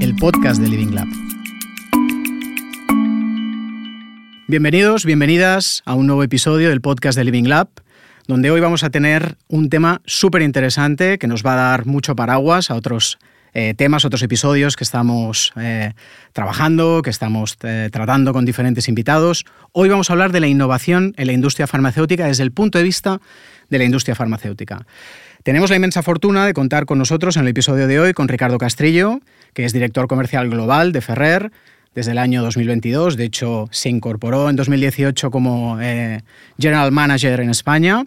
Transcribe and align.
el 0.00 0.14
podcast 0.14 0.60
de 0.60 0.68
Living 0.68 0.94
Lab. 0.94 1.08
Bienvenidos, 4.46 5.04
bienvenidas 5.04 5.82
a 5.86 5.94
un 5.94 6.06
nuevo 6.06 6.22
episodio 6.22 6.68
del 6.68 6.80
podcast 6.80 7.18
de 7.18 7.24
Living 7.24 7.48
Lab, 7.48 7.68
donde 8.28 8.50
hoy 8.50 8.60
vamos 8.60 8.84
a 8.84 8.90
tener 8.90 9.36
un 9.48 9.68
tema 9.68 10.00
súper 10.04 10.42
interesante 10.42 11.18
que 11.18 11.26
nos 11.26 11.44
va 11.44 11.54
a 11.54 11.70
dar 11.70 11.86
mucho 11.86 12.14
paraguas 12.14 12.70
a 12.70 12.76
otros 12.76 13.18
eh, 13.54 13.74
temas, 13.74 14.04
otros 14.04 14.22
episodios 14.22 14.76
que 14.76 14.84
estamos 14.84 15.52
eh, 15.56 15.92
trabajando, 16.32 17.02
que 17.02 17.10
estamos 17.10 17.56
eh, 17.62 17.88
tratando 17.90 18.32
con 18.32 18.44
diferentes 18.44 18.88
invitados. 18.88 19.44
Hoy 19.72 19.88
vamos 19.88 20.10
a 20.10 20.12
hablar 20.12 20.30
de 20.30 20.40
la 20.40 20.46
innovación 20.46 21.14
en 21.16 21.26
la 21.26 21.32
industria 21.32 21.66
farmacéutica 21.66 22.26
desde 22.26 22.44
el 22.44 22.52
punto 22.52 22.78
de 22.78 22.84
vista 22.84 23.20
de 23.68 23.78
la 23.78 23.84
industria 23.84 24.14
farmacéutica. 24.14 24.86
Tenemos 25.48 25.70
la 25.70 25.76
inmensa 25.76 26.02
fortuna 26.02 26.44
de 26.44 26.52
contar 26.52 26.84
con 26.84 26.98
nosotros 26.98 27.38
en 27.38 27.44
el 27.44 27.48
episodio 27.48 27.86
de 27.86 27.98
hoy 27.98 28.12
con 28.12 28.28
Ricardo 28.28 28.58
Castrillo, 28.58 29.20
que 29.54 29.64
es 29.64 29.72
director 29.72 30.06
comercial 30.06 30.50
global 30.50 30.92
de 30.92 31.00
Ferrer 31.00 31.50
desde 31.94 32.10
el 32.10 32.18
año 32.18 32.42
2022. 32.42 33.16
De 33.16 33.24
hecho, 33.24 33.66
se 33.70 33.88
incorporó 33.88 34.50
en 34.50 34.56
2018 34.56 35.30
como 35.30 35.80
eh, 35.80 36.20
General 36.58 36.92
Manager 36.92 37.40
en 37.40 37.48
España 37.48 38.04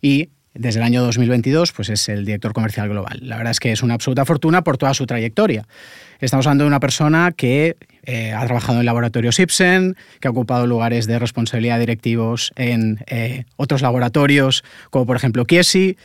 y 0.00 0.28
desde 0.54 0.78
el 0.78 0.84
año 0.84 1.02
2022 1.02 1.72
pues 1.72 1.88
es 1.88 2.08
el 2.08 2.24
director 2.24 2.52
comercial 2.52 2.88
global. 2.88 3.18
La 3.22 3.38
verdad 3.38 3.50
es 3.50 3.58
que 3.58 3.72
es 3.72 3.82
una 3.82 3.94
absoluta 3.94 4.24
fortuna 4.24 4.62
por 4.62 4.78
toda 4.78 4.94
su 4.94 5.04
trayectoria. 5.04 5.66
Estamos 6.20 6.46
hablando 6.46 6.62
de 6.62 6.68
una 6.68 6.78
persona 6.78 7.32
que 7.36 7.76
eh, 8.04 8.32
ha 8.32 8.44
trabajado 8.46 8.78
en 8.78 8.86
laboratorios 8.86 9.40
Ipsen, 9.40 9.96
que 10.20 10.28
ha 10.28 10.30
ocupado 10.30 10.68
lugares 10.68 11.08
de 11.08 11.18
responsabilidad 11.18 11.80
directivos 11.80 12.52
en 12.54 13.00
eh, 13.08 13.46
otros 13.56 13.82
laboratorios, 13.82 14.62
como 14.90 15.06
por 15.06 15.16
ejemplo 15.16 15.44
Kiesi, 15.44 15.96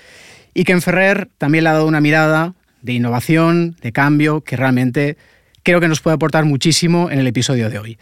y 0.53 0.63
que 0.63 0.71
en 0.71 0.81
Ferrer 0.81 1.29
también 1.37 1.63
le 1.63 1.69
ha 1.69 1.73
dado 1.73 1.87
una 1.87 2.01
mirada 2.01 2.53
de 2.81 2.93
innovación, 2.93 3.75
de 3.81 3.91
cambio, 3.91 4.41
que 4.41 4.57
realmente 4.57 5.17
creo 5.63 5.79
que 5.79 5.87
nos 5.87 6.01
puede 6.01 6.15
aportar 6.15 6.45
muchísimo 6.45 7.09
en 7.09 7.19
el 7.19 7.27
episodio 7.27 7.69
de 7.69 7.79
hoy. 7.79 7.97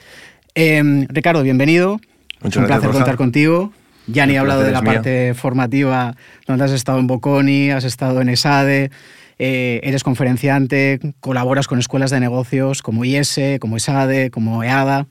Em, 0.55 1.07
Ricardo, 1.07 1.43
bienvenido. 1.43 1.99
Muchas 2.41 2.61
un 2.61 2.67
placer 2.67 2.89
contar 2.89 3.15
contigo. 3.15 3.71
Ya 4.07 4.25
ni 4.25 4.33
he 4.33 4.37
hablado 4.39 4.63
de 4.63 4.71
la 4.71 4.79
es 4.79 4.85
parte 4.85 5.33
formativa, 5.35 6.15
donde 6.47 6.65
has 6.65 6.71
estado 6.71 6.99
en 6.99 7.07
Bocconi, 7.07 7.69
has 7.69 7.83
estado 7.83 8.19
en 8.19 8.29
ESADE, 8.29 8.89
eh, 9.37 9.79
eres 9.83 10.03
conferenciante, 10.03 10.99
colaboras 11.19 11.67
con 11.67 11.79
escuelas 11.79 12.09
de 12.11 12.19
negocios 12.19 12.81
como 12.81 13.05
IESE, 13.05 13.59
como 13.59 13.77
ESADE, 13.77 14.31
como 14.31 14.63
EADA. 14.63 15.07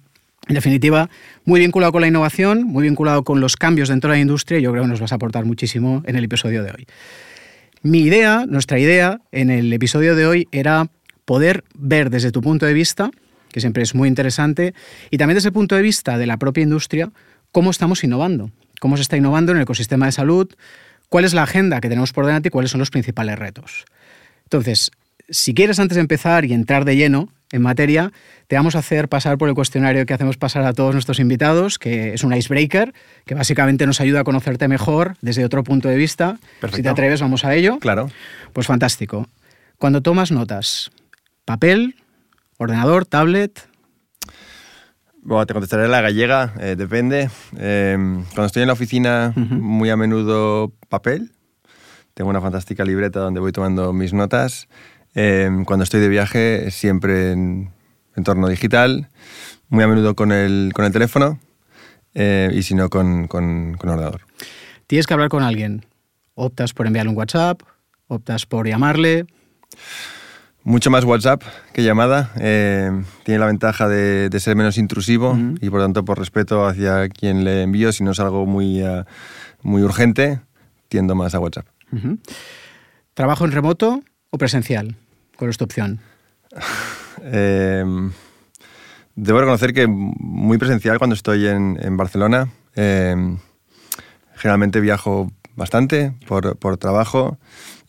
En 0.48 0.54
definitiva, 0.54 1.08
muy 1.44 1.60
vinculado 1.60 1.92
con 1.92 2.00
la 2.00 2.08
innovación, 2.08 2.64
muy 2.64 2.82
vinculado 2.82 3.22
con 3.22 3.40
los 3.40 3.56
cambios 3.56 3.88
dentro 3.88 4.10
de 4.10 4.16
la 4.16 4.20
industria 4.20 4.58
yo 4.58 4.72
creo 4.72 4.82
que 4.82 4.88
nos 4.88 5.00
vas 5.00 5.12
a 5.12 5.14
aportar 5.14 5.44
muchísimo 5.44 6.02
en 6.06 6.16
el 6.16 6.24
episodio 6.24 6.64
de 6.64 6.72
hoy. 6.72 6.86
Mi 7.82 8.00
idea, 8.00 8.44
nuestra 8.46 8.78
idea 8.78 9.22
en 9.32 9.48
el 9.48 9.72
episodio 9.72 10.14
de 10.14 10.26
hoy 10.26 10.48
era 10.52 10.90
poder 11.24 11.64
ver 11.72 12.10
desde 12.10 12.30
tu 12.30 12.42
punto 12.42 12.66
de 12.66 12.74
vista, 12.74 13.10
que 13.50 13.60
siempre 13.60 13.82
es 13.82 13.94
muy 13.94 14.06
interesante, 14.06 14.74
y 15.10 15.16
también 15.16 15.36
desde 15.36 15.48
el 15.48 15.54
punto 15.54 15.76
de 15.76 15.80
vista 15.80 16.18
de 16.18 16.26
la 16.26 16.36
propia 16.36 16.62
industria, 16.62 17.10
cómo 17.52 17.70
estamos 17.70 18.04
innovando, 18.04 18.50
cómo 18.80 18.98
se 18.98 19.02
está 19.02 19.16
innovando 19.16 19.52
en 19.52 19.58
el 19.58 19.62
ecosistema 19.62 20.04
de 20.04 20.12
salud, 20.12 20.54
cuál 21.08 21.24
es 21.24 21.32
la 21.32 21.44
agenda 21.44 21.80
que 21.80 21.88
tenemos 21.88 22.12
por 22.12 22.26
delante 22.26 22.48
y 22.48 22.50
cuáles 22.50 22.70
son 22.70 22.80
los 22.80 22.90
principales 22.90 23.38
retos. 23.38 23.86
Entonces, 24.42 24.90
si 25.30 25.54
quieres 25.54 25.78
antes 25.78 25.96
de 25.96 26.00
empezar 26.00 26.44
y 26.44 26.52
entrar 26.52 26.84
de 26.84 26.96
lleno 26.96 27.28
en 27.52 27.62
materia, 27.62 28.12
te 28.46 28.56
vamos 28.56 28.76
a 28.76 28.80
hacer 28.80 29.08
pasar 29.08 29.38
por 29.38 29.48
el 29.48 29.54
cuestionario 29.54 30.06
que 30.06 30.14
hacemos 30.14 30.36
pasar 30.36 30.64
a 30.64 30.72
todos 30.72 30.94
nuestros 30.94 31.18
invitados, 31.18 31.78
que 31.78 32.14
es 32.14 32.22
un 32.22 32.34
icebreaker, 32.34 32.92
que 33.24 33.34
básicamente 33.34 33.86
nos 33.86 34.00
ayuda 34.00 34.20
a 34.20 34.24
conocerte 34.24 34.68
mejor 34.68 35.16
desde 35.20 35.44
otro 35.44 35.64
punto 35.64 35.88
de 35.88 35.96
vista. 35.96 36.38
Si 36.72 36.82
te 36.82 36.88
atreves, 36.88 37.20
vamos 37.20 37.44
a 37.44 37.54
ello. 37.54 37.78
Claro. 37.78 38.10
Pues 38.52 38.66
fantástico. 38.66 39.26
Cuando 39.78 40.02
tomas 40.02 40.30
notas, 40.30 40.90
papel, 41.44 41.96
ordenador, 42.58 43.06
tablet, 43.06 43.66
Bueno, 45.22 45.44
te 45.46 45.54
contestaré 45.54 45.88
la 45.88 46.00
gallega, 46.00 46.54
eh, 46.60 46.76
depende. 46.76 47.30
Eh, 47.56 47.96
cuando 47.96 48.46
estoy 48.46 48.62
en 48.62 48.68
la 48.68 48.74
oficina, 48.74 49.32
muy 49.36 49.90
a 49.90 49.96
menudo 49.96 50.72
papel. 50.88 51.32
Tengo 52.14 52.30
una 52.30 52.40
fantástica 52.40 52.84
libreta 52.84 53.20
donde 53.20 53.40
voy 53.40 53.52
tomando 53.52 53.92
mis 53.92 54.12
notas. 54.12 54.68
Eh, 55.14 55.50
cuando 55.66 55.84
estoy 55.84 56.00
de 56.00 56.08
viaje, 56.08 56.70
siempre 56.70 57.32
en 57.32 57.70
entorno 58.16 58.48
digital. 58.48 59.08
Muy 59.68 59.84
a 59.84 59.88
menudo 59.88 60.14
con 60.14 60.32
el, 60.32 60.72
con 60.74 60.84
el 60.84 60.92
teléfono. 60.92 61.38
eh, 62.14 62.50
y 62.52 62.62
si 62.62 62.74
no, 62.74 62.88
con, 62.90 63.28
con, 63.28 63.76
con 63.78 63.90
ordenador. 63.90 64.22
tienes 64.86 65.06
que 65.06 65.14
hablar 65.14 65.28
con 65.28 65.42
alguien. 65.42 65.86
Optas 66.34 66.72
por 66.72 66.86
enviarle 66.86 67.10
un 67.10 67.16
WhatsApp, 67.16 67.62
optas 68.08 68.46
por 68.46 68.66
llamarle. 68.66 69.26
Mucho 70.62 70.90
más 70.90 71.04
WhatsApp 71.04 71.42
que 71.72 71.82
llamada. 71.82 72.32
eh, 72.36 72.90
tiene 73.24 73.38
la 73.38 73.46
ventaja 73.46 73.88
de, 73.88 74.28
de 74.28 74.40
ser 74.40 74.56
menos 74.56 74.76
intrusivo 74.78 75.38
y 75.60 75.70
por 75.70 75.80
tanto 75.80 76.04
por 76.04 76.18
respeto 76.18 76.66
hacia 76.66 77.08
quien 77.08 77.44
le 77.44 77.62
envío, 77.62 77.92
si 77.92 78.04
no 78.04 78.10
es 78.10 78.20
algo 78.20 78.44
muy, 78.46 78.80
eh, 78.82 79.04
muy 79.62 79.82
urgente, 79.82 80.40
tiendo 80.88 81.14
más 81.14 81.34
a 81.34 81.40
WhatsApp. 81.40 81.66
¿Trabajo 83.14 83.44
en 83.44 83.52
remoto 83.52 84.02
o 84.30 84.38
presencial? 84.38 84.96
¿Cuál 85.36 85.50
es 85.50 85.58
tu 85.58 85.64
opción? 85.64 86.00
Eh, 87.22 87.84
debo 89.14 89.40
reconocer 89.40 89.74
que 89.74 89.86
muy 89.86 90.56
presencial 90.56 90.96
cuando 90.96 91.12
estoy 91.12 91.48
en, 91.48 91.94
Barcelona. 91.98 92.48
Eh, 92.74 93.14
generalmente 94.36 94.80
viajo 94.80 95.30
bastante 95.54 96.14
por, 96.26 96.56
por 96.56 96.78
trabajo 96.78 97.38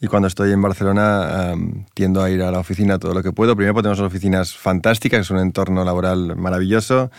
y 0.01 0.07
cuando 0.07 0.27
estoy 0.27 0.51
en 0.51 0.61
Barcelona 0.61 1.53
eh, 1.53 1.85
tiendo 1.93 2.21
a 2.21 2.29
ir 2.29 2.41
a 2.41 2.51
la 2.51 2.59
oficina 2.59 2.99
todo 2.99 3.13
lo 3.13 3.23
que 3.23 3.31
puedo. 3.31 3.55
Primero 3.55 3.73
porque 3.73 3.83
tenemos 3.83 4.05
oficinas 4.05 4.57
fantásticas, 4.57 5.21
es 5.21 5.29
un 5.29 5.39
entorno 5.39 5.85
laboral 5.85 6.35
maravilloso 6.35 7.11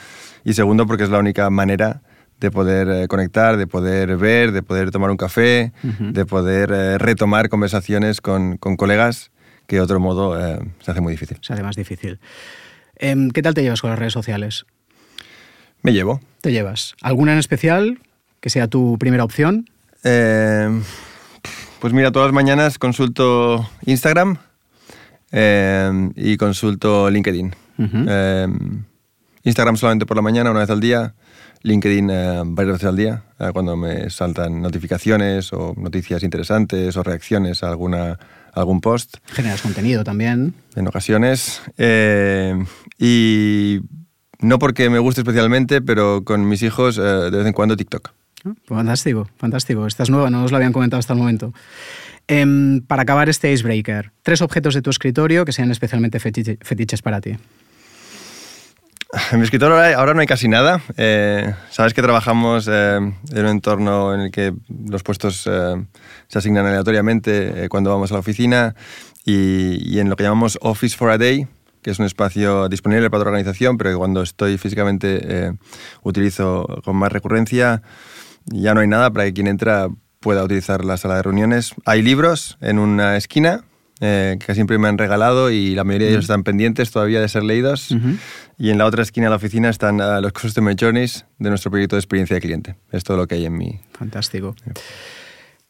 y 0.45 0.53
segundo 0.53 0.87
porque 0.87 1.05
es 1.05 1.11
la 1.11 1.19
única 1.19 1.49
manera 1.49 2.03
de 2.43 2.51
poder 2.51 2.89
eh, 2.89 3.09
conectar, 3.09 3.57
de 3.57 3.67
poder 3.67 4.17
ver, 4.17 4.51
de 4.53 4.63
poder 4.63 4.91
tomar 4.91 5.11
un 5.11 5.17
café, 5.17 5.73
de 5.83 6.27
poder 6.27 6.73
eh, 6.73 6.99
retomar 6.99 7.49
conversaciones 7.49 8.21
con, 8.21 8.59
con 8.59 8.77
colegas 8.77 9.31
que 9.69 9.77
de 9.77 9.83
otro 9.83 10.01
modo 10.01 10.39
eh, 10.39 10.59
se 10.81 10.91
hace 10.91 11.01
muy 11.01 11.13
difícil. 11.13 11.39
Se 11.41 11.53
hace 11.53 11.63
más 11.63 11.77
difícil. 11.77 12.19
Em, 12.97 13.31
¿Qué 13.31 13.43
tal 13.43 13.55
te 13.55 13.63
llevas 13.63 13.81
con 13.81 13.91
las 13.91 13.99
redes 13.99 14.13
sociales? 14.13 14.67
Me 15.83 15.93
llevo. 15.93 16.21
¿Te 16.41 16.51
llevas? 16.51 16.95
¿Alguna 17.01 17.33
en 17.33 17.39
especial 17.39 18.01
que 18.41 18.51
sea 18.51 18.67
tu 18.67 18.99
primera 18.99 19.23
opción? 19.23 19.71
Eh, 20.03 20.83
pues 21.79 21.93
mira, 21.93 22.11
todas 22.11 22.27
las 22.27 22.35
mañanas 22.35 22.77
consulto 22.77 23.71
Instagram 23.87 24.39
eh, 25.31 26.11
y 26.17 26.37
consulto 26.37 27.09
LinkedIn. 27.09 27.55
Eh, 27.79 28.49
Instagram 29.45 29.77
solamente 29.77 30.07
por 30.07 30.17
la 30.17 30.23
mañana, 30.23 30.51
una 30.51 30.61
vez 30.61 30.71
al 30.71 30.81
día. 30.81 31.15
LinkedIn 31.63 32.11
eh, 32.11 32.43
varias 32.45 32.75
veces 32.77 32.89
al 32.89 32.97
día, 32.97 33.23
eh, 33.39 33.51
cuando 33.53 33.77
me 33.77 34.11
saltan 34.11 34.61
notificaciones 34.63 35.53
o 35.53 35.75
noticias 35.77 36.23
interesantes 36.23 36.97
o 36.97 37.03
reacciones 37.03 37.63
a, 37.63 37.69
alguna, 37.69 38.13
a 38.13 38.19
algún 38.61 38.81
post 38.81 39.17
Generas 39.27 39.63
contenido 39.63 40.03
también. 40.05 40.55
en 40.75 40.89
ocasiones. 40.89 41.63
Eh, 41.79 42.55
y 42.99 43.81
no 44.41 44.59
porque 44.59 44.91
me 44.91 44.99
guste 44.99 45.21
especialmente, 45.21 45.81
pero 45.83 46.25
con 46.25 46.49
mis 46.49 46.63
hijos 46.63 46.97
de 46.97 47.31
vez 47.31 47.47
en 47.47 47.53
cuando 47.53 47.77
TikTok. 47.77 48.11
Ah, 48.45 48.51
pues 48.67 48.77
Fantástico, 48.79 49.29
fantástico. 49.37 49.87
Esta 49.87 50.03
es 50.03 50.11
nueva, 50.11 50.29
no 50.31 50.43
os 50.45 50.51
lo 50.51 50.57
habían 50.57 50.73
comentado 50.73 50.99
hasta 50.99 51.13
el 51.13 51.19
momento. 51.21 51.55
Em, 52.29 52.81
para 52.81 53.03
acabar 53.03 53.29
este 53.29 53.53
icebreaker, 53.53 54.11
tres 54.23 54.43
objetos 54.43 54.75
de 54.75 54.83
tu 54.83 54.91
escritorio 54.91 55.45
que 55.45 55.53
sean 55.53 55.71
especialmente 55.71 56.19
fetiche- 56.21 56.59
fetiches 56.61 57.03
para 57.03 57.21
ti. 57.21 57.37
En 59.13 59.39
mi 59.39 59.45
escritorio 59.45 59.77
ahora, 59.99 60.15
no 60.15 60.21
hay 60.21 60.27
casi 60.27 60.49
nada. 60.49 60.81
Eh, 60.97 61.55
Sabes 61.71 61.93
que 61.93 62.01
trabajamos 62.01 62.67
eh, 62.71 62.97
en 62.97 63.15
un 63.45 63.47
entorno 63.47 64.15
en 64.15 64.21
el 64.21 64.31
que 64.31 64.55
los 64.69 65.03
puestos 65.03 65.47
eh, 65.47 65.85
se 66.29 66.39
asignan 66.39 66.65
aleatoriamente 66.65 67.65
eh, 67.65 67.69
cuando 67.69 67.91
vamos 67.91 68.11
a 68.11 68.15
la 68.15 68.21
oficina 68.21 68.75
y, 69.27 69.77
y 69.95 70.01
en 70.01 70.09
lo 70.09 70.17
que 70.17 70.25
llamamos 70.25 70.59
Office 70.63 70.97
for 70.97 71.11
a 71.11 71.19
Day, 71.19 71.47
que 71.83 71.91
es 71.91 71.99
un 71.99 72.07
espacio 72.07 72.71
disponible 72.71 73.11
para 73.11 73.21
otra 73.21 73.31
organización, 73.33 73.77
pero 73.77 73.91
que 73.91 73.97
cuando 73.97 74.23
estoy 74.23 74.57
físicamente 74.57 75.21
eh, 75.23 75.53
utilizo 76.03 76.81
con 76.83 76.97
más 76.97 77.13
recurrencia, 77.13 77.83
ya 78.47 78.73
no 78.73 78.81
hay 78.81 78.89
nada 78.89 79.11
para 79.11 79.27
que 79.27 79.35
quien 79.35 79.47
entra 79.47 79.89
pueda 80.21 80.43
utilizar 80.43 80.87
la 80.87 80.97
sala 80.97 81.17
de 81.17 81.23
reuniones. 81.23 81.75
Hay 81.85 82.01
libros 82.01 82.57
en 82.63 82.79
una 82.79 83.19
esquina 83.19 83.65
eh, 84.05 84.37
que 84.45 84.53
siempre 84.57 84.79
me 84.79 84.89
han 84.89 84.99
regalado 84.99 85.53
y 85.53 85.77
la 85.77 85.85
mayoría 85.85 86.09
de 86.09 86.15
ellos 86.15 86.25
están 86.25 86.43
pendientes 86.43 86.91
todavía 86.91 87.21
de 87.21 87.29
ser 87.29 87.45
leídos. 87.45 87.93
Ujú. 87.93 88.17
Y 88.59 88.71
en 88.71 88.79
la 88.79 88.87
otra 88.87 89.05
esquina 89.05 89.27
de 89.27 89.31
la 89.31 89.37
oficina 89.37 89.71
están 89.71 90.01
ah, 90.01 90.21
los 90.21 90.33
Customer 90.33 90.75
Journeys 90.79 91.25
de 91.39 91.51
nuestro 91.51 91.71
proyecto 91.71 91.95
de 91.95 92.01
experiencia 92.01 92.35
de 92.35 92.41
cliente. 92.41 92.75
Es 92.91 93.05
todo 93.05 93.17
lo 93.17 93.29
que 93.29 93.37
hay 93.37 93.47
en 93.47 93.57
mi... 93.57 93.79
Fantástico. 93.93 94.57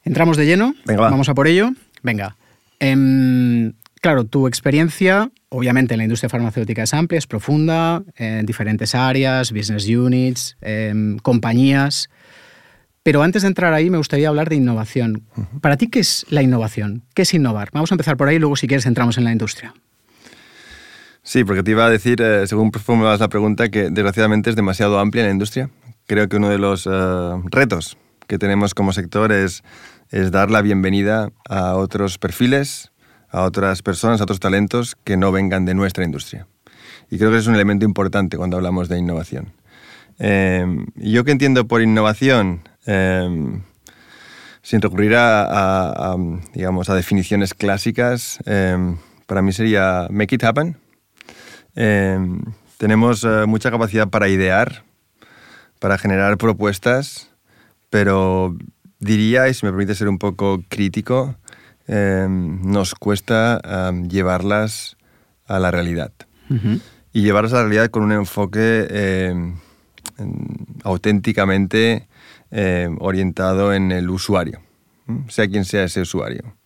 ¿Entramos 0.03 0.39
de 0.39 0.47
lleno? 0.47 0.75
Venga, 0.87 1.03
va. 1.03 1.11
Vamos 1.11 1.29
a 1.29 1.35
por 1.35 1.47
ello. 1.47 1.73
Venga. 2.03 2.37
Em, 2.81 3.75
claro, 4.01 4.25
tu 4.25 4.49
experiencia, 4.49 5.31
obviamente, 5.51 5.93
en 5.93 5.99
la 5.99 6.05
industria 6.05 6.31
farmacéutica 6.31 6.85
es 6.85 6.95
amplia, 6.95 7.19
es 7.19 7.27
profunda, 7.27 8.03
en 8.17 8.47
diferentes 8.47 8.95
áreas, 8.95 9.53
business 9.53 9.87
units, 9.87 10.57
em, 10.63 11.19
compañías. 11.19 12.09
Pero 13.03 13.23
antes 13.23 13.43
de 13.43 13.49
entrar 13.49 13.75
ahí, 13.75 13.91
me 13.91 13.99
gustaría 13.99 14.29
hablar 14.29 14.49
de 14.49 14.57
innovación. 14.57 15.25
Para 15.61 15.77
ti, 15.77 15.89
¿qué 15.89 15.99
es 15.99 16.25
la 16.29 16.43
innovación? 16.43 17.03
¿Qué 17.15 17.23
es 17.23 17.35
innovar? 17.35 17.71
Vamos 17.73 17.91
a 17.91 17.95
empezar 17.95 18.17
por 18.17 18.29
ahí 18.29 18.37
y 18.37 18.39
luego, 18.39 18.55
si 18.55 18.69
quieres, 18.69 18.87
entramos 18.87 19.19
en 19.19 19.25
la 19.25 19.33
industria. 19.33 19.75
Sí, 21.25 21.45
porque 21.45 21.63
te 21.63 21.73
iba 21.73 21.85
a 21.85 21.91
decir, 21.91 22.21
eh, 22.21 22.47
según 22.47 22.73
formulabas 22.73 23.21
la 23.21 23.29
pregunta, 23.29 23.69
que 23.71 23.91
desgraciadamente 23.91 24.51
es 24.51 24.57
demasiado 24.57 24.99
amplia 24.99 25.23
en 25.23 25.29
la 25.29 25.33
industria. 25.33 25.71
Creo 26.07 26.29
que 26.29 26.37
uno 26.37 26.49
de 26.49 26.59
los 26.59 26.87
eh, 26.87 26.91
retos 27.51 27.97
que 28.27 28.39
tenemos 28.39 28.75
como 28.75 28.93
sector 28.93 29.33
es, 29.33 29.63
es 30.11 30.31
dar 30.31 30.51
la 30.51 30.63
bienvenida 30.63 31.31
a 31.49 31.75
otros 31.75 32.19
perfiles, 32.19 32.93
a 33.31 33.43
otras 33.43 33.83
personas, 33.83 34.21
a 34.21 34.25
otros 34.25 34.41
talentos 34.41 34.97
que 35.05 35.17
no 35.17 35.33
vengan 35.33 35.65
de 35.65 35.75
nuestra 35.75 36.05
industria. 36.05 36.47
Y 37.11 37.19
creo 37.19 37.31
que 37.31 37.39
es 37.39 37.47
un 37.47 37.55
elemento 37.55 37.85
importante 37.85 38.37
cuando 38.37 38.57
hablamos 38.57 38.89
de 38.89 38.99
innovación. 38.99 39.53
Eh, 40.19 40.67
yo 40.97 41.25
que 41.25 41.33
entiendo 41.33 41.67
por 41.67 41.83
innovación, 41.83 42.63
sin 42.85 44.81
recurrir 44.81 45.15
a, 45.17 46.17
digamos, 46.53 46.89
a 46.91 46.95
definiciones 46.95 47.55
clásicas, 47.55 48.39
para 49.27 49.43
mí 49.43 49.53
sería 49.53 50.09
make 50.11 50.35
it 50.35 50.45
happen, 50.45 50.77
Em, 51.75 52.43
tenemos 52.77 53.25
eh, 53.25 53.47
mucha 53.47 53.71
capacidad 53.71 54.09
para 54.09 54.29
idear, 54.29 54.85
para 55.79 55.99
generar 55.99 56.37
propuestas, 56.37 57.31
pero 57.91 58.57
diría, 58.99 59.49
y 59.49 59.55
si 59.55 59.65
me 59.65 59.73
permite 59.73 59.95
ser 59.95 60.09
un 60.09 60.19
poco 60.19 60.63
crítico, 60.69 61.37
em, 61.87 62.61
nos 62.63 62.95
cuesta 62.95 63.61
em, 63.65 64.09
llevarlas 64.09 64.97
a 65.47 65.59
la 65.59 65.71
realidad. 65.71 66.13
Y 67.15 67.23
llevarlas 67.23 67.55
a 67.55 67.57
la 67.57 67.63
realidad 67.63 67.91
con 67.91 68.03
un 68.03 68.13
enfoque 68.13 69.55
auténticamente 70.85 72.07
orientado 72.99 73.73
en 73.73 73.93
el 73.93 74.11
usuario, 74.11 74.61
sea 75.29 75.49
quien 75.49 75.65
sea 75.65 75.85
ese 75.85 76.03
usuario. 76.03 76.57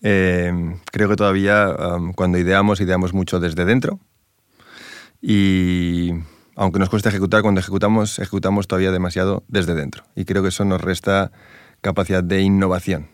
creo 0.00 1.08
que 1.08 1.16
todavía 1.16 1.74
cuando 2.14 2.38
ideamos, 2.38 2.80
ideamos 2.80 3.14
mucho 3.14 3.40
desde 3.40 3.64
dentro, 3.64 3.98
y 5.20 6.12
aunque 6.56 6.78
nos 6.78 6.88
cuesta 6.88 7.08
ejecutar, 7.08 7.42
cuando 7.42 7.60
ejecutamos, 7.60 8.18
ejecutamos 8.18 8.68
todavía 8.68 8.92
demasiado 8.92 9.42
desde 9.48 9.74
dentro. 9.74 10.04
Y 10.14 10.24
creo 10.24 10.42
que 10.42 10.50
eso 10.50 10.64
nos 10.64 10.80
resta 10.80 11.32
capacidad 11.80 12.22
de 12.22 12.42
innovación. 12.42 13.08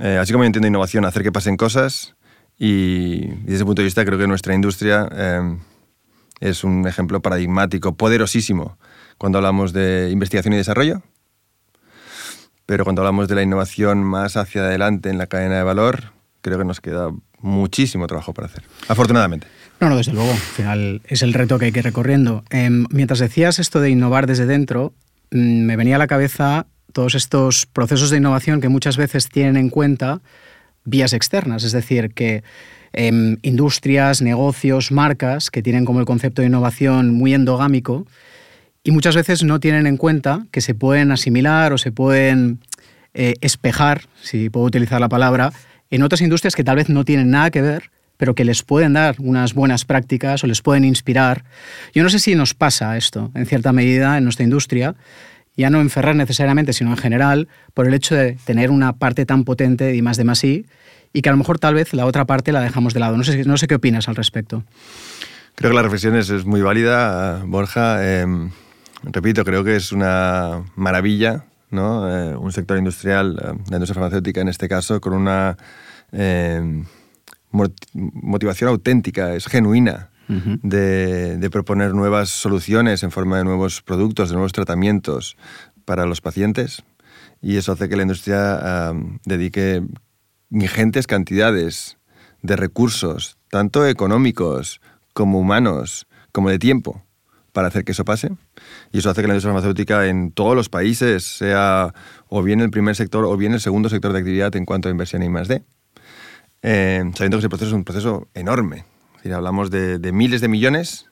Eh, 0.00 0.18
así 0.18 0.32
como 0.32 0.44
yo 0.44 0.46
entiendo 0.46 0.68
innovación, 0.68 1.04
hacer 1.04 1.22
que 1.22 1.32
pasen 1.32 1.56
cosas, 1.56 2.14
y, 2.58 3.26
desde 3.26 3.54
ese 3.56 3.64
punto 3.64 3.82
de 3.82 3.86
vista 3.86 4.04
creo 4.04 4.18
que 4.18 4.26
nuestra 4.26 4.54
industria 4.54 5.08
eh, 5.10 5.58
es 6.40 6.62
un 6.62 6.86
ejemplo 6.86 7.20
paradigmático, 7.20 7.94
poderosísimo, 7.94 8.78
cuando 9.18 9.38
hablamos 9.38 9.72
de 9.72 10.08
investigación 10.10 10.54
y 10.54 10.56
desarrollo, 10.56 11.02
pero 12.66 12.84
cuando 12.84 13.02
hablamos 13.02 13.28
de 13.28 13.34
la 13.34 13.42
innovación 13.42 14.02
más 14.02 14.36
hacia 14.36 14.62
adelante 14.62 15.10
en 15.10 15.18
la 15.18 15.26
cadena 15.26 15.56
de 15.56 15.62
valor, 15.62 16.12
creo 16.40 16.58
que 16.58 16.64
nos 16.64 16.80
queda 16.80 17.10
muchísimo 17.40 18.06
trabajo 18.06 18.32
para 18.32 18.46
hacer, 18.46 18.62
afortunadamente. 18.88 19.46
No, 19.80 19.88
no, 19.88 19.96
desde 19.96 20.12
luego. 20.12 20.30
Al 20.30 20.36
final 20.36 21.02
es 21.06 21.22
el 21.22 21.34
reto 21.34 21.58
que 21.58 21.66
hay 21.66 21.72
que 21.72 21.78
ir 21.80 21.84
recorriendo. 21.84 22.44
Em, 22.50 22.86
mientras 22.90 23.20
decías 23.20 23.58
esto 23.58 23.80
de 23.80 23.90
innovar 23.90 24.26
desde 24.26 24.46
dentro, 24.46 24.92
mm, 25.30 25.62
me 25.62 25.76
venía 25.76 25.96
a 25.96 25.98
la 25.98 26.06
cabeza 26.08 26.66
todos 26.92 27.14
estos 27.14 27.66
procesos 27.66 28.10
de 28.10 28.16
innovación 28.16 28.60
que 28.60 28.68
muchas 28.68 28.96
veces 28.96 29.28
tienen 29.28 29.56
en 29.56 29.70
cuenta 29.70 30.20
vías 30.84 31.12
externas, 31.12 31.64
es 31.64 31.72
decir, 31.72 32.12
que 32.14 32.42
em, 32.92 33.36
industrias, 33.42 34.22
negocios, 34.22 34.90
marcas 34.90 35.50
que 35.50 35.62
tienen 35.62 35.84
como 35.84 36.00
el 36.00 36.06
concepto 36.06 36.42
de 36.42 36.48
innovación 36.48 37.14
muy 37.14 37.34
endogámico 37.34 38.06
y 38.82 38.90
muchas 38.90 39.16
veces 39.16 39.44
no 39.44 39.60
tienen 39.60 39.86
en 39.86 39.96
cuenta 39.96 40.46
que 40.50 40.60
se 40.60 40.74
pueden 40.74 41.12
asimilar 41.12 41.72
o 41.72 41.78
se 41.78 41.92
pueden 41.92 42.60
eh, 43.14 43.34
espejar, 43.40 44.02
si 44.22 44.50
puedo 44.50 44.66
utilizar 44.66 45.00
la 45.00 45.08
palabra, 45.08 45.52
en 45.90 46.02
otras 46.02 46.20
industrias 46.20 46.54
que 46.54 46.64
tal 46.64 46.76
vez 46.76 46.88
no 46.88 47.04
tienen 47.04 47.30
nada 47.30 47.50
que 47.50 47.62
ver 47.62 47.90
pero 48.18 48.34
que 48.34 48.44
les 48.44 48.62
pueden 48.62 48.92
dar 48.92 49.14
unas 49.20 49.54
buenas 49.54 49.84
prácticas 49.84 50.44
o 50.44 50.46
les 50.46 50.60
pueden 50.60 50.84
inspirar. 50.84 51.44
Yo 51.94 52.02
no 52.02 52.10
sé 52.10 52.18
si 52.18 52.34
nos 52.34 52.52
pasa 52.52 52.96
esto, 52.96 53.30
en 53.34 53.46
cierta 53.46 53.72
medida, 53.72 54.18
en 54.18 54.24
nuestra 54.24 54.44
industria, 54.44 54.96
ya 55.56 55.70
no 55.70 55.80
en 55.80 55.88
Ferrer 55.88 56.14
necesariamente, 56.14 56.72
sino 56.72 56.90
en 56.90 56.96
general, 56.96 57.48
por 57.74 57.86
el 57.86 57.94
hecho 57.94 58.14
de 58.14 58.36
tener 58.44 58.70
una 58.70 58.92
parte 58.94 59.24
tan 59.24 59.44
potente 59.44 59.84
de 59.84 60.02
más 60.02 60.16
de 60.16 60.24
más 60.24 60.44
y 60.44 60.66
que 61.22 61.28
a 61.28 61.32
lo 61.32 61.38
mejor 61.38 61.58
tal 61.58 61.74
vez 61.74 61.94
la 61.94 62.06
otra 62.06 62.26
parte 62.26 62.52
la 62.52 62.60
dejamos 62.60 62.92
de 62.92 63.00
lado. 63.00 63.16
No 63.16 63.24
sé, 63.24 63.44
no 63.44 63.56
sé 63.56 63.66
qué 63.66 63.76
opinas 63.76 64.08
al 64.08 64.16
respecto. 64.16 64.64
Creo 65.54 65.70
que 65.70 65.76
la 65.76 65.82
reflexión 65.82 66.14
es, 66.14 66.44
muy 66.44 66.60
válida, 66.60 67.42
Borja. 67.44 68.20
Em, 68.20 68.50
repito, 69.02 69.44
creo 69.44 69.64
que 69.64 69.76
es 69.76 69.92
una 69.92 70.64
maravilla, 70.76 71.46
¿no? 71.70 72.08
Eh, 72.08 72.36
un 72.36 72.52
sector 72.52 72.78
industrial, 72.78 73.38
eh, 73.40 73.46
la 73.70 73.76
industria 73.76 73.94
farmacéutica 73.94 74.40
en 74.40 74.48
este 74.48 74.68
caso, 74.68 75.00
con 75.00 75.12
una 75.12 75.56
em, 76.12 76.84
motivación 77.50 78.70
auténtica, 78.70 79.34
es 79.34 79.46
genuina. 79.46 80.10
de, 80.62 81.48
proponer 81.50 81.94
nuevas 81.94 82.28
soluciones 82.28 83.02
en 83.02 83.10
forma 83.10 83.38
de 83.38 83.44
nuevos 83.44 83.80
productos, 83.80 84.28
de 84.28 84.34
nuevos 84.34 84.52
tratamientos 84.52 85.38
para 85.86 86.04
los 86.04 86.20
pacientes. 86.20 86.82
Y 87.40 87.56
eso 87.56 87.72
hace 87.72 87.88
que 87.88 87.96
la 87.96 88.02
industria 88.02 88.92
dedique 89.24 89.82
ingentes 90.50 91.06
cantidades 91.06 91.96
de 92.42 92.56
recursos, 92.56 93.38
tanto 93.48 93.86
económicos 93.86 94.82
como 95.14 95.38
humanos, 95.38 96.06
como 96.30 96.50
de 96.50 96.58
tiempo, 96.58 97.02
para 97.58 97.66
hacer 97.66 97.84
que 97.84 97.90
eso 97.90 98.04
pase. 98.04 98.30
Y 98.92 98.98
eso 98.98 99.10
hace 99.10 99.20
que 99.20 99.26
la 99.26 99.34
industria 99.34 99.52
farmacéutica 99.52 100.06
en 100.06 100.30
todos 100.30 100.54
los 100.54 100.68
países 100.68 101.24
sea 101.24 101.92
o 102.28 102.40
bien 102.44 102.60
el 102.60 102.70
primer 102.70 102.94
sector 102.94 103.24
o 103.24 103.36
bien 103.36 103.52
el 103.52 103.58
segundo 103.58 103.88
sector 103.88 104.12
de 104.12 104.20
actividad 104.20 104.54
en 104.54 104.64
cuanto 104.64 104.86
a 104.86 104.92
inversión 104.92 105.28
más 105.32 105.48
de 105.48 105.64
eh, 106.62 107.02
sabiendo 107.16 107.36
que 107.36 107.40
ese 107.40 107.48
proceso 107.48 107.70
es 107.70 107.74
un 107.74 107.82
proceso 107.82 108.28
enorme. 108.32 108.84
hablamos 109.34 109.72
de, 109.72 109.98
miles 110.12 110.40
de 110.40 110.46
millones 110.46 111.06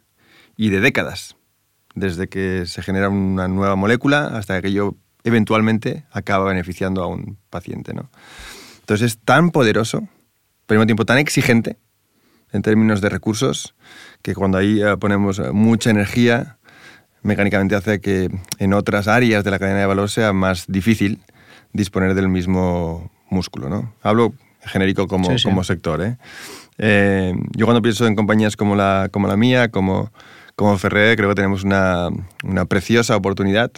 y 0.57 0.71
de 0.71 0.81
décadas, 0.81 1.35
desde 1.97 2.29
que 2.29 2.63
se 2.67 2.81
genera 2.81 3.09
una 3.09 3.49
nueva 3.49 3.75
molécula 3.75 4.29
hasta 4.29 4.63
que 4.63 4.69
ello 4.69 4.95
eventualmente 5.25 6.05
acaba 6.13 6.45
beneficiando 6.45 7.03
a 7.03 7.09
un 7.09 7.39
paciente. 7.51 7.93
¿no? 7.93 8.09
Entonces 8.83 9.15
es 9.15 9.19
tan 9.19 9.51
poderoso, 9.51 10.09
pero 10.67 10.79
al 10.79 10.87
mismo 10.87 10.87
tiempo 10.87 11.07
tan 11.07 11.19
exigente 11.19 11.77
en 12.53 12.63
términos 12.63 13.01
de 13.01 13.09
recursos, 13.09 13.75
que 14.23 14.35
cuando 14.35 14.59
ahí 14.59 14.83
eh, 14.83 14.97
ponemos 14.99 15.41
mucha 15.53 15.91
energía, 15.91 16.59
mecánicamente 17.23 17.75
hace 17.75 18.01
que 18.01 18.31
en 18.59 18.73
otras 18.73 19.09
áreas 19.09 19.45
de 19.45 19.51
la 19.51 19.59
cadena 19.59 19.81
de 19.81 19.87
valor 19.87 20.09
sea 20.09 20.33
más 20.33 20.65
difícil 20.69 21.21
disponer 21.73 22.15
del 22.15 22.29
mismo 22.29 23.11
músculo. 23.29 23.69
¿no? 23.69 23.93
Hablo 24.03 24.33
genérico 24.63 25.07
como, 25.07 25.29
como 25.43 25.65
sector. 25.65 26.03
¿eh? 26.03 26.17
¿eh? 26.79 27.35
yo 27.57 27.67
cuando 27.67 27.83
pienso 27.83 28.07
en 28.07 28.15
compañías 28.15 28.57
como 28.57 28.77
la, 28.77 29.09
como 29.11 29.29
la 29.29 29.37
mía, 29.37 29.71
como, 29.71 30.11
como 30.55 30.77
Ferrer, 30.79 31.17
creo 31.17 31.29
que 31.29 31.35
tenemos 31.35 31.65
una, 31.65 32.09
una 32.45 32.65
preciosa 32.65 33.17
oportunidad 33.17 33.71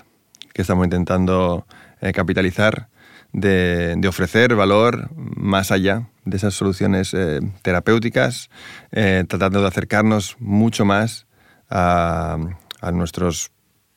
que 0.52 0.62
estamos 0.62 0.86
intentando 0.86 1.66
eh, 2.00 2.12
capitalizar 2.12 2.88
de, 3.32 3.94
de, 3.96 4.08
ofrecer 4.08 4.54
valor 4.54 5.10
más 5.14 5.70
allá 5.70 6.08
de 6.28 6.36
esas 6.36 6.54
soluciones 6.54 7.14
eh, 7.14 7.40
terapéuticas, 7.62 8.50
tratando 8.90 9.60
de 9.60 9.68
acercarnos 9.68 10.36
mucho 10.38 10.84
más 10.84 11.26
a, 11.70 12.38
a 12.80 12.92
nuestros 12.92 13.50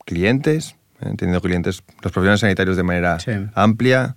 clientes, 0.05 0.75
entendiendo 0.99 1.41
clientes, 1.41 1.83
los 2.01 2.11
profesionales 2.11 2.41
sanitarios 2.41 2.77
de 2.77 2.83
manera 2.83 3.17
amplia, 3.55 4.15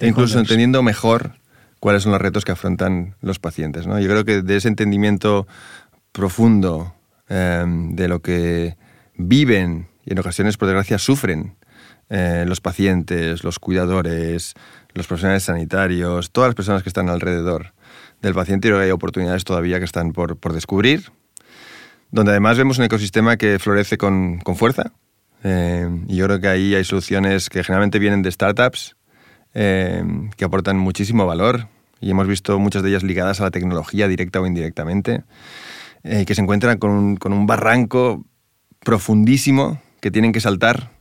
e 0.00 0.08
incluso 0.08 0.38
entendiendo 0.38 0.82
mejor 0.82 1.32
cuáles 1.80 2.02
son 2.02 2.12
los 2.12 2.20
retos 2.20 2.44
que 2.44 2.52
afrontan 2.52 3.14
los 3.20 3.38
pacientes. 3.38 3.86
¿no? 3.86 3.98
Yo 3.98 4.08
creo 4.08 4.24
que 4.24 4.42
de 4.42 4.56
ese 4.56 4.68
entendimiento 4.68 5.46
profundo 6.12 6.94
em, 7.28 7.94
de 7.94 8.08
lo 8.08 8.20
que 8.20 8.76
viven 9.14 9.88
y 10.04 10.12
en 10.12 10.18
ocasiones, 10.18 10.56
por 10.56 10.68
desgracia, 10.68 10.98
sufren 10.98 11.56
eh, 12.08 12.44
los 12.46 12.60
pacientes, 12.60 13.44
los 13.44 13.58
cuidadores, 13.58 14.54
los 14.98 15.06
profesionales 15.06 15.44
sanitarios, 15.44 16.30
todas 16.30 16.48
las 16.48 16.54
personas 16.54 16.82
que 16.82 16.90
están 16.90 17.08
alrededor 17.08 17.72
del 18.20 18.34
paciente, 18.34 18.68
que 18.68 18.74
hay 18.74 18.90
oportunidades 18.90 19.44
todavía 19.44 19.78
que 19.78 19.84
están 19.84 20.12
por, 20.12 20.36
por 20.36 20.52
descubrir, 20.52 21.10
donde 22.10 22.32
además 22.32 22.58
vemos 22.58 22.78
un 22.78 22.84
ecosistema 22.84 23.36
que 23.36 23.58
florece 23.58 23.96
con, 23.96 24.38
con 24.40 24.56
fuerza. 24.56 24.92
Eh, 25.44 25.88
y 26.08 26.16
yo 26.16 26.26
creo 26.26 26.40
que 26.40 26.48
ahí 26.48 26.74
hay 26.74 26.84
soluciones 26.84 27.48
que 27.48 27.62
generalmente 27.62 27.98
vienen 27.98 28.22
de 28.22 28.30
startups, 28.30 28.96
eh, 29.54 30.02
que 30.36 30.44
aportan 30.44 30.78
muchísimo 30.78 31.26
valor 31.26 31.68
y 32.00 32.10
hemos 32.10 32.26
visto 32.26 32.58
muchas 32.58 32.82
de 32.82 32.90
ellas 32.90 33.02
ligadas 33.02 33.40
a 33.40 33.44
la 33.44 33.50
tecnología 33.50 34.08
directa 34.08 34.40
o 34.40 34.46
indirectamente, 34.46 35.24
eh, 36.04 36.24
que 36.26 36.34
se 36.34 36.42
encuentran 36.42 36.78
con 36.78 36.90
un, 36.90 37.16
con 37.16 37.32
un, 37.32 37.46
barranco 37.46 38.24
profundísimo 38.80 39.80
que 40.00 40.10
tienen 40.10 40.32
que 40.32 40.40
saltar 40.40 40.92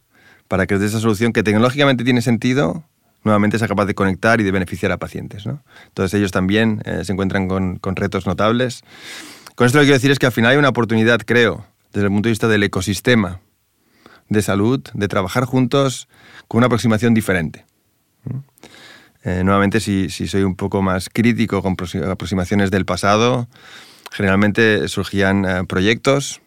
para 0.48 0.66
que 0.66 0.76
desde 0.76 0.88
esa 0.88 1.00
solución 1.00 1.34
que 1.34 1.44
tecnológicamente 1.44 2.04
tiene 2.04 2.22
sentido, 2.22 2.84
nuevamente 3.28 3.60
sea 3.60 3.68
capaz 3.68 3.86
de 3.86 3.94
conectar 3.94 4.42
y 4.42 4.44
de 4.44 4.52
beneficiar 4.52 4.92
a 4.92 4.98
pacientes. 4.98 5.46
¿no? 5.46 5.62
Entonces 5.88 6.18
ellos 6.18 6.32
también 6.32 6.82
eh, 6.86 7.04
se 7.04 7.14
encuentran 7.14 7.48
con, 7.48 7.78
con, 7.78 7.96
retos 7.96 8.26
notables. 8.26 8.82
Con 9.56 9.68
esto 9.68 9.78
lo 9.78 9.84
que 9.84 9.88
quiero 9.88 9.98
decir 9.98 10.12
es 10.12 10.20
que 10.20 10.26
al 10.26 10.32
final 10.32 10.52
hay 10.52 10.58
una 10.58 10.70
oportunidad, 10.70 11.20
creo, 11.26 11.66
desde 11.94 12.08
el 12.08 12.12
punto 12.12 12.28
de 12.28 12.32
vista 12.32 12.48
del 12.48 12.64
ecosistema 12.64 13.40
de 14.30 14.42
salud, 14.42 14.82
de 14.94 15.08
trabajar 15.08 15.46
juntos 15.46 16.08
con 16.48 16.60
una 16.60 16.68
aproximación 16.68 17.14
diferente. 17.14 17.66
Eh, 19.24 19.44
nuevamente, 19.44 19.80
si, 19.80 20.10
soy 20.10 20.44
un 20.44 20.56
poco 20.56 20.82
más 20.82 21.10
crítico 21.10 21.62
con 21.62 21.76
aproximaciones 22.10 22.72
del 22.72 22.86
pasado, 22.86 23.48
generalmente 24.12 24.88
surgían 24.88 25.46
eh, 25.46 25.64
proyectos 25.68 26.42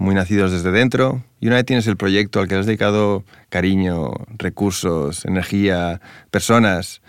muy 0.00 0.14
nacidos 0.14 0.50
desde 0.50 0.72
dentro 0.72 1.22
y 1.40 1.48
una 1.48 1.56
vez 1.56 1.66
tienes 1.66 1.86
el 1.86 1.98
proyecto 1.98 2.40
al 2.40 2.48
que 2.48 2.54
has 2.54 2.64
dedicado 2.64 3.22
cariño, 3.50 4.10
recursos, 4.30 5.26
energía, 5.26 6.00
personas, 6.30 7.02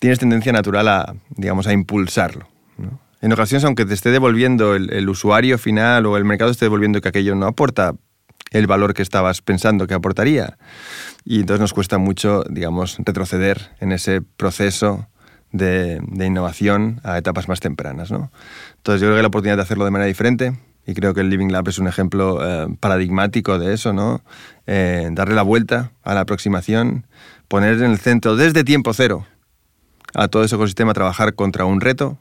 tienes 0.00 0.18
tendencia 0.18 0.52
natural 0.52 0.88
a, 0.88 1.14
digamos, 1.30 1.68
a 1.68 1.72
impulsarlo. 1.72 2.48
En 3.22 3.32
ocasiones, 3.32 3.64
aunque 3.64 3.86
te 3.86 3.94
esté 3.94 4.10
devolviendo 4.10 4.74
el, 4.74 5.08
usuario 5.08 5.58
final 5.58 6.06
o 6.06 6.16
el 6.16 6.24
mercado 6.24 6.50
esté 6.50 6.64
devolviendo 6.64 7.00
que 7.00 7.08
aquello 7.08 7.36
no 7.36 7.46
aporta 7.46 7.94
el 8.50 8.66
valor 8.66 8.92
que 8.92 9.02
estabas 9.02 9.40
pensando 9.40 9.86
que 9.86 9.94
aportaría. 9.94 10.58
Y 11.24 11.40
entonces 11.40 11.60
nos 11.60 11.72
cuesta 11.72 11.98
mucho, 11.98 12.42
digamos, 12.50 12.98
retroceder 12.98 13.70
en 13.80 13.92
ese 13.92 14.22
proceso 14.22 15.08
de, 15.52 16.00
innovación 16.18 17.00
a 17.04 17.16
etapas 17.16 17.48
más 17.48 17.60
tempranas. 17.60 18.10
¿no? 18.10 18.32
Entonces 18.78 19.00
yo 19.00 19.06
creo 19.06 19.16
que 19.16 19.22
la 19.22 19.28
oportunidad 19.28 19.56
de 19.56 19.62
hacerlo 19.62 19.84
de 19.84 19.92
manera 19.92 20.08
diferente, 20.08 20.52
y 20.86 20.94
creo 20.94 21.14
que 21.14 21.20
el 21.20 21.30
Living 21.30 21.48
Lab 21.48 21.68
es 21.68 21.78
un 21.78 21.88
ejemplo 21.88 22.38
eh, 22.42 22.68
paradigmático 22.78 23.58
de 23.58 23.74
eso, 23.74 23.92
¿no? 23.92 24.22
Eh, 24.66 25.08
darle 25.12 25.34
la 25.34 25.42
vuelta 25.42 25.90
a 26.04 26.14
la 26.14 26.20
aproximación, 26.20 27.06
poner 27.48 27.82
en 27.82 27.90
el 27.90 27.98
centro 27.98 28.36
desde 28.36 28.62
tiempo 28.62 28.94
cero 28.94 29.26
a 30.14 30.28
todo 30.28 30.44
ese 30.44 30.54
ecosistema, 30.54 30.94
trabajar 30.94 31.34
contra 31.34 31.64
un 31.64 31.80
reto, 31.80 32.18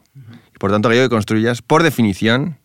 y 0.53 0.57
por 0.57 0.71
tanto 0.71 0.89
aquello 0.89 1.03
que 1.03 1.09
construyas, 1.09 1.61
por 1.61 1.83
definición, 1.83 2.57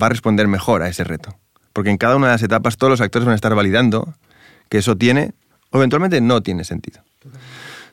va 0.00 0.06
a 0.06 0.10
responder 0.10 0.46
mejor 0.48 0.82
a 0.82 0.88
ese 0.88 1.04
reto. 1.04 1.36
Porque 1.72 1.90
en 1.90 1.98
cada 1.98 2.16
una 2.16 2.28
de 2.28 2.32
las 2.32 2.42
etapas 2.42 2.76
todos 2.76 2.90
los 2.90 3.00
actores 3.00 3.26
van 3.26 3.32
a 3.32 3.36
estar 3.36 3.54
validando 3.54 4.14
que 4.68 4.78
eso 4.78 4.96
tiene 4.96 5.34
o 5.70 5.78
eventualmente 5.78 6.20
no 6.20 6.42
tiene 6.42 6.64
sentido. 6.64 7.02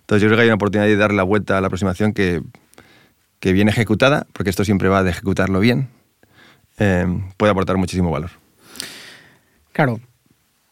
Entonces 0.01 0.21
yo 0.21 0.27
creo 0.27 0.37
que 0.37 0.41
hay 0.43 0.47
una 0.47 0.55
oportunidad 0.55 0.87
de 0.87 0.95
darle 0.95 1.17
la 1.17 1.23
vuelta 1.23 1.57
a 1.57 1.61
la 1.61 1.67
aproximación 1.67 2.13
que, 2.13 2.41
que 3.39 3.51
bien 3.51 3.67
ejecutada, 3.67 4.27
porque 4.33 4.49
esto 4.49 4.63
siempre 4.63 4.87
va 4.87 5.03
de 5.03 5.09
ejecutarlo 5.09 5.59
bien, 5.59 5.89
eh, 6.79 7.05
puede 7.37 7.51
aportar 7.51 7.77
muchísimo 7.77 8.11
valor. 8.11 8.31
Claro, 9.71 9.99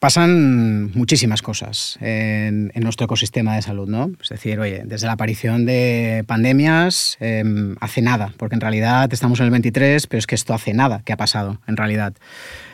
pasan 0.02 0.92
muchísimas 0.94 1.44
cosas 1.44 2.00
en, 2.02 2.72
nuestro 2.76 3.06
ecosistema 3.06 3.56
de 3.56 3.62
salud, 3.62 3.88
¿no? 3.88 4.10
Es 4.20 4.30
decir, 4.30 4.60
oye, 4.60 4.82
desde 4.84 5.06
la 5.06 5.14
aparición 5.14 5.64
de 5.68 6.24
pandemias 6.26 7.18
em, 7.20 7.76
hace 7.80 8.02
nada, 8.02 8.34
porque 8.38 8.56
en 8.56 8.62
realidad 8.62 9.14
estamos 9.14 9.40
en 9.40 9.46
el 9.46 9.52
23, 9.52 10.08
pero 10.08 10.18
es 10.18 10.26
que 10.26 10.34
esto 10.34 10.56
hace 10.56 10.74
nada 10.74 11.04
que 11.06 11.14
ha 11.14 11.18
pasado, 11.18 11.62
en 11.68 11.78
realidad. 11.78 12.16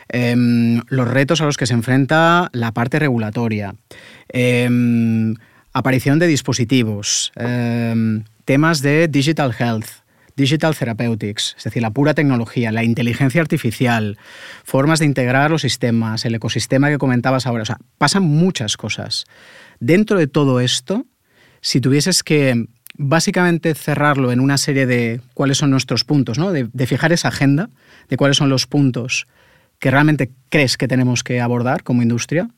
Em, 0.08 0.80
los 0.88 1.06
retos 1.06 1.42
a 1.42 1.44
los 1.44 1.58
que 1.58 1.66
se 1.66 1.74
enfrenta 1.74 2.48
la 2.52 2.72
parte 2.72 2.98
regulatoria, 2.98 3.74
em, 4.30 5.34
aparición 5.74 6.18
de 6.18 6.28
dispositivos, 6.28 7.30
em, 7.36 8.24
temas 8.46 8.80
de 8.80 9.06
digital 9.06 9.54
health, 9.58 9.88
digital 10.38 10.74
therapeutics, 10.74 11.54
es 11.58 11.64
decir, 11.64 11.82
la 11.82 11.90
pura 11.90 12.14
tecnología, 12.14 12.72
la 12.72 12.84
inteligencia 12.84 13.40
artificial, 13.42 14.16
formas 14.64 15.00
de 15.00 15.06
integrar 15.06 15.50
los 15.50 15.62
sistemas, 15.62 16.24
el 16.24 16.34
ecosistema 16.34 16.88
que 16.88 16.96
comentabas 16.96 17.46
ahora, 17.46 17.64
o 17.64 17.66
sea, 17.66 17.78
pasan 17.98 18.22
muchas 18.22 18.76
cosas. 18.76 19.26
Dentro 19.80 20.18
de 20.18 20.28
todo 20.28 20.60
esto, 20.60 21.04
si 21.60 21.80
tuvieses 21.80 22.22
que 22.22 22.66
básicamente 22.96 23.74
cerrarlo 23.74 24.32
en 24.32 24.40
una 24.40 24.58
serie 24.58 24.86
de 24.86 25.20
cuáles 25.34 25.58
son 25.58 25.70
nuestros 25.70 26.04
puntos, 26.04 26.38
¿no? 26.38 26.52
de, 26.52 26.68
de 26.72 26.86
fijar 26.86 27.12
esa 27.12 27.28
agenda, 27.28 27.68
de 28.08 28.16
cuáles 28.16 28.36
son 28.36 28.48
los 28.48 28.66
puntos 28.66 29.26
que 29.80 29.90
realmente 29.90 30.30
crees 30.48 30.76
que 30.76 30.88
tenemos 30.88 31.22
que 31.22 31.40
abordar 31.40 31.82
como 31.82 32.02
industria, 32.02 32.48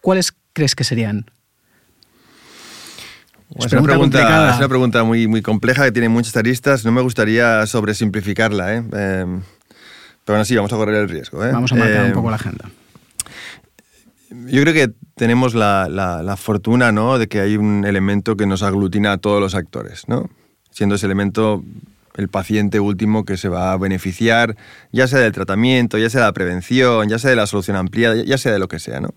¿cuáles 0.00 0.34
crees 0.52 0.74
que 0.74 0.84
serían? 0.84 1.26
Es, 3.54 3.72
una 3.72 3.82
pregunta, 3.82 4.50
es 4.50 4.58
una 4.58 4.68
pregunta 4.68 5.04
muy, 5.04 5.28
muy 5.28 5.40
compleja 5.40 5.84
que 5.84 5.92
tiene 5.92 6.08
muchas 6.08 6.36
aristas. 6.36 6.84
No 6.84 6.92
me 6.92 7.00
gustaría 7.00 7.64
sobresimplificarla, 7.66 8.74
¿eh? 8.74 8.76
Em, 8.78 9.42
pero 10.24 10.36
aún 10.36 10.42
así 10.42 10.56
vamos 10.56 10.72
a 10.72 10.76
correr 10.76 10.96
el 10.96 11.08
riesgo. 11.08 11.44
¿eh? 11.44 11.52
Vamos 11.52 11.72
a 11.72 11.76
marcar 11.76 12.00
un 12.00 12.06
em, 12.08 12.12
poco 12.12 12.30
la 12.30 12.36
agenda. 12.36 12.68
Yo 14.30 14.60
creo 14.62 14.74
que 14.74 14.92
tenemos 15.14 15.54
la, 15.54 15.88
la, 15.88 16.36
fortuna 16.36 16.92
¿no? 16.92 17.18
de 17.18 17.28
que 17.28 17.40
hay 17.40 17.56
un 17.56 17.84
elemento 17.86 18.36
que 18.36 18.46
nos 18.46 18.62
aglutina 18.62 19.12
a 19.12 19.18
todos 19.18 19.40
los 19.40 19.54
actores, 19.54 20.08
¿no? 20.08 20.28
siendo 20.70 20.96
ese 20.96 21.06
elemento 21.06 21.64
el 22.16 22.28
paciente 22.28 22.80
último 22.80 23.24
que 23.24 23.36
se 23.36 23.48
va 23.48 23.72
a 23.72 23.78
beneficiar, 23.78 24.56
ya 24.92 25.06
sea 25.06 25.20
del 25.20 25.32
tratamiento, 25.32 25.96
ya 25.96 26.10
sea 26.10 26.22
de 26.22 26.26
la 26.26 26.32
prevención, 26.32 27.08
ya 27.08 27.18
sea 27.18 27.30
de 27.30 27.36
la 27.36 27.46
solución 27.46 27.76
ampliada, 27.76 28.22
ya 28.24 28.36
sea 28.36 28.52
de 28.52 28.58
lo 28.58 28.68
que 28.68 28.78
sea, 28.78 29.00
¿no? 29.00 29.10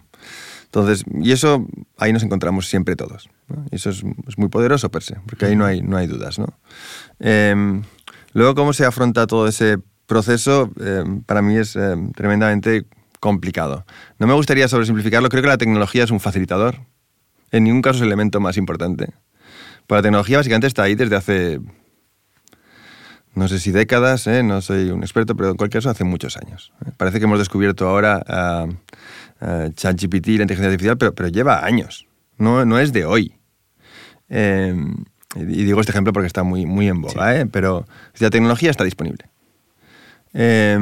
Entonces, 0.70 1.04
y 1.20 1.32
eso 1.32 1.66
ahí 1.98 2.14
nos 2.14 2.22
encontramos 2.22 2.68
siempre 2.68 2.96
todos. 2.96 3.28
Y 3.72 3.78
eso 3.78 3.90
es, 3.90 4.04
muy 4.38 4.50
poderoso 4.50 4.92
per 4.92 5.02
se, 5.02 5.16
porque 5.26 5.48
ahí 5.48 5.56
no 5.56 5.66
hay, 5.66 5.82
no 5.82 5.98
hay 5.98 6.06
dudas. 6.06 6.38
¿no? 6.38 6.48
Em, 7.20 7.82
luego, 8.34 8.54
cómo 8.54 8.74
se 8.74 8.86
afronta 8.86 9.26
todo 9.26 9.48
ese 9.48 9.80
proceso, 10.06 10.72
em, 10.80 11.24
para 11.24 11.42
mí 11.42 11.58
es 11.58 11.76
em, 11.76 12.12
tremendamente 12.12 12.86
complicado. 13.20 13.84
No 14.20 14.28
me 14.28 14.34
gustaría 14.34 14.68
sobresimplificarlo, 14.68 15.30
creo 15.30 15.42
que 15.42 15.50
la 15.50 15.58
tecnología 15.58 16.04
es 16.04 16.12
un 16.12 16.20
facilitador. 16.20 16.76
En 17.52 17.64
ningún 17.64 17.82
caso 17.82 17.98
es 17.98 18.02
el 18.02 18.08
elemento 18.10 18.40
más 18.40 18.56
importante. 18.56 19.14
Pero 19.88 19.98
la 19.98 20.04
tecnología 20.04 20.38
básicamente 20.38 20.68
está 20.68 20.84
ahí 20.84 20.94
desde 20.94 21.16
hace, 21.16 21.60
no 23.34 23.48
sé 23.48 23.60
si 23.60 23.72
décadas, 23.72 24.28
¿eh? 24.28 24.44
no 24.44 24.62
soy 24.62 24.92
un 24.92 25.02
experto, 25.02 25.36
pero 25.36 25.50
en 25.50 25.58
cualquier 25.58 25.82
caso 25.82 25.90
hace 25.90 26.04
muchos 26.04 26.38
años. 26.38 26.72
¿eh? 26.86 26.92
Parece 26.96 27.18
que 27.18 27.26
hemos 27.26 27.40
descubierto 27.40 27.90
ahora 27.90 28.24
ah, 28.28 28.68
uh, 29.42 29.70
ChatGPT, 29.72 30.28
la 30.28 30.44
inteligencia 30.44 30.68
artificial, 30.68 30.98
pero, 30.98 31.14
pero 31.14 31.30
lleva 31.30 31.66
años, 31.66 32.08
no, 32.38 32.66
no 32.66 32.80
es 32.80 32.94
de 32.94 33.06
hoy. 33.06 33.36
Eh, 34.30 34.76
y 35.36 35.64
digo 35.64 35.80
este 35.80 35.92
ejemplo 35.92 36.14
porque 36.14 36.28
está 36.28 36.44
muy, 36.44 36.66
muy 36.66 36.88
en 36.88 37.02
boga, 37.02 37.40
¿eh? 37.40 37.46
pero 37.46 37.86
la 38.20 38.30
tecnología 38.30 38.72
está 38.72 38.84
disponible. 38.84 39.30
Eh, 40.34 40.78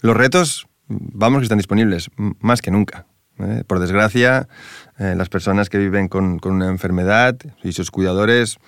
los 0.00 0.16
retos, 0.16 0.66
vamos 0.88 1.40
que 1.40 1.44
están 1.44 1.58
disponibles, 1.58 2.10
más 2.16 2.62
que 2.62 2.70
nunca. 2.70 3.06
¿eh? 3.38 3.62
Por 3.66 3.78
desgracia, 3.78 4.48
las 4.96 5.28
personas 5.28 5.68
que 5.68 5.78
viven 5.78 6.08
con, 6.08 6.38
con, 6.38 6.52
una 6.52 6.68
enfermedad 6.68 7.36
y 7.62 7.72
sus 7.72 7.90
cuidadores 7.90 8.58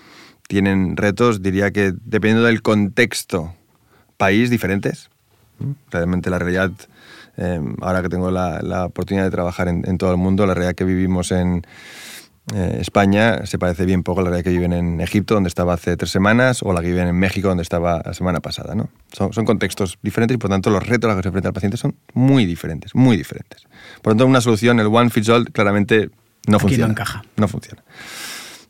tienen 0.48 0.96
retos, 0.96 1.42
diría 1.42 1.70
que 1.70 1.92
dependiendo 2.04 2.46
del 2.46 2.60
contexto, 2.60 3.54
país 4.16 4.50
diferentes. 4.50 5.10
Realmente 5.90 6.30
la 6.30 6.38
realidad 6.38 6.72
Em, 7.36 7.74
ahora 7.80 8.02
que 8.02 8.08
tengo 8.08 8.30
la, 8.30 8.86
oportunidad 8.86 9.24
de 9.24 9.30
trabajar 9.30 9.68
en, 9.68 9.98
todo 9.98 10.10
el 10.10 10.16
mundo, 10.16 10.46
la 10.46 10.54
realidad 10.54 10.74
que 10.74 10.84
vivimos 10.84 11.32
en 11.32 11.66
eh, 12.54 12.78
España 12.80 13.46
se 13.46 13.58
parece 13.58 13.86
bien 13.86 14.02
poco 14.02 14.20
a 14.20 14.24
la 14.24 14.30
realidad 14.30 14.44
que 14.44 14.50
viven 14.50 14.72
en 14.72 15.00
Egipto, 15.00 15.34
donde 15.34 15.48
estaba 15.48 15.74
hace 15.74 15.96
tres 15.96 16.10
semanas, 16.10 16.62
o 16.62 16.72
la 16.72 16.80
que 16.80 16.88
viven 16.88 17.08
en 17.08 17.16
México, 17.16 17.48
donde 17.48 17.62
estaba 17.62 18.02
la 18.04 18.14
semana 18.14 18.40
pasada. 18.40 18.74
¿no? 18.74 18.90
Son, 19.12 19.32
son 19.32 19.44
contextos 19.44 19.98
diferentes 20.02 20.34
y 20.34 20.38
por 20.38 20.50
tanto 20.50 20.70
los 20.70 20.86
retos 20.86 21.08
a 21.08 21.14
los 21.14 21.18
que 21.18 21.22
se 21.22 21.28
enfrenta 21.28 21.48
el 21.48 21.54
paciente 21.54 21.76
son 21.76 21.96
muy 22.12 22.44
diferentes, 22.44 22.94
muy 22.94 23.16
diferentes. 23.16 23.64
Por 24.02 24.12
lo 24.12 24.16
tanto, 24.16 24.26
una 24.26 24.40
solución, 24.40 24.78
el 24.80 24.86
one 24.86 25.10
fits 25.10 25.28
all, 25.28 25.50
claramente 25.50 26.10
no 26.46 26.58
funciona. 26.58 26.86
No 26.86 26.92
encaja. 26.92 27.24
No 27.36 27.48
funciona. 27.48 27.82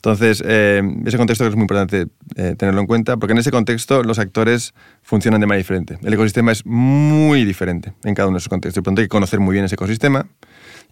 Entonces, 0.04 0.42
eh, 0.46 0.82
ese 1.06 1.16
contexto 1.16 1.46
es 1.46 1.54
muy 1.54 1.62
importante 1.62 2.08
eh, 2.36 2.54
tenerlo 2.58 2.82
en 2.82 2.86
cuenta, 2.86 3.16
porque 3.16 3.32
en 3.32 3.38
ese 3.38 3.50
contexto 3.50 4.02
los 4.02 4.18
actores 4.18 4.74
funcionan 5.02 5.40
de 5.40 5.46
manera 5.46 5.56
diferente. 5.56 5.98
El 6.02 6.12
ecosistema 6.12 6.52
es 6.52 6.66
muy 6.66 7.46
diferente 7.46 7.94
en 8.04 8.14
cada 8.14 8.28
uno 8.28 8.34
de 8.34 8.40
esos 8.40 8.50
contextos. 8.50 8.82
Por 8.82 8.90
lo 8.90 8.96
tanto, 8.96 9.00
hay 9.00 9.06
que 9.06 9.08
conocer 9.08 9.40
muy 9.40 9.54
bien 9.54 9.64
ese 9.64 9.76
ecosistema, 9.76 10.26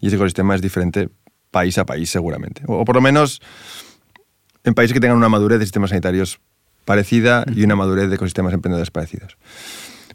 y 0.01 0.07
ese 0.07 0.15
ecosistema 0.15 0.55
es 0.55 0.63
diferente 0.63 1.09
país 1.51 1.77
a 1.77 1.85
país, 1.85 2.09
seguramente. 2.09 2.63
O, 2.65 2.83
por 2.85 2.95
lo 2.95 3.01
menos 3.01 3.39
en 4.63 4.73
países 4.73 4.95
que 4.95 4.99
tengan 4.99 5.17
una 5.17 5.29
madurez 5.29 5.59
de 5.59 5.65
sistemas 5.65 5.91
sanitarios 5.91 6.39
parecida 6.83 7.45
y 7.55 7.63
una 7.63 7.75
madurez 7.75 8.09
de 8.09 8.15
ecosistemas 8.15 8.51
emprendedores 8.51 8.89
parecidos. 8.89 9.37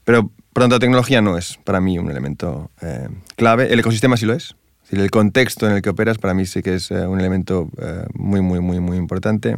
Pero, 0.02 0.32
por 0.52 0.62
lo 0.62 0.64
tanto, 0.64 0.74
la 0.74 0.80
tecnología 0.80 1.22
no 1.22 1.38
es 1.38 1.56
para 1.62 1.80
mí 1.80 2.00
un 2.00 2.10
elemento 2.10 2.72
eh, 2.82 3.08
clave. 3.36 3.72
El 3.72 3.78
ecosistema 3.78 4.16
sí 4.16 4.26
lo 4.26 4.32
es 4.32 4.56
el 4.90 5.10
contexto 5.10 5.66
en 5.68 5.76
el 5.76 5.82
que 5.82 5.90
operas 5.90 6.18
para 6.18 6.34
mí 6.34 6.46
sí 6.46 6.62
que 6.62 6.74
es 6.74 6.90
eh, 6.90 7.06
un 7.06 7.20
elemento 7.20 7.70
eh, 7.80 8.04
muy, 8.14 8.40
muy, 8.40 8.60
muy, 8.60 8.80
muy 8.80 8.96
importante. 8.96 9.56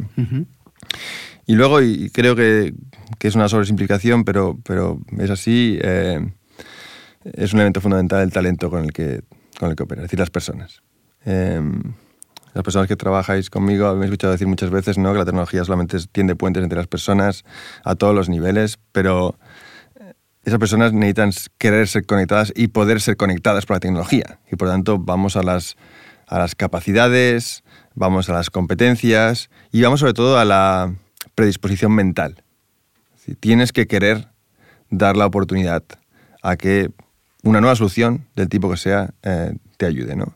Y 1.45 1.55
luego, 1.55 1.81
y 1.81 2.09
creo 2.09 2.35
que, 2.35 2.73
que, 3.17 3.27
es 3.27 3.35
una 3.35 3.47
sobresimplificación, 3.47 4.23
pero, 4.23 4.59
pero 4.63 4.99
es 5.17 5.29
así, 5.29 5.79
eh, 5.81 6.19
es 7.23 7.53
un 7.53 7.59
elemento 7.59 7.81
fundamental 7.81 8.21
el 8.21 8.31
talento 8.31 8.69
con 8.69 8.83
el 8.83 8.91
que, 8.91 9.21
con 9.59 9.69
el 9.69 9.75
que 9.75 9.83
operas, 9.83 10.03
es 10.03 10.09
decir, 10.09 10.19
las 10.19 10.29
personas. 10.29 10.81
las 11.25 12.63
personas 12.63 12.87
que 12.87 12.95
trabajáis 12.95 13.49
conmigo, 13.49 13.95
me 13.95 14.03
he 14.03 14.05
escuchado 14.05 14.33
decir 14.33 14.47
muchas 14.47 14.69
veces 14.69 14.97
¿no? 14.97 15.13
que 15.13 15.19
la 15.19 15.25
tecnología 15.25 15.63
solamente 15.63 15.97
tiende 16.11 16.35
puentes 16.35 16.63
entre 16.63 16.77
las 16.77 16.87
personas 16.87 17.43
a 17.83 17.95
todos 17.95 18.13
los 18.13 18.27
niveles, 18.27 18.79
pero 18.91 19.37
esas 20.43 20.59
personas 20.59 20.93
necesitan 20.93 21.31
querer 21.57 21.87
ser 21.87 22.05
conectadas 22.05 22.51
y 22.55 22.67
poder 22.67 22.99
ser 23.01 23.15
conectadas 23.15 23.65
por 23.65 23.75
la 23.75 23.79
tecnología. 23.79 24.39
Y 24.51 24.55
por 24.55 24.67
lo 24.67 24.73
tanto 24.73 24.97
vamos 24.97 25.35
a 25.35 25.43
las, 25.43 25.75
capacidades, 26.55 27.63
vamos 27.93 28.29
a 28.29 28.33
las 28.33 28.49
competencias 28.49 29.49
y 29.71 29.81
vamos 29.81 29.99
sobre 29.99 30.13
todo 30.13 30.39
a 30.39 30.45
la 30.45 30.95
predisposición 31.35 31.93
mental. 31.93 32.43
tienes 33.39 33.71
que 33.71 33.85
querer 33.87 34.29
dar 34.89 35.15
la 35.15 35.25
oportunidad 35.25 35.83
a 36.41 36.57
que 36.57 36.89
una 37.43 37.61
nueva 37.61 37.75
solución, 37.75 38.27
del 38.35 38.49
tipo 38.49 38.69
que 38.69 38.77
sea, 38.77 39.13
eh, 39.23 39.53
te 39.77 39.85
ayude. 39.85 40.15
¿no? 40.15 40.35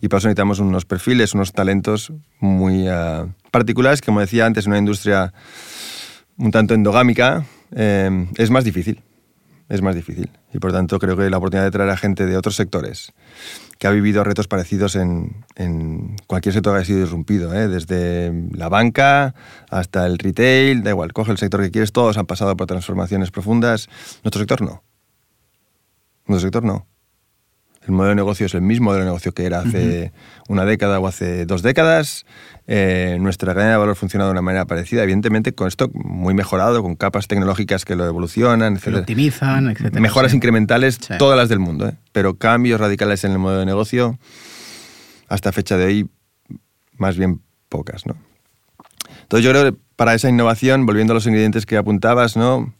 Y 0.00 0.08
para 0.08 0.18
eso 0.18 0.28
necesitamos 0.28 0.58
unos 0.58 0.84
perfiles, 0.84 1.34
unos 1.34 1.52
talentos 1.52 2.12
muy 2.40 2.86
eh, 2.88 3.26
particulares, 3.50 4.02
como 4.02 4.20
decía 4.20 4.46
antes, 4.46 4.66
en 4.66 4.72
una 4.72 4.78
industria 4.78 5.32
un 6.36 6.50
tanto 6.50 6.74
endogámica, 6.74 7.44
eh, 7.74 8.26
es 8.36 8.50
más 8.50 8.64
difícil. 8.64 9.02
Es 9.68 9.80
más 9.80 9.94
difícil. 9.94 10.30
Y 10.52 10.58
por 10.58 10.72
tanto 10.72 10.98
creo 10.98 11.16
que 11.16 11.30
la 11.30 11.38
oportunidad 11.38 11.64
de 11.64 11.70
traer 11.70 11.90
a 11.90 11.96
gente 11.96 12.26
de 12.26 12.36
otros 12.36 12.56
sectores 12.56 13.12
que 13.78 13.86
ha 13.86 13.90
vivido 13.90 14.22
retos 14.22 14.46
parecidos 14.46 14.94
en, 14.94 15.44
en 15.56 16.16
cualquier 16.26 16.52
sector 16.52 16.74
que 16.74 16.78
haya 16.78 16.86
sido 16.86 17.00
irrumpido, 17.00 17.52
¿eh? 17.54 17.68
desde 17.68 18.32
la 18.52 18.68
banca 18.68 19.34
hasta 19.70 20.06
el 20.06 20.18
retail, 20.18 20.82
da 20.82 20.90
igual, 20.90 21.12
coge 21.12 21.32
el 21.32 21.38
sector 21.38 21.60
que 21.62 21.70
quieres, 21.70 21.92
todos 21.92 22.16
han 22.18 22.26
pasado 22.26 22.56
por 22.56 22.66
transformaciones 22.66 23.30
profundas. 23.30 23.88
Nuestro 24.22 24.40
sector 24.40 24.62
no. 24.62 24.82
Nuestro 26.26 26.46
sector 26.46 26.64
no. 26.64 26.86
El 27.86 27.92
modelo 27.92 28.10
de 28.10 28.14
negocio 28.16 28.46
es 28.46 28.54
el 28.54 28.62
mismo 28.62 28.86
modelo 28.86 29.04
de 29.04 29.10
negocio 29.10 29.32
que 29.32 29.44
era 29.44 29.60
hace 29.60 30.12
una 30.48 30.64
década 30.64 30.98
o 31.00 31.06
hace 31.06 31.44
dos 31.44 31.60
décadas. 31.62 32.24
Eh, 32.66 33.18
nuestra 33.20 33.52
cadena 33.52 33.72
de 33.72 33.76
valor 33.76 33.94
funciona 33.94 34.24
de 34.24 34.30
una 34.30 34.40
manera 34.40 34.64
parecida, 34.64 35.02
evidentemente 35.02 35.52
con 35.52 35.68
esto 35.68 35.90
muy 35.92 36.32
mejorado, 36.32 36.82
con 36.82 36.96
capas 36.96 37.28
tecnológicas 37.28 37.84
que 37.84 37.94
lo 37.94 38.06
evolucionan, 38.06 38.78
Que 38.78 38.90
lo 38.90 39.00
optimizan, 39.00 39.68
etcétera. 39.70 40.00
Mejoras 40.00 40.30
sí. 40.30 40.36
incrementales, 40.38 40.98
Sí. 40.98 41.14
todas 41.18 41.36
las 41.36 41.50
del 41.50 41.58
mundo, 41.58 41.86
¿eh? 41.88 41.94
pero 42.12 42.38
cambios 42.38 42.80
radicales 42.80 43.22
en 43.24 43.32
el 43.32 43.38
modelo 43.38 43.60
de 43.60 43.66
negocio, 43.66 44.18
hasta 45.28 45.52
fecha 45.52 45.76
de 45.76 45.84
hoy, 45.84 46.10
más 46.96 47.18
bien 47.18 47.42
pocas. 47.68 48.06
¿no? 48.06 48.16
Entonces 49.22 49.44
yo 49.44 49.50
creo 49.50 49.70
que 49.72 49.78
para 49.96 50.14
esa 50.14 50.30
innovación, 50.30 50.86
volviendo 50.86 51.12
a 51.12 51.16
los 51.16 51.26
ingredientes 51.26 51.66
que 51.66 51.76
apuntabas, 51.76 52.34
¿no? 52.36 52.72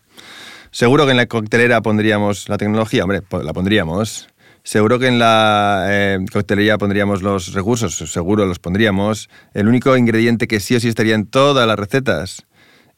seguro 0.70 1.04
que 1.04 1.10
en 1.12 1.18
la 1.18 1.26
coctelera 1.26 1.82
pondríamos 1.82 2.48
la 2.48 2.56
tecnología, 2.56 3.04
hombre, 3.04 3.20
po- 3.22 3.42
la 3.42 3.52
pondríamos. 3.52 4.28
Seguro 4.66 4.98
que 4.98 5.08
en 5.08 5.18
la 5.18 5.84
eh, 5.88 6.18
coctelería 6.32 6.78
pondríamos 6.78 7.20
los 7.20 7.52
recursos, 7.52 7.98
seguro 7.98 8.46
los 8.46 8.58
pondríamos. 8.58 9.28
El 9.52 9.68
único 9.68 9.94
ingrediente 9.94 10.48
que 10.48 10.58
sí 10.58 10.74
o 10.74 10.80
sí 10.80 10.88
estaría 10.88 11.14
en 11.14 11.26
todas 11.26 11.68
las 11.68 11.78
recetas 11.78 12.46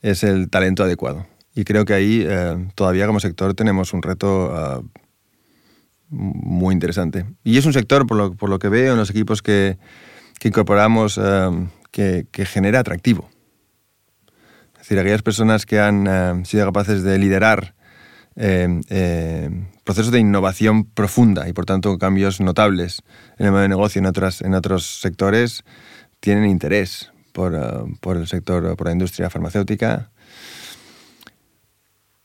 es 0.00 0.22
el 0.22 0.48
talento 0.48 0.84
adecuado. 0.84 1.26
Y 1.56 1.64
creo 1.64 1.84
que 1.84 1.94
ahí 1.94 2.24
eh, 2.24 2.68
todavía 2.76 3.08
como 3.08 3.18
sector 3.18 3.54
tenemos 3.54 3.92
un 3.92 4.02
reto 4.02 4.52
ah, 4.54 4.80
muy 6.08 6.72
interesante. 6.72 7.26
Y 7.42 7.58
es 7.58 7.66
un 7.66 7.72
sector, 7.72 8.06
por 8.06 8.48
lo, 8.48 8.58
que 8.60 8.68
veo 8.68 8.92
en 8.92 8.98
los 8.98 9.10
equipos 9.10 9.42
que, 9.42 9.76
que 10.38 10.48
incorporamos, 10.48 11.18
eh, 11.20 11.50
que, 11.90 12.26
que 12.30 12.46
genera 12.46 12.78
atractivo. 12.78 13.28
Es 14.74 14.80
decir, 14.80 15.00
aquellas 15.00 15.22
personas 15.22 15.66
que 15.66 15.80
han 15.80 16.06
eh, 16.06 16.44
sido 16.44 16.64
capaces 16.64 17.02
de 17.02 17.18
liderar 17.18 17.74
eh, 18.36 18.80
eh, 18.90 19.50
procesos 19.84 20.12
de 20.12 20.20
innovación 20.20 20.84
profunda 20.84 21.48
y 21.48 21.52
por 21.52 21.64
tanto 21.64 21.96
cambios 21.98 22.40
notables 22.40 23.02
en 23.38 23.46
el 23.46 23.52
modo 23.52 23.62
de 23.62 23.68
negocio 23.68 23.98
en, 23.98 24.06
otras, 24.06 24.42
en 24.42 24.54
otros 24.54 25.00
sectores 25.00 25.64
tienen 26.20 26.46
interés 26.46 27.12
por, 27.32 27.54
eh, 27.54 27.60
por 28.00 28.16
el 28.16 28.26
sector, 28.26 28.76
por 28.76 28.86
la 28.86 28.92
industria 28.92 29.30
farmacéutica. 29.30 30.10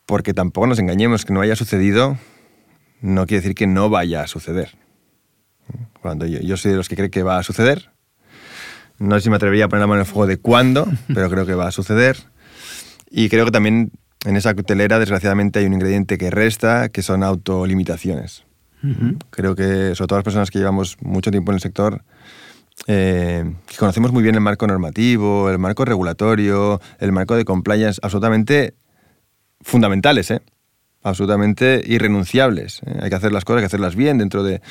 Porque 0.06 0.34
tampoco 0.34 0.68
nos 0.68 0.80
engañemos, 0.80 1.24
que 1.24 1.34
no 1.34 1.42
haya 1.42 1.56
sucedido 1.56 2.18
no 3.02 3.26
quiere 3.26 3.42
decir 3.42 3.56
que 3.56 3.68
no 3.68 3.90
vaya 3.90 4.22
a 4.22 4.28
suceder. 4.28 4.78
Cuando 6.02 6.26
yo, 6.26 6.40
yo 6.40 6.56
soy 6.56 6.72
de 6.72 6.78
los 6.78 6.88
que 6.88 6.96
cree 6.96 7.10
que 7.10 7.24
va 7.24 7.40
a 7.40 7.44
suceder. 7.44 7.92
No 9.00 9.16
sé 9.16 9.22
si 9.22 9.30
me 9.30 9.36
atrevería 9.36 9.66
a 9.66 9.68
poner 9.70 9.82
la 9.82 9.88
mano 9.88 10.02
en 10.02 10.06
el 10.06 10.12
fuego 10.12 10.28
de 10.28 10.38
cuándo, 10.38 10.88
pero 11.14 11.30
creo 11.30 11.46
que 11.46 11.56
va 11.56 11.68
a 11.68 11.72
suceder. 11.72 12.18
Y 13.10 13.30
creo 13.30 13.46
que 13.46 13.52
también 13.52 13.92
en 14.26 14.36
esa 14.36 14.54
coctelera, 14.54 15.00
desgraciadamente, 15.00 15.60
hay 15.60 15.66
un 15.66 15.74
ingrediente 15.74 16.18
que 16.18 16.30
resta, 16.30 16.90
que 16.90 17.02
son 17.02 17.24
autolimitaciones. 17.24 18.44
Ujú. 18.84 19.18
Creo 19.30 19.56
que, 19.56 19.96
sobre 19.96 20.08
todo 20.08 20.18
las 20.18 20.24
personas 20.24 20.52
que 20.52 20.60
llevamos 20.60 20.98
mucho 21.02 21.32
tiempo 21.32 21.52
en 21.52 21.56
el 21.56 21.62
sector, 21.62 22.04
eh, 22.88 23.54
que 23.68 23.78
conocemos 23.78 24.12
muy 24.12 24.24
bien 24.24 24.36
el 24.36 24.42
marco 24.42 24.68
normativo, 24.68 25.50
el 25.50 25.60
marco 25.60 25.86
regulatorio, 25.86 26.82
el 27.00 27.12
marco 27.12 27.36
de 27.36 27.46
compliance, 27.46 28.00
absolutamente 28.04 28.76
fundamentales, 29.62 30.32
¿eh? 30.32 30.42
absolutamente 31.04 31.82
irrenunciables. 31.86 32.82
¿eh? 32.86 33.00
Hay 33.02 33.10
que 33.10 33.16
hacer 33.16 33.32
las 33.32 33.46
cosas, 33.46 33.58
hay 33.58 33.62
que 33.64 33.68
hacerlas 33.68 33.96
bien 33.96 34.18
dentro 34.18 34.44
de... 34.44 34.62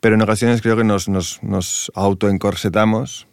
Pero 0.00 0.14
en 0.14 0.22
ocasiones 0.22 0.62
creo 0.62 0.76
que 0.76 0.84
nos, 0.84 1.08
nos, 1.08 1.42
nos 1.42 1.92
autoencorsetamos 1.94 3.26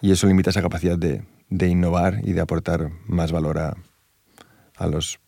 y 0.00 0.12
eso 0.12 0.26
limita 0.26 0.50
esa 0.50 0.62
capacidad 0.62 0.96
de, 0.96 1.22
de 1.50 1.68
innovar 1.68 2.20
y 2.22 2.32
de 2.32 2.40
aportar 2.40 2.90
más 3.06 3.32
valor 3.32 3.58
a, 3.58 3.76
a 4.78 4.86
los 4.86 5.20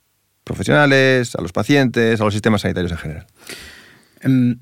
profesionales, 0.45 1.35
a 1.35 1.43
los 1.43 1.53
pacientes, 1.53 2.21
a 2.21 2.25
los 2.25 2.35
sistemas 2.35 2.63
sanitarios 2.63 2.93
en 2.93 2.99
general. 2.99 3.27
Em, 4.23 4.59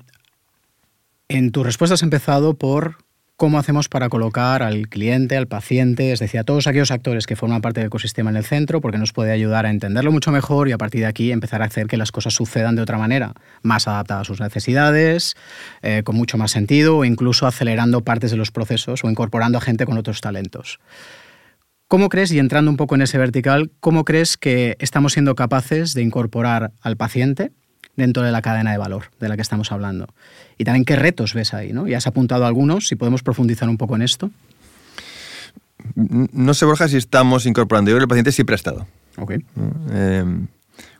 En 1.31 1.51
tu 1.51 1.63
respuesta 1.63 1.93
has 1.93 2.01
empezado 2.01 2.55
por 2.55 2.97
cómo 3.39 3.59
hacemos 3.59 3.87
para 3.87 4.09
colocar 4.09 4.63
al 4.63 4.89
cliente, 4.89 5.37
al 5.37 5.47
paciente, 5.47 6.11
es 6.11 6.19
decir, 6.19 6.39
a 6.39 6.43
todos 6.43 6.65
aquellos 6.65 6.89
actores 6.89 7.27
que 7.27 7.35
forman 7.35 7.61
parte 7.61 7.79
del 7.79 7.87
ecosistema 7.87 8.31
en 8.31 8.35
el 8.35 8.43
centro, 8.43 8.81
porque 8.81 8.97
nos 8.97 9.13
puede 9.13 9.31
ayudar 9.31 9.67
a 9.67 9.69
entenderlo 9.69 10.11
mucho 10.11 10.31
mejor 10.31 10.67
y 10.67 10.71
a 10.71 10.79
partir 10.79 11.01
de 11.01 11.07
aquí 11.07 11.31
empezar 11.31 11.61
a 11.61 11.65
hacer 11.65 11.85
que 11.85 11.97
las 11.97 12.11
cosas 12.11 12.33
sucedan 12.33 12.75
de 12.75 12.81
otra 12.81 12.97
manera, 12.97 13.35
más 13.61 13.87
adaptada 13.87 14.21
a 14.21 14.23
sus 14.23 14.41
necesidades, 14.41 15.37
eh, 15.83 16.01
con 16.03 16.15
mucho 16.15 16.37
más 16.39 16.49
sentido 16.49 16.97
o 16.97 17.05
incluso 17.05 17.45
acelerando 17.45 18.01
partes 18.01 18.31
de 18.31 18.37
los 18.37 18.49
procesos 18.49 19.03
o 19.03 19.09
incorporando 19.09 19.59
a 19.59 19.61
gente 19.61 19.85
con 19.85 19.99
otros 19.99 20.19
talentos. 20.19 20.79
¿Cómo 21.89 22.09
crees, 22.09 22.31
y 22.31 22.37
entrando 22.37 22.69
un 22.69 22.77
poco 22.77 22.93
en 22.93 23.01
ese 23.01 23.17
vertical, 23.17 23.71
cómo 23.79 24.05
crees 24.05 24.37
que 24.37 24.77
estamos 24.77 25.13
siendo 25.13 25.33
capaces 25.33 25.95
de 25.95 26.03
incorporar 26.03 26.71
al 26.81 26.97
paciente 26.97 27.51
dentro 27.95 28.21
de 28.21 28.31
la 28.31 28.43
cadena 28.43 28.71
de 28.71 28.77
valor 28.77 29.05
de 29.19 29.27
la 29.27 29.35
que 29.35 29.41
estamos 29.41 29.71
hablando? 29.71 30.05
Y 30.59 30.65
también 30.65 30.85
qué 30.85 30.95
retos 30.95 31.33
ves 31.33 31.55
ahí, 31.55 31.73
¿no? 31.73 31.87
Ya 31.87 31.97
has 31.97 32.05
apuntado 32.05 32.45
algunos, 32.45 32.87
si 32.87 32.95
podemos 32.95 33.23
profundizar 33.23 33.67
un 33.69 33.77
poco 33.77 33.95
en 33.95 34.03
esto. 34.03 34.29
No 35.95 36.53
sé, 36.53 36.65
Borja, 36.65 36.87
si 36.87 36.97
estamos 36.97 37.47
incorporando. 37.47 37.89
Yo 37.89 37.95
creo 37.95 38.01
que 38.01 38.03
el 38.03 38.09
paciente 38.09 38.33
siempre 38.33 38.53
ha 38.53 38.57
estado. 38.57 38.85
Ok. 39.17 39.31
¿no? 39.55 39.73
Eh, 39.91 40.25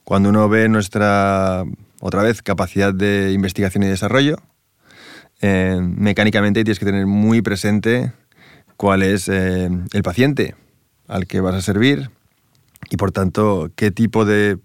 cuando 0.04 0.30
uno 0.30 0.50
ve 0.50 0.70
nuestra, 0.70 1.66
otra 2.00 2.24
vez, 2.24 2.42
capacidad 2.42 2.96
de 2.96 3.32
investigación 3.32 3.84
y 3.84 3.88
desarrollo, 3.88 4.38
eh, 5.40 5.78
mecánicamente 5.80 6.64
tienes 6.64 6.80
que 6.80 6.86
tener 6.86 7.06
muy 7.06 7.44
presente 7.44 8.12
cuál 8.76 9.04
es 9.04 9.30
eh, 9.30 9.70
el 9.94 10.02
paciente 10.02 10.56
al 11.10 11.28
que 11.28 11.42
vas 11.42 11.56
a 11.56 11.62
servir 11.62 12.10
y, 12.90 12.96
por 12.96 13.12
tanto, 13.12 13.72
qué 13.76 13.92
tipo 13.92 14.24
de 14.24 14.58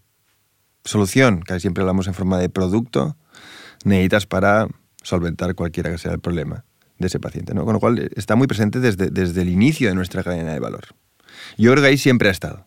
solución, 0.85 1.43
que 1.43 1.59
siempre 1.59 1.83
hablamos 1.83 2.07
en 2.07 2.15
forma 2.15 2.39
de 2.39 2.49
producto, 2.49 3.17
necesitas 3.85 4.27
para 4.27 4.69
solventar 5.03 5.55
cualquiera 5.55 5.91
que 5.91 5.99
sea 5.99 6.13
el 6.13 6.21
problema 6.21 6.65
de 6.99 7.09
ese 7.09 7.19
paciente. 7.19 7.55
¿no? 7.55 7.65
Con 7.65 7.75
lo 7.75 7.81
cual, 7.81 8.11
está 8.15 8.37
muy 8.37 8.47
presente 8.47 8.79
desde, 8.79 9.11
desde 9.11 9.43
el 9.43 9.49
inicio 9.49 9.89
de 9.89 9.95
nuestra 9.95 10.23
cadena 10.23 10.53
de 10.53 10.61
valor. 10.61 10.85
Yo 11.59 11.73
creo 11.75 11.97
siempre 11.97 12.29
ha 12.29 12.33
estado. 12.33 12.67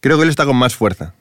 Creo 0.00 0.18
que 0.18 0.24
él 0.24 0.28
está 0.28 0.44
con 0.44 0.56
más 0.56 0.74
fuerza. 0.74 1.14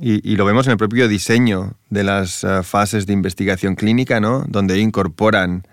Y, 0.00 0.34
lo 0.34 0.44
vemos 0.44 0.66
en 0.66 0.72
el 0.72 0.78
propio 0.78 1.06
diseño 1.06 1.74
de 1.90 2.02
las 2.02 2.42
uh, 2.42 2.64
fases 2.64 3.06
de 3.06 3.12
investigación 3.12 3.76
clínica, 3.76 4.18
¿no? 4.18 4.44
donde 4.48 4.80
incorporan 4.80 5.64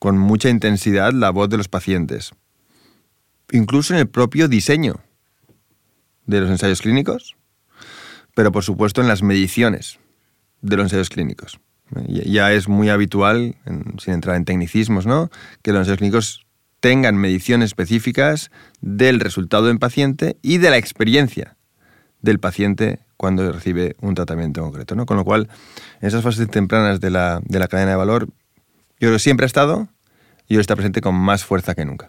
con 0.00 0.18
mucha 0.18 0.48
intensidad 0.48 1.12
la 1.12 1.30
voz 1.30 1.48
de 1.48 1.56
los 1.56 1.68
pacientes. 1.68 2.32
Incluso 3.52 3.94
en 3.94 4.00
el 4.00 4.08
propio 4.08 4.48
diseño 4.48 5.00
de 6.26 6.40
los 6.40 6.50
ensayos 6.50 6.82
clínicos, 6.82 7.36
pero 8.34 8.52
por 8.52 8.64
supuesto 8.64 9.00
en 9.00 9.08
las 9.08 9.22
mediciones 9.22 9.98
de 10.60 10.76
los 10.76 10.84
ensayos 10.84 11.08
clínicos. 11.08 11.60
Ya 12.06 12.52
es 12.52 12.68
muy 12.68 12.88
habitual, 12.88 13.54
sin 13.98 14.14
entrar 14.14 14.36
en 14.36 14.44
tecnicismos, 14.44 15.06
¿no? 15.06 15.30
que 15.62 15.72
los 15.72 15.80
ensayos 15.80 15.98
clínicos 15.98 16.46
tengan 16.80 17.16
mediciones 17.16 17.66
específicas 17.66 18.50
del 18.80 19.20
resultado 19.20 19.70
en 19.70 19.78
paciente 19.78 20.36
y 20.42 20.58
de 20.58 20.70
la 20.70 20.76
experiencia 20.76 21.56
del 22.20 22.40
paciente 22.40 23.00
cuando 23.16 23.50
recibe 23.50 23.96
un 24.00 24.14
tratamiento 24.14 24.62
concreto. 24.62 24.94
¿no? 24.96 25.06
Con 25.06 25.16
lo 25.16 25.24
cual, 25.24 25.48
en 26.00 26.08
esas 26.08 26.22
fases 26.22 26.48
tempranas 26.48 27.00
de 27.00 27.10
la, 27.10 27.40
de 27.44 27.58
la 27.58 27.68
cadena 27.68 27.92
de 27.92 27.96
valor, 27.96 28.28
yo 28.98 29.16
siempre 29.18 29.44
ha 29.44 29.46
estado 29.46 29.88
y 30.48 30.56
hoy 30.56 30.60
está 30.60 30.74
presente 30.74 31.00
con 31.00 31.14
más 31.14 31.44
fuerza 31.44 31.74
que 31.74 31.84
nunca. 31.84 32.08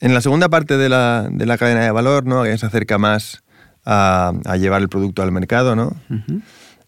En 0.00 0.14
la 0.14 0.20
segunda 0.20 0.48
parte 0.48 0.76
de 0.76 0.88
la, 0.88 1.28
de 1.30 1.46
la 1.46 1.56
cadena 1.56 1.82
de 1.82 1.90
valor, 1.90 2.26
¿no? 2.26 2.42
que 2.42 2.56
se 2.58 2.66
acerca 2.66 2.98
más 2.98 3.42
a, 3.84 4.32
a, 4.44 4.56
llevar 4.56 4.82
el 4.82 4.88
producto 4.88 5.22
al 5.22 5.32
mercado, 5.32 5.74
¿no? 5.76 5.86
Uh 6.10 6.14
-huh. 6.14 6.42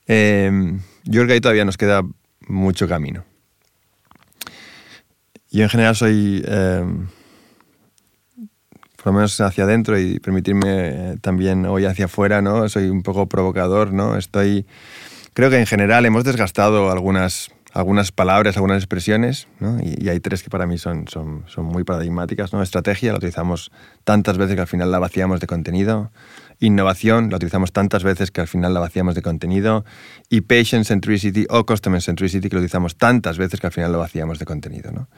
eh, 0.08 0.78
yo 1.04 1.12
creo 1.12 1.26
que 1.26 1.32
ahí 1.34 1.40
todavía 1.40 1.64
nos 1.64 1.76
queda 1.76 2.02
mucho 2.48 2.88
camino. 2.88 3.24
Yo 5.50 5.62
en 5.62 5.70
general 5.70 5.96
soy, 5.96 6.42
eh, 6.46 6.84
por 8.96 9.06
lo 9.06 9.12
menos 9.14 9.40
hacia 9.40 9.64
adentro 9.64 9.98
y 9.98 10.18
permitirme 10.18 11.16
también 11.22 11.64
hoy 11.64 11.86
hacia 11.86 12.04
afuera, 12.06 12.42
¿no? 12.42 12.68
Soy 12.68 12.90
un 12.90 13.02
poco 13.02 13.26
provocador, 13.26 13.92
¿no? 13.92 14.16
Estoy, 14.16 14.66
creo 15.32 15.48
que 15.48 15.58
en 15.58 15.66
general 15.66 16.04
hemos 16.04 16.24
desgastado 16.24 16.90
algunas, 16.90 17.50
algunas 17.78 18.12
palabras, 18.12 18.56
algunas 18.56 18.78
expresiones, 18.78 19.46
¿no? 19.60 19.78
y, 19.80 20.04
y, 20.04 20.08
hay 20.08 20.20
tres 20.20 20.42
que 20.42 20.50
para 20.50 20.66
mí 20.66 20.78
son, 20.78 21.06
son, 21.08 21.44
son 21.46 21.64
muy 21.64 21.84
paradigmáticas, 21.84 22.52
¿no? 22.52 22.62
Estrategia, 22.62 23.12
la 23.12 23.18
utilizamos 23.18 23.70
tantas 24.04 24.36
veces 24.36 24.56
que 24.56 24.60
al 24.60 24.66
final 24.66 24.90
la 24.90 24.98
vaciamos 24.98 25.40
de 25.40 25.46
contenido. 25.46 26.10
Innovación, 26.60 27.30
la 27.30 27.36
utilizamos 27.36 27.72
tantas 27.72 28.02
veces 28.02 28.32
que 28.32 28.40
al 28.40 28.48
final 28.48 28.74
la 28.74 28.80
vaciamos 28.80 29.14
de 29.14 29.22
contenido. 29.22 29.84
Y 30.28 30.40
patient 30.40 30.86
centricity 30.86 31.46
o 31.50 31.64
customer 31.64 32.02
centricity, 32.02 32.48
que 32.48 32.56
lo 32.56 32.60
utilizamos 32.60 32.96
tantas 32.96 33.38
veces 33.38 33.60
que 33.60 33.68
al 33.68 33.72
final 33.72 33.92
lo 33.92 33.98
vaciamos 33.98 34.40
de 34.40 34.44
contenido. 34.44 34.90
¿no? 34.90 35.08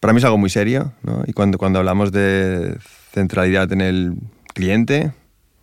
Para 0.00 0.12
mí 0.12 0.18
es 0.18 0.24
algo 0.24 0.38
muy 0.38 0.50
serio. 0.50 0.92
¿no? 1.02 1.22
Y 1.26 1.32
cuando, 1.32 1.56
cuando 1.56 1.78
hablamos 1.78 2.10
de 2.10 2.76
centralidad 3.12 3.72
en 3.72 3.80
el 3.80 4.14
cliente, 4.54 5.12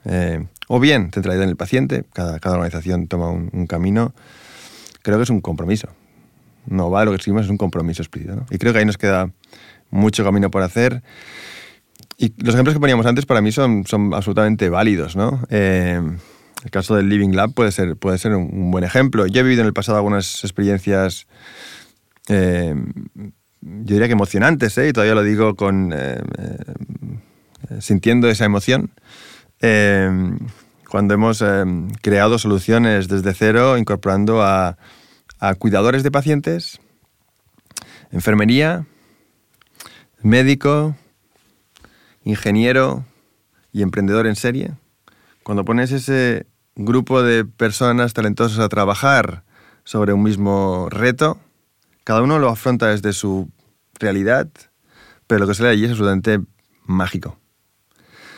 eh, 0.06 0.46
o 0.70 0.80
bien 0.80 1.12
centralidad 1.12 1.44
en 1.44 1.50
el 1.50 1.58
paciente, 1.58 2.06
cada, 2.14 2.40
cada 2.40 2.56
organización 2.56 3.08
toma 3.08 3.30
un, 3.30 3.68
camino, 3.68 4.14
creo 5.08 5.20
que 5.20 5.24
es 5.24 5.30
un 5.30 5.40
compromiso. 5.40 5.88
No 6.66 6.92
va 6.92 7.06
lo 7.06 7.12
que 7.12 7.16
escribimos, 7.16 7.46
es 7.46 7.50
un 7.50 7.56
compromiso 7.56 8.02
explícito. 8.02 8.46
Y 8.52 8.58
creo 8.58 8.74
que 8.74 8.80
ahí 8.80 8.86
nos 8.86 8.98
queda 8.98 9.32
mucho 9.90 10.22
camino 10.26 10.52
por 10.52 10.64
hacer. 10.64 11.02
Y 12.18 12.34
los 12.44 12.54
ejemplos 12.54 12.76
que 12.76 12.82
poníamos 12.82 13.06
antes 13.06 13.26
para 13.26 13.40
mí 13.40 13.54
son, 13.54 13.86
son 13.88 14.14
absolutamente 14.14 14.68
válidos. 14.68 15.16
¿no? 15.16 15.44
Eh, 15.50 16.02
el 16.66 16.72
caso 16.72 16.98
del 16.98 17.08
Living 17.08 17.30
Lab 17.30 17.54
puede 17.54 17.72
ser, 17.72 17.96
puede 17.96 18.18
ser 18.18 18.36
un, 18.36 18.70
buen 18.70 18.84
ejemplo. 18.84 19.28
Yo 19.28 19.40
he 19.40 19.44
vivido 19.44 19.62
en 19.62 19.68
el 19.68 19.74
pasado 19.74 19.98
algunas 19.98 20.44
experiencias, 20.44 21.26
eh, 22.28 22.76
yo 23.62 23.94
diría 23.94 24.08
que 24.08 24.14
emocionantes, 24.14 24.78
¿eh? 24.78 24.90
y 24.90 24.92
todavía 24.92 25.16
lo 25.16 25.24
digo 25.24 25.56
con, 25.56 25.94
eh, 25.96 26.22
sintiendo 27.80 28.28
esa 28.28 28.44
emoción. 28.44 28.92
cuando 30.90 31.14
hemos 31.14 31.42
creado 32.02 32.40
soluciones 32.40 33.08
desde 33.08 33.34
cero, 33.34 33.78
incorporando 33.78 34.42
a, 34.42 34.78
a 35.40 35.56
cuidadores 35.56 36.04
de 36.04 36.12
pacientes, 36.12 36.80
enfermería, 38.12 38.86
médico, 40.22 40.96
ingeniero 42.24 43.06
y 43.72 43.82
emprendedor 43.82 44.28
en 44.28 44.36
serie 44.36 44.74
cuando 45.48 45.64
pones 45.64 45.94
ese 45.94 46.46
grupo 46.76 47.24
de 47.24 47.46
personas 47.46 48.12
talentosas 48.12 48.60
a 48.60 48.68
trabajar 48.68 49.46
sobre 49.86 50.12
un 50.12 50.22
mismo 50.22 50.90
reto, 50.90 51.40
cada 52.04 52.22
uno 52.22 52.38
lo 52.38 52.50
afronta 52.50 52.88
desde 52.88 53.14
su 53.14 53.50
realidad, 53.98 54.50
pero 55.26 55.40
lo 55.40 55.48
que 55.48 55.54
sale 55.54 55.70
allí 55.70 55.86
es 55.86 55.92
absolutamente 55.92 56.42
mágico. 56.84 57.40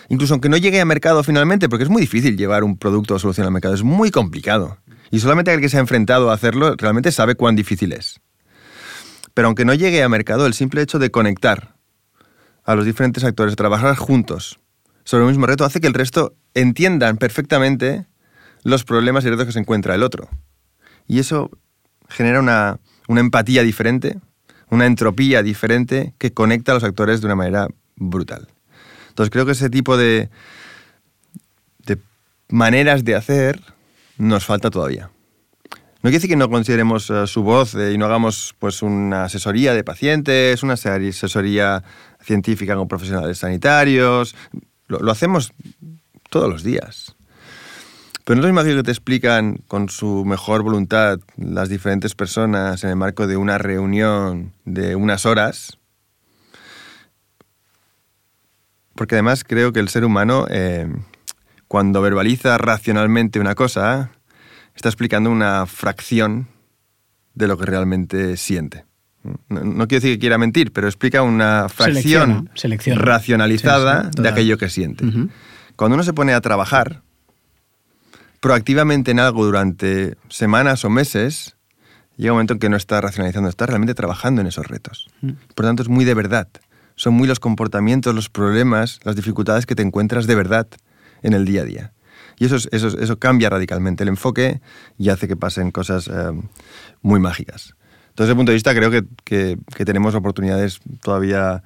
Incluso 0.08 0.36
aunque 0.36 0.50
no 0.50 0.58
llegue 0.58 0.80
a 0.80 0.86
mercado 0.86 1.24
finalmente, 1.24 1.68
porque 1.68 1.84
es 1.84 1.90
muy 1.90 2.04
difícil 2.04 2.38
llevar 2.38 2.64
un 2.64 2.78
producto 2.78 3.16
o 3.16 3.20
solución 3.20 3.48
al 3.48 3.54
mercado, 3.54 3.74
es 3.74 3.82
muy 3.82 4.12
complicado. 4.12 4.78
Y 5.12 5.20
solamente 5.20 5.52
aquel 5.52 5.62
que 5.62 5.70
se 5.70 5.78
ha 5.78 5.82
enfrentado 5.82 6.30
a 6.30 6.34
hacerlo 6.34 6.76
realmente 6.78 7.12
sabe 7.12 7.36
cuán 7.36 7.56
difícil 7.56 7.94
es. 7.94 8.20
Pero 9.34 9.48
aunque 9.48 9.66
no 9.66 9.74
llegue 9.74 10.04
a 10.04 10.10
mercado, 10.10 10.46
el 10.46 10.54
simple 10.54 10.82
hecho 10.82 11.00
de 11.00 11.12
conectar 11.12 11.76
a 12.64 12.76
los 12.76 12.86
diferentes 12.86 13.24
actores, 13.24 13.56
trabajar 13.56 13.96
juntos 13.96 14.60
sobre 15.04 15.24
el 15.24 15.30
mismo 15.30 15.48
reto 15.48 15.66
hace 15.66 15.82
que 15.82 15.88
el 15.88 15.94
resto 15.94 16.36
entiendan 16.54 17.18
perfectamente 17.18 18.06
los 18.64 18.84
problemas 18.84 19.26
y 19.26 19.30
retos 19.30 19.48
que 19.48 19.52
se 19.52 19.60
encuentra 19.60 19.96
el 19.96 20.04
otro. 20.04 20.30
Y 21.08 21.18
eso 21.20 21.50
genera 22.10 22.40
una, 22.40 22.80
empatía 23.08 23.64
diferente, 23.64 24.20
una 24.70 24.86
entropía 24.86 25.42
diferente 25.42 26.14
que 26.20 26.32
conecta 26.32 26.72
a 26.72 26.76
los 26.76 26.84
actores 26.84 27.22
de 27.22 27.26
una 27.26 27.36
manera 27.36 27.68
brutal. 27.96 28.48
Entonces 29.08 29.32
creo 29.32 29.46
que 29.46 29.54
ese 29.54 29.72
tipo 29.72 29.98
de, 29.98 30.30
de 31.80 31.98
maneras 32.50 33.04
de 33.04 33.16
hacer 33.16 33.62
nos 34.20 34.46
falta 34.46 34.70
todavía. 34.70 35.10
No 36.02 36.04
quiere 36.04 36.18
decir 36.18 36.30
que 36.30 36.36
no 36.38 36.50
consideremos 36.50 37.10
eh, 37.10 37.28
su 37.28 37.44
voz 37.44 37.76
eh, 37.76 37.92
y 37.92 37.98
no 37.98 38.06
hagamos 38.06 38.56
pues, 38.58 38.82
una 38.82 39.26
asesoría 39.26 39.74
de 39.74 39.84
pacientes, 39.84 40.64
una 40.64 40.74
asesoría 40.76 41.84
científica 42.22 42.76
con 42.76 42.88
profesionales 42.88 43.40
sanitarios. 43.40 44.34
Lo, 44.88 45.12
hacemos 45.12 45.52
todos 46.30 46.50
los 46.50 46.64
días. 46.64 47.18
Pero 48.24 48.40
no 48.40 48.48
lo 48.48 48.54
mismo 48.54 48.76
que 48.78 48.84
te 48.84 48.92
explican 48.92 49.58
con 49.68 49.90
su 49.90 50.24
mejor 50.24 50.64
voluntad 50.64 51.20
las 51.36 51.68
diferentes 51.68 52.16
personas 52.16 52.84
en 52.86 52.92
el 52.92 52.96
marco 52.96 53.28
de 53.28 53.36
una 53.36 53.58
reunión 53.58 54.54
de 54.64 54.96
unas 54.96 55.26
horas. 55.26 55.80
Porque 58.96 59.16
además 59.16 59.44
creo 59.44 59.74
que 59.74 59.80
el 59.82 59.90
ser 59.90 60.06
humano, 60.06 60.46
eh, 60.50 60.88
cuando 61.70 62.02
verbaliza 62.02 62.58
racionalmente 62.58 63.40
una 63.40 63.54
cosa, 63.54 64.10
está 64.76 64.90
explicando 64.90 65.30
una 65.30 65.68
fracción 65.68 66.48
de 67.36 67.48
lo 67.48 67.60
que 67.60 67.66
realmente 67.68 68.38
siente. 68.38 68.86
No, 69.50 69.88
quiero 69.88 70.02
decir 70.02 70.16
que 70.16 70.20
quiera 70.20 70.40
mentir, 70.40 70.74
pero 70.74 70.88
explica 70.88 71.22
una 71.22 71.70
fracción 71.70 72.50
racionalizada 72.96 74.10
de 74.18 74.28
aquello 74.28 74.58
que 74.58 74.68
siente. 74.68 75.06
Cuando 75.76 75.94
uno 75.94 76.04
se 76.04 76.14
pone 76.14 76.34
a 76.34 76.42
trabajar 76.42 77.04
proactivamente 78.40 79.12
en 79.12 79.20
algo 79.20 79.46
durante 79.46 80.18
semanas 80.28 80.84
o 80.86 80.90
meses, 80.90 81.56
llega 82.18 82.32
un 82.32 82.38
momento 82.38 82.54
en 82.54 82.60
que 82.60 82.70
no 82.70 82.78
está 82.78 83.00
racionalizando, 83.00 83.48
está 83.48 83.68
realmente 83.68 83.94
trabajando 83.94 84.42
en 84.42 84.48
esos 84.48 84.68
retos. 84.68 85.08
Por 85.54 85.68
tanto, 85.68 85.84
es 85.84 85.90
muy 85.90 86.04
de 86.04 86.16
verdad. 86.16 86.48
Son 86.96 87.14
muy 87.14 87.28
los 87.28 87.40
comportamientos, 87.40 88.16
los 88.16 88.30
problemas, 88.30 89.00
las 89.04 89.16
dificultades 89.16 89.68
que 89.68 89.76
te 89.76 89.84
encuentras 89.84 90.26
de 90.26 90.34
verdad 90.34 90.68
en 91.22 91.34
el 91.34 91.46
día 91.46 91.62
a 91.62 91.66
día. 91.66 91.94
Y 92.38 92.46
eso, 92.46 92.56
eso, 92.72 92.88
eso 92.88 93.20
cambia 93.20 93.50
radicalmente 93.50 94.04
el 94.04 94.10
enfoque 94.10 94.62
y 94.98 95.10
hace 95.10 95.28
que 95.28 95.36
pasen 95.36 95.72
cosas 95.72 96.08
eh, 96.08 96.32
muy 97.02 97.20
mágicas. 97.20 97.76
Desde 98.16 98.32
ese 98.32 98.36
punto 98.36 98.52
de 98.52 98.56
vista 98.56 98.76
creo 98.76 98.92
que, 99.24 99.58
tenemos 99.86 100.14
oportunidades 100.14 100.80
todavía 101.02 101.64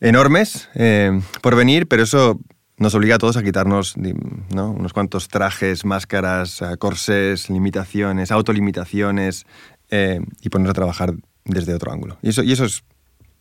enormes 0.00 0.70
eh, 0.74 1.20
por 1.42 1.54
venir, 1.54 1.86
pero 1.86 2.02
eso 2.02 2.40
nos 2.78 2.94
obliga 2.94 3.16
a 3.16 3.18
todos 3.18 3.36
a 3.36 3.42
quitarnos 3.42 3.94
unos 3.96 4.92
cuantos 4.92 5.28
trajes, 5.28 5.84
máscaras, 5.84 6.62
eh, 6.62 6.76
corsés, 6.78 7.50
limitaciones, 7.50 8.32
autolimitaciones 8.32 9.46
eh, 9.90 10.20
y 10.40 10.48
ponernos 10.48 10.70
a 10.70 10.74
trabajar 10.74 11.14
desde 11.44 11.74
otro 11.74 11.92
ángulo. 11.92 12.16
Y 12.22 12.30
eso, 12.30 12.42
y 12.42 12.52
eso 12.52 12.64
es, 12.64 12.82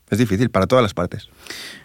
es 0.10 0.18
difícil 0.18 0.50
para 0.50 0.68
todas 0.68 0.84
las 0.84 0.94
partes. 0.94 1.30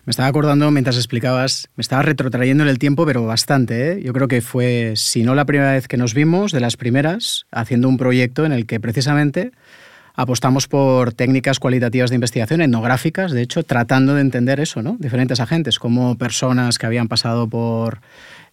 Me 0.05 0.11
estaba 0.11 0.29
acordando 0.29 0.71
mientras 0.71 0.97
explicabas, 0.97 1.69
me 1.77 1.83
estaba 1.83 2.03
retrotrayendo 2.03 2.65
en 2.65 2.71
el 2.71 2.79
tiempo, 2.79 3.07
pero 3.07 3.25
bastante. 3.25 4.01
Yo 4.03 4.13
creo 4.13 4.29
que 4.29 4.41
fue, 4.41 4.95
si 4.97 5.23
no 5.23 5.35
la 5.35 5.45
primera 5.45 5.73
vez 5.73 5.89
que 5.89 5.97
nos 5.97 6.15
vimos, 6.15 6.53
de 6.53 6.61
las 6.61 6.77
primeras, 6.77 7.47
haciendo 7.51 7.89
un 7.89 7.97
proyecto 7.97 8.45
en 8.45 8.53
el 8.53 8.67
que 8.67 8.81
precisamente 8.81 9.53
apostamos 10.15 10.67
por 10.67 11.13
técnicas 11.13 11.61
cualitativas 11.61 12.11
de 12.11 12.17
investigación, 12.17 12.61
etnográficas, 12.61 13.31
de 13.31 13.43
hecho, 13.43 13.63
tratando 13.63 14.15
de 14.15 14.21
entender 14.21 14.59
eso, 14.59 14.83
¿no? 14.83 14.97
Diferentes 14.99 15.39
agentes, 15.39 15.79
como 15.79 16.19
personas 16.19 16.77
que 16.77 16.87
habían 16.87 17.07
pasado 17.07 17.49
por 17.49 18.01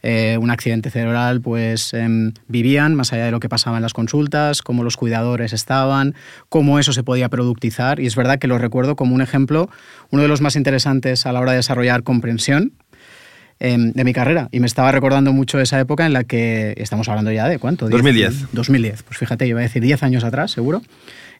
eh, 0.08 0.38
un 0.38 0.52
accidente 0.52 0.92
cerebral, 0.92 1.42
pues 1.42 1.92
em, 1.96 2.34
vivían 2.48 2.94
más 2.94 3.12
allá 3.12 3.26
de 3.26 3.32
lo 3.32 3.40
que 3.40 3.50
pasaba 3.50 3.78
en 3.78 3.82
las 3.82 3.94
consultas, 3.94 4.62
cómo 4.62 4.84
los 4.84 4.98
cuidadores 4.98 5.52
estaban, 5.52 6.14
cómo 6.48 6.78
eso 6.78 6.94
se 6.94 7.02
podía 7.02 7.28
productizar. 7.28 8.00
Y 8.00 8.06
es 8.06 8.16
verdad 8.16 8.38
que 8.38 8.48
lo 8.48 8.60
recuerdo 8.60 8.96
como 8.96 9.16
un 9.16 9.22
ejemplo, 9.22 9.68
uno 10.12 10.22
de 10.22 10.28
los 10.28 10.42
más 10.42 10.56
interesantes 10.56 11.26
a 11.26 11.32
la 11.32 11.42
hora 11.42 11.54
de 11.54 11.58
desarrollar 11.58 12.04
comprensión 12.04 12.74
em, 13.60 13.94
de 13.94 14.04
mi 14.04 14.14
carrera. 14.14 14.48
Y 14.52 14.60
me 14.60 14.68
estaba 14.68 14.92
recordando 14.92 15.34
mucho 15.34 15.60
esa 15.60 15.80
época 15.80 16.06
en 16.06 16.14
la 16.14 16.24
que 16.24 16.76
estamos 16.78 17.10
hablando 17.10 17.32
ya 17.32 17.50
de 17.50 17.58
cuánto? 17.58 17.90
2010. 17.90 18.54
2010. 18.54 19.02
Pues 19.02 19.18
fíjate, 19.18 19.46
yo 19.46 19.52
iba 19.52 19.62
a 19.62 19.64
decir 19.64 19.82
10 19.82 20.04
años 20.04 20.24
atrás, 20.24 20.52
seguro 20.52 20.84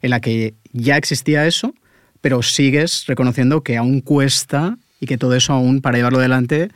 en 0.02 0.10
la 0.12 0.20
que 0.20 0.54
ya 0.72 0.98
existía 0.98 1.46
eso, 1.48 1.74
pero 2.22 2.42
sigues 2.44 3.06
reconociendo 3.08 3.62
que 3.62 3.78
aún 3.78 4.02
cuesta 4.02 4.78
y 5.00 5.06
que 5.06 5.18
todo 5.18 5.36
eso 5.36 5.54
aún 5.54 5.82
para 5.82 5.98
llevarlo 5.98 6.20
adelante 6.20 6.70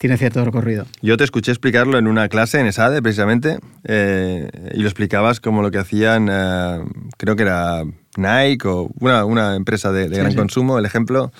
tiene 0.00 0.16
cierto 0.16 0.42
recorrido. 0.42 0.86
Yo 1.02 1.18
te 1.18 1.24
escuché 1.24 1.52
explicarlo 1.52 1.98
en 1.98 2.06
una 2.06 2.30
clase 2.30 2.58
en 2.58 2.66
ESADE, 2.66 3.02
precisamente, 3.02 3.58
eh, 3.84 4.48
y 4.72 4.78
lo 4.78 4.88
explicabas 4.88 5.40
como 5.40 5.60
lo 5.60 5.70
que 5.70 5.76
hacían, 5.76 6.28
eh, 6.32 6.82
creo 7.18 7.36
que 7.36 7.42
era 7.42 7.84
Nike 8.16 8.66
o 8.66 8.90
una, 8.98 9.56
empresa 9.56 9.92
de, 9.92 10.08
gran 10.08 10.34
consumo, 10.34 10.78
el 10.78 10.86
ejemplo, 10.86 11.32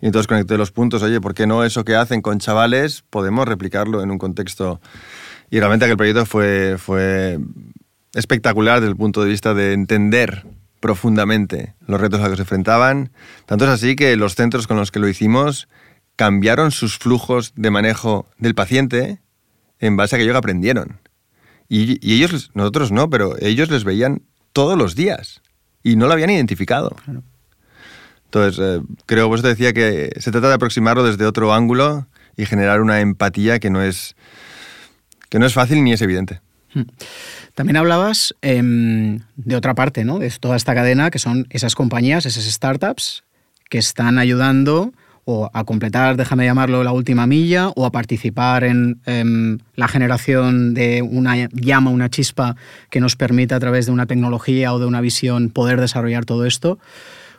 y 0.00 0.06
entonces 0.06 0.26
conecté 0.26 0.58
los 0.58 0.72
puntos, 0.72 1.00
oye, 1.04 1.20
¿por 1.20 1.32
qué 1.32 1.46
no 1.46 1.62
eso 1.62 1.84
que 1.84 1.94
hacen 1.94 2.20
con 2.20 2.40
chavales 2.40 3.04
podemos 3.08 3.46
replicarlo 3.46 4.02
en 4.02 4.10
un 4.10 4.18
contexto? 4.18 4.80
Y 5.48 5.60
realmente 5.60 5.84
aquel 5.84 5.96
proyecto 5.96 6.26
fue, 6.26 6.74
fue 6.76 7.38
espectacular 8.14 8.80
desde 8.80 8.90
el 8.90 8.96
punto 8.96 9.22
de 9.22 9.30
vista 9.30 9.54
de 9.54 9.74
entender 9.74 10.44
profundamente 10.80 11.74
los 11.86 12.00
retos 12.00 12.18
a 12.18 12.22
los 12.24 12.30
que 12.30 12.36
se 12.36 12.42
enfrentaban. 12.42 13.12
Tanto 13.46 13.64
es 13.64 13.70
así 13.70 13.94
que 13.94 14.16
los 14.16 14.34
centros 14.34 14.66
con 14.66 14.76
los 14.76 14.90
que 14.90 14.98
lo 14.98 15.08
hicimos 15.08 15.68
cambiaron 16.18 16.72
sus 16.72 16.98
flujos 16.98 17.52
de 17.54 17.70
manejo 17.70 18.26
del 18.38 18.56
paciente 18.56 19.20
en 19.78 19.96
base 19.96 20.16
a 20.16 20.18
que 20.18 20.28
aprendieron. 20.28 21.00
Y, 21.68 22.12
ellos, 22.12 22.50
nosotros 22.54 22.90
no, 22.90 23.08
pero 23.08 23.36
ellos 23.40 23.70
les 23.70 23.84
veían 23.84 24.22
todos 24.52 24.76
los 24.76 24.96
días 24.96 25.42
y 25.84 25.94
no 25.94 26.08
lo 26.08 26.14
habían 26.14 26.30
identificado. 26.30 26.96
Entonces, 28.24 28.58
eh, 28.60 28.82
creo, 29.06 29.32
eso 29.32 29.44
te 29.44 29.50
decía 29.50 29.72
que 29.72 30.10
se 30.18 30.32
trata 30.32 30.48
de 30.48 30.54
aproximarlo 30.54 31.04
desde 31.04 31.24
otro 31.24 31.54
ángulo 31.54 32.08
y 32.36 32.46
generar 32.46 32.80
una 32.80 33.00
empatía 33.00 33.60
que 33.60 33.70
no 33.70 33.80
es, 33.80 34.16
que 35.28 35.38
no 35.38 35.46
es 35.46 35.54
fácil 35.54 35.84
ni 35.84 35.92
es 35.92 36.02
evidente. 36.02 36.40
Hmm. 36.74 36.82
También 37.54 37.76
hablabas 37.76 38.34
em, 38.42 39.20
de 39.36 39.54
otra 39.54 39.74
parte, 39.74 40.04
¿no? 40.04 40.18
De 40.18 40.30
toda 40.30 40.56
esta 40.56 40.74
cadena, 40.74 41.12
que 41.12 41.20
son 41.20 41.46
esas 41.50 41.76
compañías, 41.76 42.26
esas 42.26 42.44
startups, 42.44 43.22
que 43.70 43.78
están 43.78 44.18
ayudando 44.18 44.92
o 45.30 45.50
a 45.52 45.64
completar, 45.64 46.16
déjame 46.16 46.46
llamarlo, 46.46 46.82
la 46.82 46.92
última 46.92 47.26
milla, 47.26 47.68
o 47.76 47.84
a 47.84 47.92
participar 47.92 48.64
en 48.64 48.98
em, 49.04 49.58
la 49.74 49.86
generación 49.86 50.72
de 50.72 51.02
una 51.02 51.48
llama, 51.52 51.90
una 51.90 52.08
chispa 52.08 52.56
que 52.88 52.98
nos 52.98 53.14
permita 53.14 53.56
a 53.56 53.60
través 53.60 53.84
de 53.84 53.92
una 53.92 54.06
tecnología 54.06 54.72
o 54.72 54.78
de 54.78 54.86
una 54.86 55.02
visión 55.02 55.50
poder 55.50 55.82
desarrollar 55.82 56.24
todo 56.24 56.46
esto. 56.46 56.78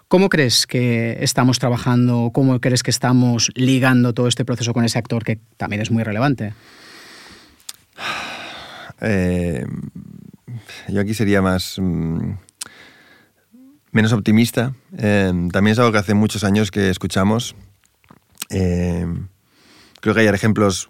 ¿Cómo 0.08 0.30
crees 0.30 0.67
que 0.67 1.17
estamos 1.21 1.58
trabajando, 1.58 2.30
cómo 2.32 2.60
crees 2.62 2.84
que 2.84 2.91
estamos 2.91 3.49
ligando 3.56 4.13
todo 4.13 4.28
este 4.28 4.45
proceso 4.45 4.71
con 4.71 4.86
ese 4.86 4.99
actor 4.99 5.23
que 5.23 5.39
también 5.58 5.82
es 5.82 5.89
muy 5.89 6.04
relevante? 6.04 6.54
Eh, 9.02 9.65
yo 10.89 10.99
aquí 10.99 11.13
sería 11.13 11.41
más... 11.41 11.80
mm, 11.80 12.34
menos 13.91 14.12
optimista. 14.12 14.73
Eh, 14.97 15.32
también 15.54 15.71
es 15.71 15.80
algo 15.80 15.93
que 15.93 15.99
hace 15.99 16.13
muchos 16.13 16.43
años 16.43 16.69
que 16.69 16.89
escuchamos. 16.89 17.56
Eh, 18.49 19.06
creo 20.02 20.13
que 20.15 20.21
hay 20.21 20.28
ejemplos 20.28 20.89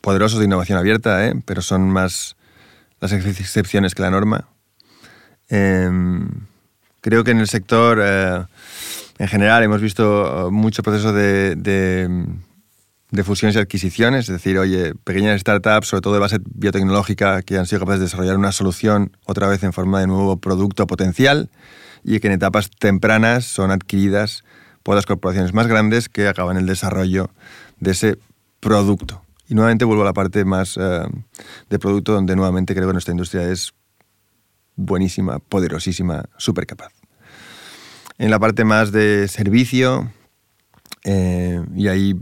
poderosos 0.00 0.38
de 0.38 0.44
innovación 0.46 0.78
abierta, 0.78 1.26
¿eh? 1.26 1.34
pero 1.44 1.62
son 1.62 1.88
más 1.90 2.36
las 3.00 3.12
ex- 3.12 3.40
excepciones 3.40 3.94
que 3.94 4.02
la 4.02 4.10
norma. 4.10 4.48
Eh, 5.48 5.90
creo 7.00 7.24
que 7.24 7.30
en 7.32 7.38
el 7.40 7.48
sector, 7.48 8.00
eh, 8.02 8.44
en 9.18 9.28
general, 9.28 9.62
hemos 9.62 9.80
visto 9.80 10.48
mucho 10.50 10.82
proceso 10.82 11.12
de, 11.12 11.54
de- 11.56 12.24
de 13.12 13.22
fusiones 13.24 13.54
y 13.54 13.60
adquisiciones, 13.60 14.28
es 14.28 14.32
decir, 14.32 14.58
oye, 14.58 14.92
pequeñas 15.04 15.40
startups, 15.40 15.86
sobre 15.86 16.00
todo 16.02 16.14
de 16.14 16.20
base 16.20 16.38
biotecnológica, 16.44 17.42
que 17.42 17.56
han 17.56 17.66
sido 17.66 17.78
capaces 17.80 18.00
de 18.00 18.06
desarrollar 18.06 18.36
una 18.36 18.50
solución 18.50 19.16
otra 19.26 19.46
vez 19.46 19.62
en 19.62 19.72
forma 19.72 20.00
de 20.00 20.08
nuevo 20.08 20.36
producto 20.38 20.88
potencial 20.88 21.48
y 22.02 22.18
que 22.18 22.26
en 22.26 22.32
etapas 22.34 22.68
tempranas 22.68 23.44
son 23.44 23.70
adquiridas 23.70 24.42
por 24.86 24.94
las 24.94 25.04
corporaciones 25.04 25.52
más 25.52 25.66
grandes 25.66 26.08
que 26.08 26.28
acaban 26.28 26.56
el 26.56 26.64
desarrollo 26.64 27.28
de 27.80 27.90
ese 27.90 28.18
producto. 28.60 29.20
Y 29.48 29.56
nuevamente 29.56 29.84
vuelvo 29.84 30.02
a 30.02 30.04
la 30.04 30.12
parte 30.12 30.44
más 30.44 30.76
eh, 30.80 31.00
de 31.68 31.78
producto 31.80 32.12
donde 32.12 32.36
nuevamente 32.36 32.72
creo 32.72 32.86
que 32.86 32.92
nuestra 32.92 33.10
industria 33.10 33.50
es 33.50 33.74
buenísima, 34.76 35.40
poderosísima, 35.40 36.26
súper 36.36 36.68
capaz. 36.68 36.92
En 38.18 38.30
la 38.30 38.38
parte 38.38 38.62
más 38.64 38.92
de 38.92 39.26
servicio, 39.26 40.12
eh, 41.02 41.60
y 41.74 41.88
ahí 41.88 42.14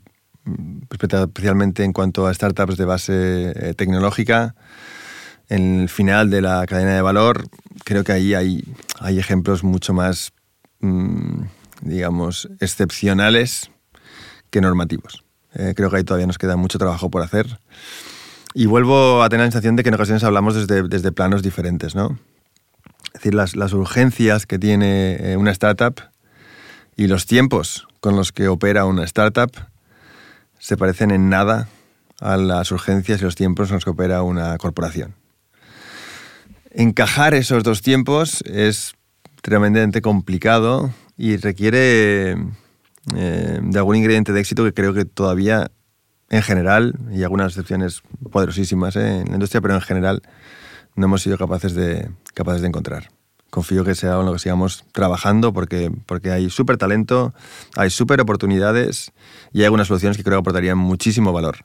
mm, 0.45 0.85
especialmente 0.91 1.85
en 1.85 1.93
cuanto 1.93 2.27
a 2.27 2.33
startups 2.33 2.79
de 2.79 2.85
base 2.87 3.53
eh, 3.57 3.75
tecnológica, 3.75 4.55
en 5.51 5.83
el 5.83 5.89
final 5.91 6.31
de 6.31 6.41
la 6.41 6.65
cadena 6.67 6.95
de 6.95 7.03
valor, 7.03 7.45
creo 7.85 8.05
que 8.05 8.13
ahí 8.13 8.33
hay, 8.33 8.65
hay 9.01 9.19
ejemplos 9.19 9.63
mucho 9.65 9.93
más, 9.93 10.33
mm, 10.81 11.43
digamos, 11.81 12.49
excepcionales 12.61 13.71
que 14.51 14.61
normativos. 14.61 15.25
Eh, 15.55 15.75
creo 15.77 15.91
que 15.91 15.99
ahí 15.99 16.05
todavía 16.05 16.27
nos 16.27 16.39
queda 16.39 16.57
mucho 16.57 16.79
trabajo 16.79 17.11
por 17.11 17.23
hacer. 17.23 17.59
Y 18.55 18.67
vuelvo 18.67 19.23
a 19.23 19.29
tener 19.29 19.47
la 19.47 19.51
sensación 19.51 19.77
de 19.77 19.83
que 19.83 19.89
en 19.89 19.95
ocasiones 19.95 20.25
hablamos 20.25 20.55
desde, 20.55 20.87
desde 20.89 21.13
planos 21.13 21.43
diferentes, 21.43 21.95
¿no? 21.95 22.19
Es 23.07 23.15
decir, 23.15 23.35
las, 23.35 23.57
las 23.57 23.73
urgencias 23.73 24.47
que 24.47 24.59
tiene 24.59 25.17
eh, 25.21 25.37
una 25.37 25.51
startup 25.51 26.01
y 26.97 27.07
los 27.07 27.27
tiempos 27.27 27.87
con 28.01 28.17
los 28.17 28.33
que 28.33 28.49
opera 28.49 28.85
una 28.85 29.05
startup 29.05 29.51
se 30.59 30.77
parecen 30.77 31.11
en 31.11 31.29
nada 31.29 31.69
a 32.21 32.37
las 32.37 32.71
urgencias 32.71 33.21
y 33.21 33.25
los 33.25 33.35
tiempos 33.35 33.69
con 33.69 33.77
los 33.77 33.85
que 33.85 33.91
opera 33.91 34.23
una 34.23 34.57
corporación. 34.59 35.15
Encajar 36.71 37.35
esos 37.35 37.63
dos 37.63 37.83
tiempos 37.83 38.43
es 38.47 38.95
tremendamente 39.43 40.01
complicado 40.01 40.93
y 41.17 41.37
requiere 41.37 42.33
eh, 43.15 43.61
de 43.63 43.79
algún 43.79 43.97
ingrediente 43.97 44.33
de 44.33 44.41
éxito 44.41 44.65
que 44.65 44.73
creo 44.73 44.95
que 44.95 45.05
todavía, 45.05 45.71
en 46.31 46.43
general, 46.43 46.95
y 47.13 47.23
algunas 47.23 47.49
excepciones 47.49 48.03
poderosísimas 48.31 48.97
eh, 48.97 49.21
en 49.21 49.29
la 49.29 49.35
industria, 49.35 49.61
pero 49.61 49.75
en 49.75 49.81
general 49.81 50.23
no 50.97 51.07
hemos 51.07 51.23
sido 51.23 51.37
capaces 51.39 51.75
de, 51.75 52.09
capaces 52.35 52.63
de 52.63 52.69
encontrar. 52.69 53.11
Confío 53.51 53.85
que 53.85 53.95
sea 53.95 54.19
en 54.19 54.27
lo 54.27 54.33
que 54.33 54.39
sigamos 54.41 54.85
trabajando 54.93 55.53
porque, 55.53 55.93
porque 56.07 56.33
hay 56.33 56.51
súper 56.51 56.77
talento, 56.77 57.35
hay 57.77 57.91
súper 57.91 58.21
oportunidades 58.21 59.13
y 59.53 59.61
hay 59.61 59.67
algunas 59.67 59.87
soluciones 59.87 60.17
que 60.17 60.25
creo 60.25 60.39
que 60.39 60.41
aportarían 60.41 60.79
muchísimo 60.79 61.33
valor. 61.33 61.59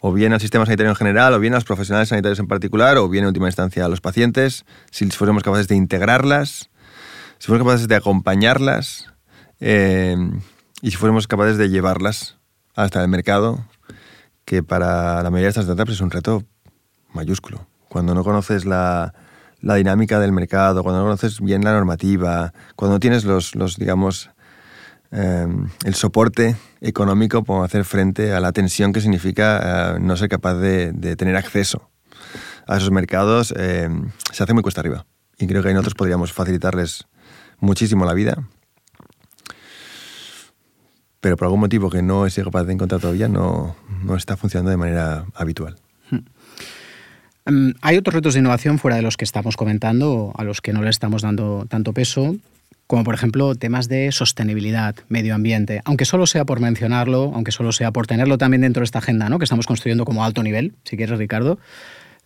O 0.00 0.12
bien 0.12 0.32
al 0.32 0.40
sistema 0.40 0.64
sanitario 0.64 0.90
en 0.90 0.96
general, 0.96 1.34
o 1.34 1.40
bien 1.40 1.52
a 1.54 1.56
los 1.56 1.64
profesionales 1.64 2.08
sanitarios 2.08 2.38
en 2.38 2.46
particular, 2.46 2.96
o 2.98 3.08
bien 3.08 3.24
en 3.24 3.28
última 3.28 3.48
instancia 3.48 3.84
a 3.84 3.88
los 3.88 4.00
pacientes, 4.00 4.64
si 4.90 5.10
fuéramos 5.10 5.42
capaces 5.42 5.66
de 5.66 5.74
integrarlas, 5.74 6.70
si 7.38 7.46
fuéramos 7.46 7.72
capaces 7.72 7.88
de 7.88 7.96
acompañarlas 7.96 9.12
eh, 9.60 10.16
y 10.82 10.90
si 10.90 10.96
fuéramos 10.96 11.26
capaces 11.26 11.58
de 11.58 11.68
llevarlas 11.68 12.38
hasta 12.74 13.02
el 13.02 13.08
mercado, 13.08 13.64
que 14.44 14.62
para 14.62 15.22
la 15.22 15.30
mayoría 15.30 15.46
de 15.46 15.50
estas 15.50 15.64
startups 15.64 15.92
es 15.92 16.00
un 16.00 16.10
reto 16.10 16.44
mayúsculo. 17.12 17.66
Cuando 17.88 18.14
no 18.14 18.22
conoces 18.24 18.64
la, 18.64 19.14
la 19.60 19.74
dinámica 19.74 20.20
del 20.20 20.32
mercado, 20.32 20.82
cuando 20.82 21.00
no 21.00 21.06
conoces 21.06 21.40
bien 21.40 21.64
la 21.64 21.72
normativa, 21.72 22.52
cuando 22.76 22.96
no 22.96 23.00
tienes 23.00 23.24
los, 23.24 23.54
los 23.54 23.76
digamos, 23.76 24.30
eh, 25.10 25.46
el 25.84 25.94
soporte 25.94 26.56
económico 26.80 27.42
para 27.42 27.64
hacer 27.64 27.84
frente 27.84 28.32
a 28.32 28.40
la 28.40 28.52
tensión 28.52 28.92
que 28.92 29.00
significa 29.00 29.94
eh, 29.94 30.00
no 30.00 30.16
ser 30.16 30.28
capaz 30.28 30.54
de, 30.54 30.92
de, 30.92 31.16
tener 31.16 31.36
acceso 31.36 31.90
a 32.66 32.76
esos 32.76 32.90
mercados, 32.90 33.54
eh, 33.56 33.88
se 34.32 34.42
hace 34.42 34.52
muy 34.52 34.62
cuesta 34.62 34.80
arriba. 34.80 35.06
Y 35.38 35.46
creo 35.46 35.62
que 35.62 35.68
ahí 35.68 35.74
nosotros 35.74 35.94
podríamos 35.94 36.32
facilitarles 36.32 37.06
muchísimo 37.60 38.04
la 38.04 38.14
vida. 38.14 38.44
Pero 41.20 41.36
por 41.36 41.46
algún 41.46 41.60
motivo 41.60 41.90
que 41.90 42.02
no 42.02 42.26
he 42.26 42.30
sido 42.30 42.46
capaz 42.46 42.64
de 42.64 42.72
encontrar 42.72 43.00
todavía, 43.00 43.28
no, 43.28 43.74
no 44.04 44.16
está 44.16 44.36
funcionando 44.36 44.70
de 44.70 44.76
manera 44.76 45.26
habitual. 45.34 45.76
Um, 47.48 47.72
hay 47.80 47.96
otros 47.96 48.14
retos 48.14 48.34
de 48.34 48.40
innovación 48.40 48.78
fuera 48.78 48.96
de 48.96 49.02
los 49.02 49.16
que 49.16 49.24
estamos 49.24 49.56
comentando, 49.56 50.32
a 50.36 50.44
los 50.44 50.60
que 50.60 50.72
no 50.72 50.82
le 50.82 50.90
estamos 50.90 51.22
dando 51.22 51.66
tanto 51.68 51.92
peso, 51.92 52.36
como 52.86 53.04
por 53.04 53.14
ejemplo 53.14 53.54
temas 53.54 53.88
de 53.88 54.12
sostenibilidad, 54.12 54.94
medio 55.08 55.34
ambiente, 55.34 55.80
aunque 55.84 56.04
solo 56.04 56.26
sea 56.26 56.44
por 56.44 56.60
mencionarlo, 56.60 57.32
aunque 57.34 57.52
solo 57.52 57.72
sea 57.72 57.90
por 57.90 58.06
tenerlo 58.06 58.38
también 58.38 58.60
dentro 58.62 58.80
de 58.80 58.84
esta 58.84 58.98
agenda 58.98 59.28
¿no? 59.28 59.38
que 59.38 59.44
estamos 59.44 59.66
construyendo 59.66 60.04
como 60.04 60.24
alto 60.24 60.42
nivel, 60.42 60.74
si 60.84 60.96
quieres 60.96 61.18
Ricardo. 61.18 61.58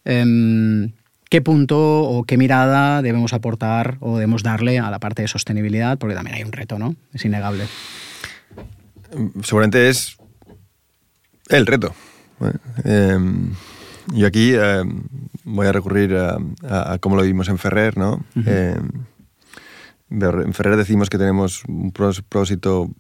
Um, 0.05 0.91
¿Qué 1.33 1.41
punto 1.41 1.79
o 2.03 2.25
qué 2.25 2.37
mirada 2.37 3.01
debemos 3.01 3.33
aportar 3.33 3.97
o 4.01 4.17
debemos 4.19 4.43
darle 4.43 4.79
a 4.79 4.91
la 4.91 4.99
parte 4.99 5.23
de 5.23 5.29
sostenibilidad? 5.29 5.97
Porque 5.97 6.15
también 6.15 6.37
hay 6.37 6.43
un 6.43 6.53
reto, 6.53 6.79
¿no? 6.79 6.95
Es 7.15 7.25
innegable. 7.25 7.69
Seguramente 9.43 9.89
es 9.89 10.19
el 11.49 11.65
reto. 11.65 11.95
Eh, 12.85 13.19
yo 14.09 14.27
aquí 14.27 14.53
eh, 14.53 14.83
voy 15.45 15.67
a 15.67 15.73
recurrir 15.73 16.15
a, 16.17 16.37
a, 16.69 16.93
a, 16.93 16.99
cómo 16.99 17.17
lo 17.17 17.23
vimos 17.23 17.49
en 17.49 17.57
Ferrer, 17.57 17.97
¿no? 17.97 18.23
Uh 18.37 18.41
-huh. 18.41 18.45
eh, 18.49 18.81
en 20.11 20.53
Ferrer 20.53 20.77
decimos 20.77 21.09
que 21.09 21.17
tenemos 21.17 21.65
un 21.67 21.93
propósito 21.93 22.91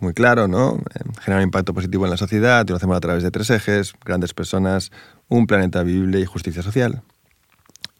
muy 0.00 0.14
claro, 0.14 0.48
¿no? 0.48 0.80
Generar 1.20 1.42
un 1.42 1.48
impacto 1.48 1.74
positivo 1.74 2.06
en 2.06 2.12
la 2.12 2.16
sociedad, 2.16 2.64
y 2.66 2.70
lo 2.70 2.76
hacemos 2.76 2.96
a 2.96 3.00
través 3.00 3.22
de 3.22 3.30
tres 3.30 3.50
ejes, 3.50 3.92
grandes 4.02 4.32
personas, 4.32 4.90
un 5.28 5.46
planeta 5.46 5.82
vivible 5.82 6.20
y 6.20 6.24
justicia 6.24 6.62
social. 6.62 7.02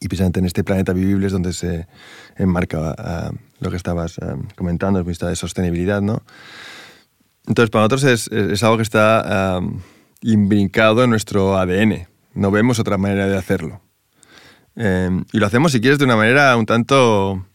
Y 0.05 0.09
precisamente 0.09 0.41
en 0.41 0.45
este 0.45 0.65
planeta 0.65 0.93
vivible 0.93 1.27
es 1.27 1.33
donde 1.33 1.55
se 1.55 1.87
enmarca 2.37 2.95
uh, 3.31 3.35
lo 3.61 3.71
que 3.71 3.77
estabas 3.77 4.19
uh, 4.19 4.39
comentando, 4.55 4.99
el 4.99 5.05
vista 5.07 5.29
de 5.29 5.35
sostenibilidad, 5.35 6.03
¿no? 6.03 6.23
Entonces, 7.47 7.71
para 7.71 7.85
nosotros 7.85 8.05
es, 8.05 8.29
es 8.29 8.63
algo 8.63 8.77
que 8.77 8.83
está 8.83 9.61
uh, 9.63 9.81
imbrincado 10.21 11.05
en 11.05 11.11
nuestro 11.11 11.57
ADN. 11.57 12.07
No 12.35 12.51
vemos 12.51 12.79
otra 12.79 12.99
manera 12.99 13.27
de 13.27 13.39
hacerlo. 13.39 13.81
Eh, 14.77 15.11
y 15.33 15.39
lo 15.39 15.47
hacemos, 15.47 15.73
si 15.73 15.81
quieres, 15.81 15.99
de 15.99 16.05
una 16.05 16.17
manera 16.17 16.55
un 16.57 16.67
tanto 16.67 17.47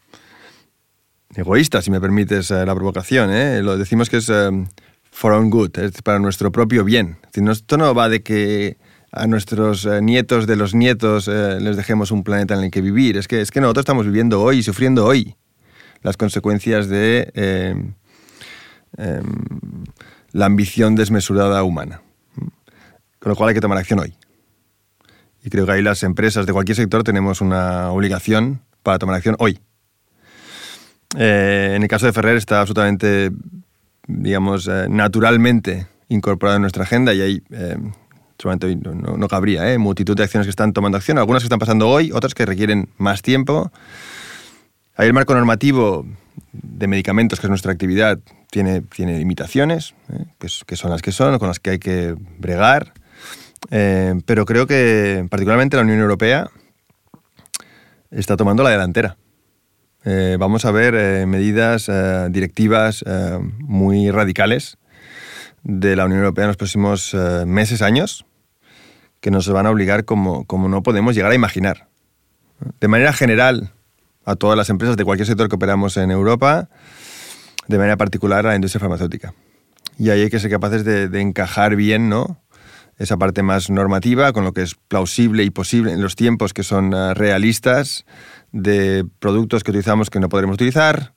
egoísta, 1.35 1.83
si 1.83 1.91
me 1.91 2.01
permites 2.01 2.49
eh, 2.49 2.65
la 2.65 2.73
provocación. 2.73 3.29
¿eh? 3.31 3.61
Lo 3.61 3.77
decimos 3.77 4.09
que 4.09 4.17
es 4.17 4.29
um, 4.29 4.65
for 5.11 5.33
own 5.33 5.51
good, 5.51 5.77
es 5.77 6.01
para 6.01 6.17
nuestro 6.17 6.51
propio 6.51 6.83
bien. 6.83 7.17
Es 7.25 7.31
decir, 7.33 7.49
esto 7.49 7.77
no 7.77 7.93
va 7.93 8.09
de 8.09 8.23
que 8.23 8.77
a 9.11 9.27
nuestros 9.27 9.85
eh, 9.85 10.01
nietos 10.01 10.45
de 10.45 10.55
los 10.55 10.75
nietos 10.75 11.27
eh, 11.27 11.59
les 11.59 11.75
dejemos 11.75 12.11
un 12.11 12.23
planeta 12.23 12.53
en 12.53 12.63
el 12.63 12.71
que 12.71 12.81
vivir. 12.81 13.17
Es 13.17 13.27
que, 13.27 13.41
es 13.41 13.51
que 13.51 13.61
nosotros 13.61 13.83
estamos 13.83 14.05
viviendo 14.05 14.41
hoy 14.41 14.59
y 14.59 14.63
sufriendo 14.63 15.05
hoy 15.05 15.35
las 16.01 16.15
consecuencias 16.15 16.87
de 16.87 17.31
eh, 17.33 17.75
em, 18.97 19.23
la 20.31 20.45
ambición 20.45 20.95
desmesurada 20.95 21.63
humana. 21.63 22.01
Con 23.19 23.31
lo 23.31 23.35
cual 23.35 23.49
hay 23.49 23.55
que 23.55 23.61
tomar 23.61 23.77
acción 23.77 23.99
hoy. 23.99 24.13
Y 25.43 25.49
creo 25.49 25.65
que 25.65 25.71
ahí 25.71 25.81
las 25.81 26.03
empresas 26.03 26.45
de 26.45 26.53
cualquier 26.53 26.75
sector 26.75 27.03
tenemos 27.03 27.41
una 27.41 27.91
obligación 27.91 28.61
para 28.83 28.99
tomar 28.99 29.15
acción 29.15 29.35
hoy. 29.39 29.59
Eh, 31.17 31.73
en 31.75 31.81
el 31.81 31.89
caso 31.89 32.05
de 32.05 32.13
Ferrer 32.13 32.37
está 32.37 32.61
absolutamente, 32.61 33.31
digamos, 34.07 34.69
naturalmente 34.89 35.87
incorporado 36.07 36.57
en 36.57 36.61
nuestra 36.61 36.83
agenda 36.83 37.13
y 37.13 37.21
ahí 37.21 37.43
solamente 38.39 38.67
hoy 38.67 38.75
no, 38.75 38.95
no, 38.95 39.17
no 39.17 39.27
cabría, 39.27 39.71
¿eh? 39.71 39.77
multitud 39.77 40.15
de 40.15 40.23
acciones 40.23 40.47
que 40.47 40.51
están 40.51 40.73
tomando 40.73 40.97
acción, 40.97 41.17
algunas 41.17 41.43
que 41.43 41.47
están 41.47 41.59
pasando 41.59 41.89
hoy, 41.89 42.11
otras 42.11 42.33
que 42.33 42.45
requieren 42.45 42.89
más 42.97 43.21
tiempo. 43.21 43.71
Ahí 44.95 45.07
el 45.07 45.13
marco 45.13 45.33
normativo 45.33 46.05
de 46.53 46.87
medicamentos, 46.87 47.39
que 47.39 47.47
es 47.47 47.49
nuestra 47.49 47.71
actividad, 47.71 48.19
tiene, 48.49 48.81
tiene 48.81 49.17
limitaciones, 49.17 49.93
¿eh? 50.11 50.25
que, 50.39 50.47
es, 50.47 50.63
que, 50.65 50.75
son 50.75 50.91
las 50.91 51.01
que 51.01 51.11
son, 51.11 51.37
con 51.37 51.47
las 51.47 51.59
que 51.59 51.71
hay 51.71 51.79
que 51.79 52.15
bregar. 52.37 52.93
Eh, 53.71 54.15
pero 54.25 54.45
creo 54.45 54.67
que 54.67 55.27
particularmente 55.29 55.75
la 55.77 55.83
Unión 55.83 55.99
Europea 55.99 56.49
está 58.11 58.37
tomando 58.37 58.63
la 58.63 58.69
delantera. 58.69 59.17
Eh, 60.05 60.37
vamos 60.39 60.63
a 60.63 60.71
ver 60.71 60.95
eh, 60.95 61.25
medidas, 61.25 61.89
eh, 61.89 62.27
directivas 62.29 63.03
eh, 63.05 63.37
muy 63.59 64.09
radicales 64.11 64.77
de 65.63 65.95
la 65.95 66.05
Unión 66.05 66.21
Europea 66.21 66.45
en 66.45 66.49
los 66.49 66.57
próximos 66.57 67.13
meses, 67.45 67.81
años, 67.81 68.25
que 69.19 69.31
nos 69.31 69.47
van 69.49 69.65
a 69.65 69.71
obligar 69.71 70.05
como, 70.05 70.45
como 70.45 70.69
no 70.69 70.83
podemos 70.83 71.15
llegar 71.15 71.31
a 71.31 71.35
imaginar. 71.35 71.87
De 72.79 72.87
manera 72.87 73.13
general, 73.13 73.71
a 74.25 74.35
todas 74.35 74.57
las 74.57 74.69
empresas 74.69 74.97
de 74.97 75.05
cualquier 75.05 75.27
sector 75.27 75.49
que 75.49 75.55
operamos 75.55 75.97
en 75.97 76.11
Europa, 76.11 76.69
de 77.67 77.77
manera 77.77 77.97
particular 77.97 78.45
a 78.45 78.49
la 78.49 78.55
industria 78.55 78.79
farmacéutica. 78.79 79.33
Y 79.97 80.09
ahí 80.09 80.21
hay 80.21 80.29
que 80.29 80.39
ser 80.39 80.49
capaces 80.49 80.85
de, 80.85 81.21
encajar 81.21 81.75
bien, 81.75 82.09
¿no? 82.09 82.39
esa 82.97 83.17
parte 83.17 83.43
más 83.43 83.69
normativa, 83.69 84.33
con 84.33 84.43
lo 84.43 84.53
que 84.53 84.61
es 84.61 84.75
plausible 84.75 85.43
y 85.43 85.49
posible 85.49 85.93
en 85.93 86.01
los 86.01 86.15
tiempos 86.17 86.53
que 86.53 86.63
son 86.63 86.93
uh, 86.93 87.13
realistas, 87.13 88.05
de 88.51 89.05
productos 89.19 89.63
que 89.63 89.71
utilizamos 89.71 90.09
que 90.09 90.19
no 90.19 90.27
podremos 90.27 90.55
utilizar, 90.55 91.13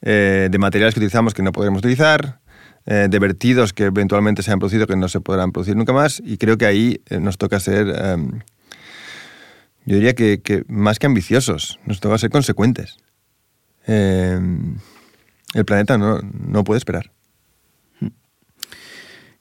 eh, 0.00 0.48
de 0.50 0.58
materiales 0.58 0.94
que 0.94 1.00
utilizamos 1.00 1.34
que 1.34 1.42
no 1.42 1.52
podremos 1.52 1.80
utilizar, 1.80 2.40
eh, 2.90 3.08
de 3.10 3.18
vertidos 3.18 3.74
que 3.74 3.84
eventualmente 3.84 4.42
se 4.42 4.50
han 4.50 4.58
producido 4.58 4.86
que 4.86 4.96
no 4.96 5.10
se 5.10 5.20
podrán 5.20 5.52
producir 5.52 5.76
nunca 5.76 5.92
más. 5.92 6.22
Y 6.24 6.38
creo 6.38 6.56
que 6.56 6.64
ahí 6.64 7.02
eh, 7.10 7.20
nos 7.20 7.36
toca 7.36 7.60
ser, 7.60 7.86
um, 7.86 8.38
yo 9.84 9.96
diría 9.96 10.14
que, 10.14 10.64
más 10.68 10.98
que 10.98 11.04
ambiciosos, 11.04 11.78
nos 11.84 12.00
toca 12.00 12.16
ser 12.16 12.30
consecuentes. 12.30 12.96
el 13.86 14.78
planeta 15.66 15.98
no, 15.98 16.20
no 16.22 16.64
puede 16.64 16.78
esperar. 16.78 17.12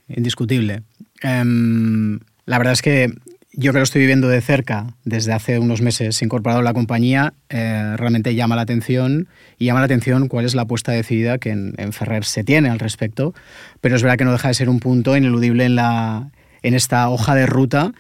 Indiscutible. 0.10 0.84
Um, 1.24 2.20
la 2.46 2.58
verdad 2.58 2.74
es 2.74 2.82
que 2.82 3.14
yo 3.58 3.74
que 3.74 3.80
lo 3.80 3.84
estoy 3.84 4.02
viviendo 4.02 4.28
de 4.28 4.40
cerca 4.40 4.94
desde 5.04 5.34
hace 5.34 5.58
unos 5.58 5.82
meses 5.82 6.22
incorporado 6.22 6.60
a 6.60 6.64
la 6.64 6.74
compañía, 6.74 7.34
eh, 7.50 7.96
realmente 7.98 8.36
llama 8.36 8.56
la 8.56 8.62
atención 8.62 9.28
y 9.58 9.66
llama 9.66 9.80
la 9.80 9.88
atención 9.88 10.28
cuál 10.28 10.46
es 10.46 10.54
la 10.54 10.62
apuesta 10.62 10.92
decidida 10.92 11.40
que 11.40 11.50
en, 11.50 11.74
en, 11.78 11.92
Ferrer 11.92 12.24
se 12.24 12.44
tiene 12.44 12.70
al 12.70 12.78
respecto, 12.78 13.34
pero 13.82 13.96
es 13.96 14.04
verdad 14.04 14.18
que 14.18 14.26
no 14.26 14.32
deja 14.32 14.50
de 14.50 14.54
ser 14.54 14.70
un 14.70 14.80
punto 14.80 15.18
ineludible 15.18 15.66
en, 15.66 15.76
la, 15.76 16.30
en 16.62 16.76
esta 16.76 17.10
hoja 17.10 17.34
de 17.34 17.48
ruta 17.48 17.94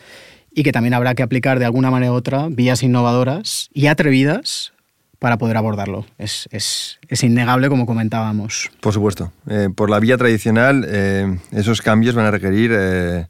y 0.53 0.61
que 0.61 0.71
también 0.71 0.93
habrá 0.93 1.15
que 1.15 1.23
aplicar 1.23 1.57
de 1.57 1.65
alguna 1.65 1.89
manera 1.89 2.11
u 2.11 2.15
otra 2.15 2.49
vías 2.51 2.83
innovadoras 2.83 3.69
y 3.73 3.87
atrevidas 3.87 4.73
para 5.17 5.39
poder 5.39 5.57
abordarlo. 5.57 6.05
Es, 6.19 6.47
es, 6.51 6.99
es 7.07 7.23
innegable, 7.23 7.69
como 7.69 7.87
comentábamos. 7.87 8.69
Por 8.79 8.93
supuesto. 8.93 9.31
Eh, 9.49 9.69
por 9.75 9.89
la 9.89 9.99
vía 9.99 10.17
tradicional, 10.17 10.85
eh, 10.87 11.39
esos 11.51 11.81
cambios 11.81 12.13
van 12.13 12.27
a 12.27 12.31
requerir 12.31 12.71
eh, 12.73 13.25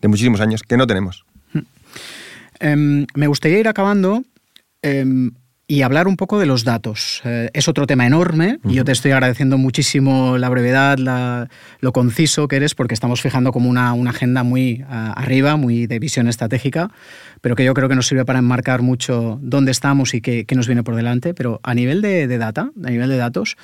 de 0.00 0.08
muchísimos 0.08 0.40
años 0.40 0.62
que 0.62 0.76
no 0.76 0.88
tenemos. 0.88 1.23
Eh, 2.64 3.06
me 3.14 3.26
gustaría 3.26 3.58
ir 3.58 3.68
acabando 3.68 4.24
em, 4.80 5.32
y 5.66 5.82
hablar 5.82 6.08
un 6.08 6.16
poco 6.16 6.38
de 6.38 6.46
los 6.46 6.64
datos. 6.64 7.20
Eh, 7.24 7.50
es 7.52 7.68
otro 7.68 7.86
tema 7.86 8.06
enorme 8.06 8.58
y 8.64 8.72
yo 8.72 8.84
te 8.84 8.92
estoy 8.92 9.12
agradeciendo 9.12 9.58
muchísimo 9.58 10.38
la 10.38 10.48
brevedad, 10.48 10.96
la, 10.96 11.50
lo 11.80 11.92
conciso 11.92 12.48
que 12.48 12.56
eres, 12.56 12.74
porque 12.74 12.94
estamos 12.94 13.20
fijando 13.20 13.52
como 13.52 13.68
una, 13.68 13.92
una 13.92 14.10
agenda 14.10 14.44
muy 14.44 14.82
uh, 14.82 15.12
arriba, 15.14 15.56
muy 15.56 15.86
de 15.86 15.98
visión 15.98 16.26
estratégica, 16.26 16.90
pero 17.42 17.54
que 17.54 17.64
yo 17.64 17.74
creo 17.74 17.90
que 17.90 17.96
nos 17.96 18.06
sirve 18.06 18.24
para 18.24 18.38
enmarcar 18.38 18.80
mucho 18.80 19.38
dónde 19.42 19.70
estamos 19.70 20.14
y 20.14 20.22
qué, 20.22 20.46
qué 20.46 20.54
nos 20.54 20.66
viene 20.66 20.82
por 20.82 20.96
delante. 20.96 21.34
Pero 21.34 21.60
a 21.62 21.74
nivel 21.74 22.00
de, 22.00 22.26
de, 22.26 22.38
data, 22.38 22.70
a 22.82 22.90
nivel 22.90 23.10
de 23.10 23.18
datos, 23.18 23.58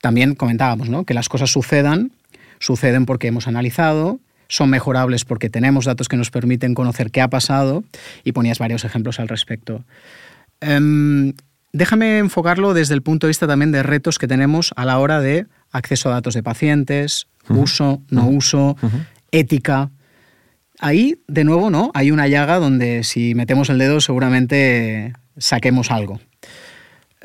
también 0.00 0.34
comentábamos 0.34 0.88
¿no? 0.88 1.04
que 1.04 1.12
las 1.12 1.28
cosas 1.28 1.50
sucedan, 1.50 2.12
suceden 2.58 3.04
porque 3.04 3.28
hemos 3.28 3.46
analizado, 3.48 4.18
son 4.50 4.68
mejorables 4.68 5.24
porque 5.24 5.48
tenemos 5.48 5.84
datos 5.84 6.08
que 6.08 6.16
nos 6.16 6.30
permiten 6.30 6.74
conocer 6.74 7.10
qué 7.10 7.22
ha 7.22 7.28
pasado 7.28 7.84
y 8.24 8.32
ponías 8.32 8.58
varios 8.58 8.84
ejemplos 8.84 9.20
al 9.20 9.28
respecto. 9.28 9.84
Um, 10.60 11.32
déjame 11.72 12.18
enfocarlo 12.18 12.74
desde 12.74 12.94
el 12.94 13.02
punto 13.02 13.26
de 13.26 13.30
vista 13.30 13.46
también 13.46 13.70
de 13.70 13.82
retos 13.82 14.18
que 14.18 14.26
tenemos 14.26 14.74
a 14.76 14.84
la 14.84 14.98
hora 14.98 15.20
de 15.20 15.46
acceso 15.70 16.10
a 16.10 16.12
datos 16.12 16.34
de 16.34 16.42
pacientes, 16.42 17.28
uh 17.48 17.54
-huh. 17.54 17.62
uso, 17.62 18.02
no 18.10 18.26
uh 18.26 18.32
-huh. 18.32 18.36
uso, 18.36 18.76
uh 18.82 18.88
-huh. 18.88 19.06
ética. 19.30 19.90
Ahí, 20.80 21.14
de 21.28 21.44
nuevo, 21.44 21.70
¿no? 21.70 21.92
Hay 21.94 22.10
una 22.10 22.26
llaga 22.26 22.58
donde 22.58 23.04
si 23.04 23.34
metemos 23.36 23.70
el 23.70 23.78
dedo 23.78 24.00
seguramente 24.00 25.12
saquemos 25.38 25.92
algo. 25.92 26.20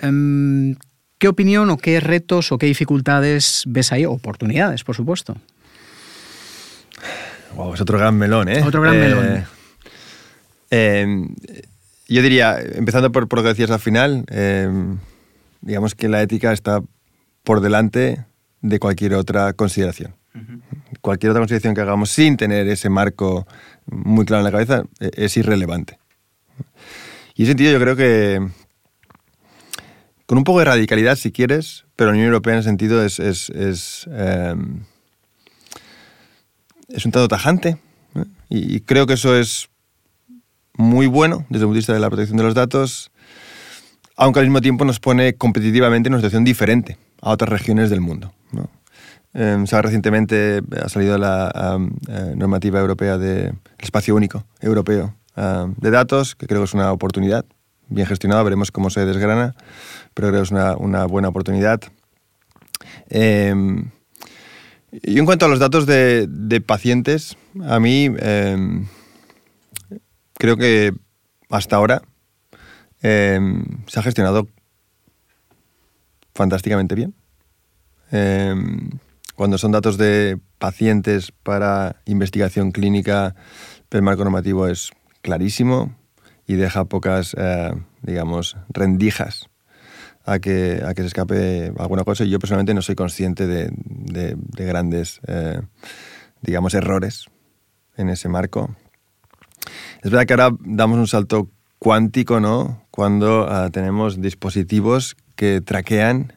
Um, 0.04 0.76
¿Qué 1.18 1.28
opinión 1.28 1.72
o 1.72 1.78
qué 1.78 2.00
retos 2.02 2.52
o 2.52 2.58
qué 2.60 2.68
dificultades 2.68 3.64
ves 3.66 3.92
ahí? 3.92 4.06
Oportunidades, 4.06 4.84
por 4.84 4.96
supuesto. 4.96 5.38
Wow, 7.56 7.74
es 7.74 7.82
otro 7.82 7.98
gran 7.98 8.18
melón, 8.18 8.50
¿eh? 8.50 8.64
Otro 8.64 8.82
gran 8.82 8.96
eh, 8.96 9.00
melón. 9.00 9.46
Eh, 10.72 11.28
yo 12.08 12.22
diría, 12.22 12.60
empezando 12.60 13.12
por, 13.12 13.28
por, 13.28 13.40
lo 13.40 13.44
que 13.44 13.50
decías 13.50 13.72
al 13.72 13.80
final, 13.80 14.26
eh, 14.30 14.70
digamos 15.62 15.96
que 15.96 16.08
la 16.10 16.22
ética 16.22 16.54
está 16.54 16.82
por 17.44 17.62
delante 17.62 18.26
de 18.62 18.80
cualquier 18.80 19.16
otra 19.16 19.54
consideración. 19.54 20.16
Uh 20.34 20.40
-huh. 20.40 20.62
Cualquier 21.02 21.32
otra 21.32 21.42
consideración 21.42 21.76
que 21.76 21.82
hagamos 21.82 22.10
sin 22.10 22.38
tener 22.38 22.68
ese 22.68 22.90
marco 22.90 23.48
muy 23.86 24.26
claro 24.26 24.42
en 24.42 24.46
la 24.46 24.52
cabeza 24.52 24.84
eh, 25.00 25.12
es 25.16 25.38
irrelevante. 25.38 25.98
Y 27.36 27.42
en 27.42 27.46
ese 27.46 27.52
sentido 27.52 27.72
yo 27.72 27.80
creo 27.80 27.96
que 27.96 28.48
con 30.26 30.38
un 30.38 30.44
poco 30.44 30.60
de 30.60 30.66
radicalidad 30.66 31.16
si 31.16 31.32
quieres, 31.32 31.86
pero 31.96 32.10
la 32.10 32.14
Unión 32.14 32.28
Europea 32.28 32.54
en 32.54 32.60
ese 32.60 32.70
sentido 32.70 33.04
es, 33.04 33.20
es, 33.20 33.50
es, 33.50 34.10
eh, 34.12 34.56
es 36.90 37.06
un 37.06 37.12
tanto 37.12 37.28
tajante. 37.28 37.78
¿eh? 38.16 38.26
Y, 38.50 38.76
y 38.76 38.80
creo 38.82 39.08
que 39.08 39.14
eso 39.14 39.36
es 39.36 39.70
muy 40.78 41.08
bueno 41.08 41.46
desde 41.50 41.64
el 41.64 41.68
punto 41.68 41.74
de 41.74 41.80
vista 41.80 41.94
de 41.94 42.00
la 42.00 42.10
protección 42.10 42.38
de 42.38 42.44
los 42.44 42.54
datos, 42.54 43.12
aunque 44.16 44.40
al 44.40 44.46
mismo 44.46 44.62
tiempo 44.62 44.86
nos 44.86 45.00
pone 45.00 45.36
competitivamente 45.36 46.08
en 46.08 46.14
una 46.14 46.22
situación 46.22 46.44
diferente 46.44 46.98
a 47.22 47.32
otras 47.32 47.50
regiones 47.50 47.90
del 47.90 48.02
mundo. 48.02 48.34
¿no? 48.52 48.70
Eh, 49.34 49.64
sabe, 49.68 49.84
recientemente 49.84 50.62
ha 50.82 50.90
salido 50.90 51.18
la 51.18 51.76
um, 51.76 51.92
eh, 52.08 52.34
normativa 52.36 52.80
europea 52.80 53.18
del 53.18 53.52
de 53.52 53.54
espacio 53.80 54.16
único 54.16 54.46
europeo 54.62 55.14
de 55.36 55.92
datos, 55.92 56.34
que 56.34 56.48
creo 56.48 56.62
que 56.62 56.66
es 56.66 56.74
una 56.74 56.94
oportunidad 56.94 57.44
bien 57.90 58.08
gestionada, 58.08 58.42
veremos 58.42 58.72
cómo 58.72 58.90
se 58.90 59.06
desgrana, 59.06 59.54
pero 60.14 60.30
creo 60.30 60.40
que 60.40 60.44
es 60.46 60.52
una, 60.52 60.78
una 60.78 61.06
buena 61.06 61.28
oportunidad. 61.28 61.82
Eh, 63.10 63.54
y 65.04 65.20
en 65.20 65.26
cuanto 65.26 65.46
a 65.46 65.50
los 65.50 65.60
datos 65.60 65.86
de, 65.86 66.64
pacientes, 66.66 67.38
a 67.64 67.80
mí 67.80 68.10
eh, 68.20 68.84
creo 70.38 70.58
que 70.58 70.94
hasta 71.50 71.76
ahora 71.76 72.02
eh, 73.02 73.40
se 73.88 74.00
ha 74.00 74.04
gestionado 74.04 74.48
fantásticamente 76.34 76.96
bien. 76.96 77.16
Eh, 78.12 78.56
cuando 79.36 79.58
son 79.58 79.72
datos 79.72 79.98
de 79.98 80.40
pacientes 80.60 81.32
para 81.32 82.02
investigación 82.06 82.72
clínica, 82.72 83.36
el 83.92 84.02
marco 84.02 84.24
normativo 84.24 84.68
es 84.68 84.92
clarísimo 85.22 85.96
y 86.48 86.56
deja 86.56 86.86
pocas, 86.86 87.36
eh, 87.38 87.72
digamos, 88.02 88.58
rendijas 88.70 89.50
a 90.26 90.40
que, 90.40 90.82
a 90.86 90.94
que 90.94 91.02
se 91.02 91.08
escape 91.08 91.72
alguna 91.78 92.04
cosa. 92.04 92.24
Y 92.24 92.30
yo 92.30 92.40
personalmente 92.40 92.74
no 92.74 92.82
soy 92.82 92.96
consciente 92.96 93.48
de, 93.48 93.70
de, 93.76 94.36
de 94.38 94.66
grandes, 94.66 95.22
eh, 95.28 95.62
digamos, 96.42 96.74
errores 96.74 97.26
en 97.98 98.10
ese 98.10 98.28
marco. 98.30 98.76
Es 100.02 100.12
verdad 100.12 100.26
que 100.26 100.34
ahora 100.34 100.56
damos 100.62 100.98
un 100.98 101.08
salto 101.08 101.50
cuántico, 101.80 102.40
¿no? 102.40 102.86
Cuando 102.92 103.46
uh, 103.46 103.70
tenemos 103.70 104.22
dispositivos 104.22 105.16
que 105.36 105.62
traquean 105.62 106.34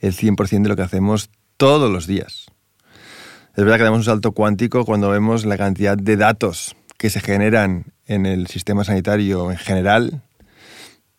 el 0.00 0.14
100% 0.14 0.62
de 0.62 0.68
lo 0.68 0.76
que 0.76 0.82
hacemos 0.82 1.30
todos 1.56 1.90
los 1.90 2.06
días. 2.06 2.46
Es 3.56 3.62
verdad 3.64 3.76
que 3.76 3.84
damos 3.84 3.98
un 3.98 4.04
salto 4.04 4.32
cuántico 4.32 4.84
cuando 4.84 5.08
vemos 5.10 5.44
la 5.44 5.56
cantidad 5.56 5.96
de 5.96 6.16
datos 6.16 6.76
que 6.98 7.08
se 7.08 7.20
generan 7.20 7.92
en 8.06 8.26
el 8.26 8.48
sistema 8.48 8.84
sanitario 8.84 9.50
en 9.50 9.56
general 9.56 10.22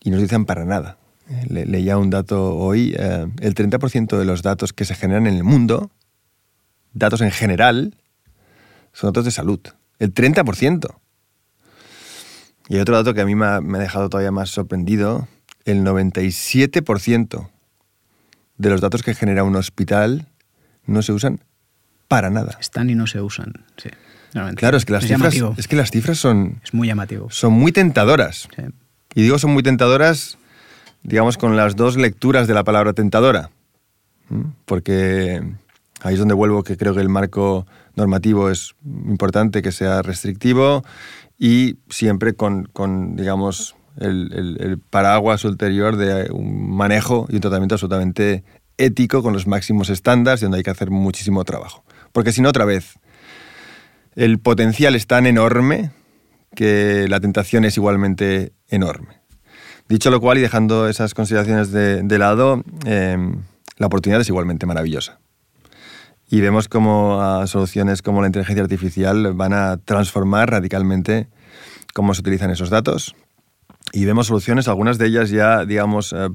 y 0.02 0.10
no 0.10 0.18
se 0.18 0.24
dicen 0.24 0.46
para 0.46 0.66
nada. 0.66 0.98
Le, 1.50 1.66
leía 1.66 1.98
un 1.98 2.10
dato 2.10 2.56
hoy, 2.56 2.96
eh, 2.98 3.28
el 3.42 3.56
30% 3.56 4.18
de 4.18 4.26
los 4.26 4.44
datos 4.44 4.74
que 4.74 4.86
se 4.86 4.94
generan 4.94 5.28
en 5.28 5.36
el 5.36 5.44
mundo, 5.44 5.92
datos 6.94 7.22
en 7.22 7.32
general, 7.32 7.96
son 8.94 9.10
datos 9.10 9.26
de 9.26 9.32
salud. 9.32 9.60
El 10.00 10.14
30%. 10.14 10.96
Y 12.70 12.76
hay 12.76 12.82
otro 12.82 12.96
dato 12.96 13.14
que 13.14 13.22
a 13.22 13.26
mí 13.26 13.36
me 13.36 13.46
ha, 13.46 13.62
me 13.62 13.78
ha 13.78 13.82
dejado 13.82 14.10
todavía 14.10 14.32
más 14.32 14.50
sorprendido, 14.50 15.28
el 15.66 15.84
97% 15.84 17.50
de 18.58 18.70
los 18.70 18.82
datos 18.82 19.04
que 19.04 19.14
genera 19.14 19.44
un 19.44 19.56
hospital 19.56 20.28
no 20.86 21.02
se 21.02 21.12
usan 21.12 21.42
para 22.08 22.30
nada. 22.30 22.58
Están 22.60 22.90
y 22.90 22.96
no 22.96 23.08
se 23.08 23.22
usan, 23.22 23.66
sí. 23.78 23.90
Claro, 24.56 24.76
es 24.76 24.84
que, 24.84 24.92
las 24.92 25.06
es 25.06 25.12
cifras, 25.12 25.34
es 25.58 25.68
que 25.70 25.78
las 25.78 25.92
cifras 25.92 26.18
son... 26.18 26.60
Es 26.62 26.74
muy 26.74 26.90
llamativo. 26.90 27.30
Son 27.32 27.54
muy 27.54 27.72
tentadoras. 27.72 28.50
Sí. 28.54 28.64
Y 29.14 29.22
digo 29.22 29.40
son 29.40 29.52
muy 29.52 29.64
tentadoras, 29.64 30.38
digamos, 31.06 31.38
con 31.38 31.56
las 31.56 31.76
dos 31.76 31.98
lecturas 31.98 32.48
de 32.48 32.54
la 32.54 32.64
palabra 32.64 32.94
tentadora. 32.94 33.52
Porque 34.66 35.42
ahí 36.02 36.14
es 36.14 36.20
donde 36.20 36.34
vuelvo 36.34 36.64
que 36.64 36.78
creo 36.78 36.96
que 36.96 37.02
el 37.02 37.10
marco 37.10 37.68
normativo 37.96 38.50
es 38.50 38.76
importante, 38.84 39.62
que 39.62 39.72
sea 39.72 40.02
restrictivo 40.02 40.84
y 41.38 41.78
siempre 41.90 42.34
con, 42.34 43.16
digamos, 43.16 43.76
el, 43.98 44.32
el, 44.34 44.58
el, 44.60 44.80
paraguas 44.80 45.46
ulterior 45.46 45.96
de 45.96 46.32
un 46.32 46.76
manejo 46.76 47.28
y 47.30 47.36
un 47.36 47.42
tratamiento 47.42 47.76
absolutamente 47.76 48.44
ético 48.78 49.24
con 49.24 49.32
los 49.32 49.48
máximos 49.48 49.90
estándares 49.90 50.42
y 50.42 50.46
donde 50.46 50.58
hay 50.58 50.64
que 50.64 50.72
hacer 50.72 50.90
muchísimo 50.90 51.44
trabajo. 51.46 51.84
Porque 52.12 52.32
si 52.32 52.42
no, 52.42 52.50
otra 52.50 52.66
vez, 52.66 52.96
el 54.16 54.40
potencial 54.40 54.96
es 54.96 55.08
tan 55.08 55.28
enorme 55.28 55.92
que 56.56 57.08
la 57.10 57.20
tentación 57.20 57.64
es 57.64 57.78
igualmente 57.78 58.54
enorme. 58.70 59.25
Dicho 59.88 60.10
lo 60.10 60.20
cual 60.20 60.40
y 60.40 60.42
dejando 60.42 60.90
esas 60.90 61.14
consideraciones 61.14 61.72
de, 61.72 62.18
lado, 62.18 62.64
em, 62.86 63.44
la 63.78 63.86
oportunidad 63.86 64.20
es 64.22 64.30
igualmente 64.30 64.66
maravillosa. 64.66 65.20
Y 66.28 66.42
vemos 66.42 66.68
cómo 66.68 67.22
ah, 67.22 67.46
soluciones 67.46 68.02
como 68.02 68.22
la 68.22 68.28
inteligencia 68.28 68.64
artificial 68.64 69.34
van 69.34 69.54
a 69.54 69.78
transformar 69.78 70.50
radicalmente 70.50 71.28
cómo 71.94 72.16
se 72.16 72.22
utilizan 72.22 72.50
esos 72.50 72.72
datos. 72.72 73.16
Y 73.94 74.06
vemos 74.06 74.26
soluciones, 74.26 74.68
algunas 74.68 74.98
de 74.98 75.06
ellas 75.06 75.30
ya, 75.30 75.66
digamos, 75.66 76.14
eh, 76.14 76.30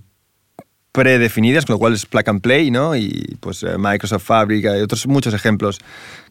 predefinidas, 0.93 1.67
con 1.67 1.75
lo 1.75 1.81
cual 1.81 1.95
es 1.95 2.07
plug 2.07 2.29
and 2.29 2.41
play, 2.43 2.71
¿no? 2.71 2.95
Y 2.95 3.37
pues 3.41 3.65
eh, 3.65 3.77
Microsoft 3.79 4.23
Fabric 4.23 4.65
y 4.65 4.69
otros 4.81 5.09
muchos 5.09 5.35
ejemplos 5.35 5.81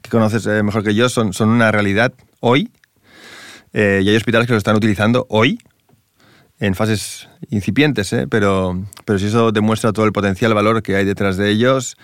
que 0.02 0.10
conoces 0.10 0.46
eh, 0.46 0.64
mejor 0.64 0.86
que 0.86 0.96
yo 0.96 1.10
son 1.10 1.34
una 1.42 1.70
realidad 1.70 2.14
hoy. 2.40 2.72
y 3.74 3.78
hay 3.78 4.16
hospitales 4.16 4.48
que 4.48 4.54
lo 4.54 4.58
están 4.58 4.78
utilizando 4.78 5.28
hoy 5.30 5.60
en 6.60 6.76
fases 6.76 7.30
incipientes, 7.50 8.14
pero, 8.30 8.86
pero 9.06 9.18
si 9.18 9.28
eso 9.28 9.52
demuestra 9.52 9.94
todo 9.94 10.06
el 10.06 10.12
potencial 10.12 10.54
valor 10.54 10.84
que 10.84 10.96
hay 10.96 11.06
detrás 11.06 11.38
de 11.38 11.50
ellos, 11.50 11.96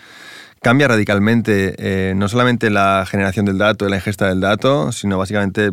cambia 0.61 0.87
radicalmente 0.87 1.75
eh, 1.77 2.13
no 2.15 2.27
solamente 2.29 2.69
la 2.69 3.05
generación 3.05 3.45
del 3.45 3.57
dato 3.57 3.87
la 3.89 3.97
ingesta 3.97 4.27
del 4.29 4.39
dato, 4.39 4.91
sino 4.91 5.17
básicamente 5.17 5.71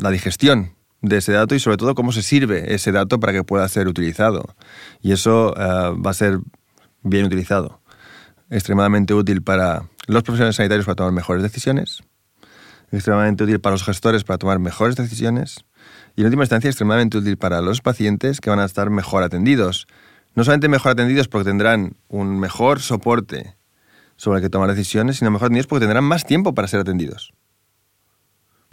la 0.00 0.10
digestión 0.10 0.72
de 1.02 1.18
ese 1.18 1.32
dato 1.32 1.54
y 1.54 1.60
sobre 1.60 1.76
todo 1.76 1.94
cómo 1.94 2.10
se 2.10 2.22
sirve 2.22 2.74
ese 2.74 2.90
dato 2.90 3.20
para 3.20 3.32
que 3.32 3.44
pueda 3.44 3.68
ser 3.68 3.86
utilizado. 3.86 4.56
Y 5.02 5.12
eso 5.12 5.54
eh, 5.56 5.94
va 6.04 6.10
a 6.10 6.14
ser 6.14 6.40
bien 7.02 7.26
utilizado, 7.26 7.80
extremadamente 8.50 9.12
útil 9.12 9.42
para 9.42 9.84
los 10.06 10.22
profesionales 10.22 10.56
sanitarios 10.56 10.86
para 10.86 10.96
tomar 10.96 11.12
mejores 11.12 11.42
decisiones, 11.42 12.02
extremadamente 12.90 13.44
útil 13.44 13.60
para 13.60 13.74
los 13.74 13.84
gestores 13.84 14.24
para 14.24 14.38
tomar 14.38 14.58
mejores 14.58 14.96
decisiones 14.96 15.66
y 16.16 16.20
en 16.22 16.26
última 16.26 16.44
instancia 16.44 16.68
extremadamente 16.68 17.18
útil 17.18 17.36
para 17.36 17.60
los 17.60 17.80
pacientes 17.80 18.40
que 18.40 18.50
van 18.50 18.58
a 18.58 18.64
estar 18.64 18.90
mejor 18.90 19.22
atendidos. 19.22 19.86
No 20.34 20.44
solamente 20.44 20.68
mejor 20.68 20.92
atendidos 20.92 21.28
porque 21.28 21.50
tendrán 21.50 21.96
un 22.08 22.38
mejor 22.38 22.80
soporte 22.80 23.56
sobre 24.16 24.38
el 24.38 24.44
que 24.44 24.50
tomar 24.50 24.70
decisiones, 24.70 25.18
sino 25.18 25.30
mejor 25.30 25.46
atendidos 25.46 25.66
porque 25.66 25.84
tendrán 25.84 26.04
más 26.04 26.24
tiempo 26.24 26.54
para 26.54 26.68
ser 26.68 26.80
atendidos. 26.80 27.32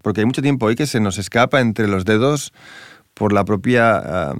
Porque 0.01 0.21
hay 0.21 0.25
mucho 0.25 0.41
tiempo 0.41 0.65
hoy 0.65 0.75
que 0.75 0.87
se 0.87 0.99
nos 0.99 1.17
escapa 1.17 1.61
entre 1.61 1.87
los 1.87 2.05
dedos 2.05 2.53
por 3.13 3.33
la 3.33 3.45
propia, 3.45 4.33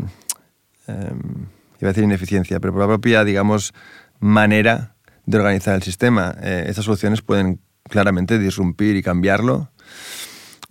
em, 0.87 1.47
iba 1.79 1.89
a 1.89 1.93
decir 1.93 2.03
ineficiencia, 2.03 2.59
pero 2.59 2.73
por 2.73 2.81
la 2.81 2.87
propia, 2.87 3.23
digamos, 3.23 3.73
manera 4.19 4.95
de 5.25 5.37
organizar 5.37 5.75
el 5.75 5.83
sistema. 5.83 6.35
Eh, 6.41 6.65
estas 6.67 6.85
soluciones 6.85 7.21
pueden 7.21 7.59
claramente 7.89 8.39
disrumpir 8.39 8.95
y 8.95 9.03
cambiarlo. 9.03 9.69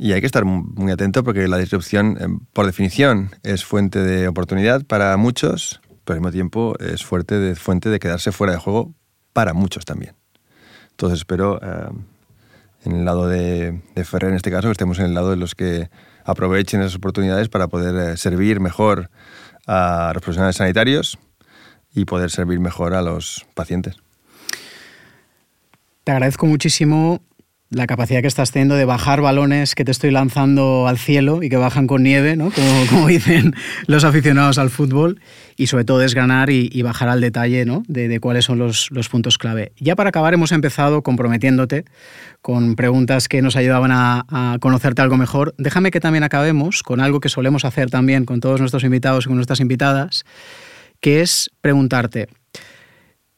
Y 0.02 0.14
hay 0.14 0.20
que 0.20 0.26
estar 0.26 0.44
muy 0.44 0.90
atento 0.90 1.22
porque 1.22 1.46
la 1.46 1.58
disrupción, 1.58 2.16
em, 2.20 2.40
por 2.52 2.66
definición, 2.66 3.30
es 3.44 3.64
fuente 3.64 4.00
de 4.00 4.26
oportunidad 4.26 4.84
para 4.84 5.16
muchos, 5.16 5.80
pero 6.04 6.14
al 6.16 6.20
mismo 6.20 6.32
tiempo 6.32 6.74
es 6.80 7.04
fuerte 7.04 7.38
de, 7.38 7.54
fuente 7.54 7.88
de 7.88 8.00
quedarse 8.00 8.32
fuera 8.32 8.52
de 8.52 8.58
juego 8.58 8.92
para 9.32 9.54
muchos 9.54 9.84
también. 9.84 10.16
Entonces 10.90 11.20
espero, 11.20 11.60
eh, 11.62 11.90
en 12.84 12.92
el 12.96 13.04
lado 13.04 13.28
de, 13.28 13.80
Ferrer 14.04 14.30
en 14.30 14.36
este 14.38 14.50
caso, 14.50 14.66
que 14.66 14.72
estemos 14.72 14.98
en 14.98 15.04
el 15.04 15.14
lado 15.14 15.30
de 15.30 15.36
los 15.36 15.54
que 15.54 15.88
aprovechen 16.24 16.80
esas 16.80 16.96
oportunidades 16.96 17.48
para 17.48 17.68
poder 17.68 17.94
eh, 17.94 18.16
servir 18.16 18.58
mejor 18.58 19.08
a 19.68 20.10
los 20.14 20.20
profesionales 20.20 20.56
sanitarios 20.56 21.16
y 21.94 22.06
poder 22.06 22.32
servir 22.32 22.58
mejor 22.58 22.94
a 22.94 23.02
los 23.02 23.46
pacientes. 23.54 23.98
Te 26.02 26.10
agradezco 26.10 26.46
muchísimo 26.46 27.22
la 27.72 27.86
capacidad 27.86 28.20
que 28.20 28.26
estás 28.26 28.52
teniendo 28.52 28.74
de 28.74 28.84
bajar 28.84 29.20
balones 29.20 29.74
que 29.74 29.84
te 29.84 29.90
estoy 29.90 30.10
lanzando 30.10 30.86
al 30.86 30.98
cielo 30.98 31.42
y 31.42 31.48
que 31.48 31.56
bajan 31.56 31.86
con 31.86 32.02
nieve, 32.02 32.36
¿no? 32.36 32.52
como, 32.90 33.06
dicen 33.08 33.54
los 33.86 34.04
aficionados 34.04 34.58
al 34.58 34.70
fútbol, 34.70 35.20
y 35.56 35.66
sobre 35.66 35.84
todo 35.84 35.98
desgranar 35.98 36.50
y, 36.50 36.68
y 36.72 36.82
bajar 36.82 37.08
al 37.08 37.20
detalle 37.20 37.64
¿no? 37.64 37.82
de, 37.88 38.20
cuáles 38.20 38.44
son 38.44 38.58
los, 38.58 38.90
puntos 39.10 39.38
clave. 39.38 39.72
Ya 39.78 39.96
para 39.96 40.10
acabar 40.10 40.34
hemos 40.34 40.52
empezado 40.52 41.02
comprometiéndote 41.02 41.84
con 42.40 42.74
preguntas 42.76 43.28
que 43.28 43.42
nos 43.42 43.56
ayudaban 43.56 43.90
a, 43.92 44.24
a, 44.28 44.58
conocerte 44.60 45.02
algo 45.02 45.16
mejor. 45.16 45.54
Déjame 45.58 45.90
que 45.90 46.00
también 46.00 46.24
acabemos 46.24 46.82
con 46.82 47.00
algo 47.00 47.20
que 47.20 47.28
solemos 47.28 47.64
hacer 47.64 47.90
también 47.90 48.24
con 48.24 48.40
todos 48.40 48.60
nuestros 48.60 48.84
invitados 48.84 49.24
y 49.24 49.28
con 49.28 49.36
nuestras 49.36 49.60
invitadas, 49.60 50.24
que 51.00 51.20
es 51.20 51.50
preguntarte, 51.60 52.28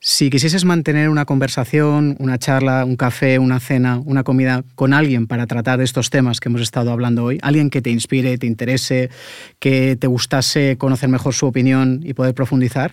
si 0.06 0.28
quisieses 0.28 0.66
mantener 0.66 1.08
una 1.08 1.24
conversación, 1.24 2.14
una 2.18 2.36
charla, 2.36 2.84
un 2.84 2.94
café, 2.94 3.38
una 3.38 3.58
cena, 3.58 4.02
una 4.04 4.22
comida 4.22 4.62
con 4.74 4.92
alguien 4.92 5.26
para 5.26 5.46
tratar 5.46 5.78
de 5.78 5.84
estos 5.84 6.10
temas 6.10 6.40
que 6.40 6.50
hemos 6.50 6.60
estado 6.60 6.92
hablando 6.92 7.24
hoy, 7.24 7.38
alguien 7.40 7.70
que 7.70 7.80
te 7.80 7.88
inspire, 7.88 8.36
te 8.36 8.46
interese, 8.46 9.08
que 9.58 9.96
te 9.96 10.06
gustase 10.06 10.76
conocer 10.76 11.08
mejor 11.08 11.32
su 11.32 11.46
opinión 11.46 12.00
y 12.04 12.12
poder 12.12 12.34
profundizar, 12.34 12.92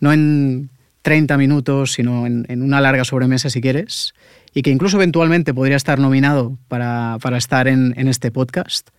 no 0.00 0.12
en 0.12 0.68
30 1.00 1.38
minutos, 1.38 1.94
sino 1.94 2.26
en, 2.26 2.44
una 2.62 2.82
larga 2.82 3.04
sobremesa 3.04 3.48
si 3.48 3.62
quieres, 3.62 4.12
y 4.52 4.60
que 4.60 4.68
incluso 4.68 4.98
eventualmente 4.98 5.54
podría 5.54 5.76
estar 5.76 5.98
nominado 5.98 6.58
para, 6.68 7.16
estar 7.38 7.68
en, 7.68 7.94
este 8.06 8.30
podcast, 8.30 8.90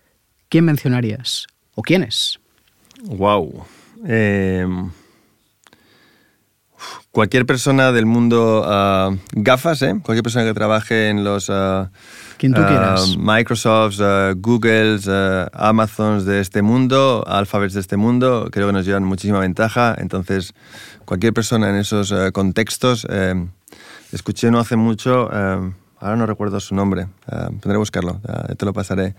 ¿quién 0.50 0.66
mencionarías? 0.66 1.46
¿O 1.76 1.84
quiénes? 1.84 2.40
Wow. 3.04 3.68
Cualquier 7.16 7.46
persona 7.46 7.94
del 7.94 8.06
mundo 8.06 8.66
uh, 8.68 9.18
gafas, 9.32 9.82
¿eh? 9.84 9.96
cualquier 10.04 10.22
persona 10.22 10.44
que 10.44 10.54
trabaje 10.54 11.08
en 11.08 11.24
los 11.24 11.48
uh, 11.48 11.88
Quien 12.38 12.54
tú. 12.54 12.60
Uh, 12.60 13.18
Microsofts, 13.18 14.02
Googles, 14.36 15.10
Amazons 15.54 16.26
de 16.26 16.42
este 16.42 16.62
mundo, 16.62 17.24
Alphabets 17.26 17.74
de 17.74 17.80
este 17.80 17.96
mundo, 17.96 18.50
creo 18.52 18.68
que 18.68 18.74
nos 18.74 18.86
llevan 18.86 19.06
muchísima 19.06 19.40
ventaja. 19.40 19.96
Entonces, 19.98 20.54
cualquier 21.06 21.32
persona 21.32 21.70
en 21.70 21.78
esos 21.78 22.14
contextos, 22.34 23.08
escuché 24.12 24.52
no 24.52 24.60
hace 24.60 24.76
mucho, 24.76 25.32
ahora 25.32 26.16
no 26.18 26.26
recuerdo 26.26 26.60
su 26.60 26.76
nombre, 26.76 27.08
tendré 27.30 27.72
que 27.72 27.78
buscarlo, 27.78 28.20
te 28.58 28.66
lo 28.66 28.74
pasaré. 28.74 29.16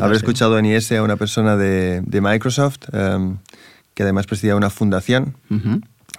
Haber 0.00 0.16
escuchado 0.16 0.58
en 0.58 0.66
IS 0.66 0.90
a 0.90 1.02
una 1.04 1.14
persona 1.14 1.56
de, 1.56 2.02
de 2.04 2.20
Microsoft 2.20 2.88
que 3.94 4.02
además 4.02 4.26
presidía 4.26 4.56
una 4.56 4.68
fundación 4.68 5.36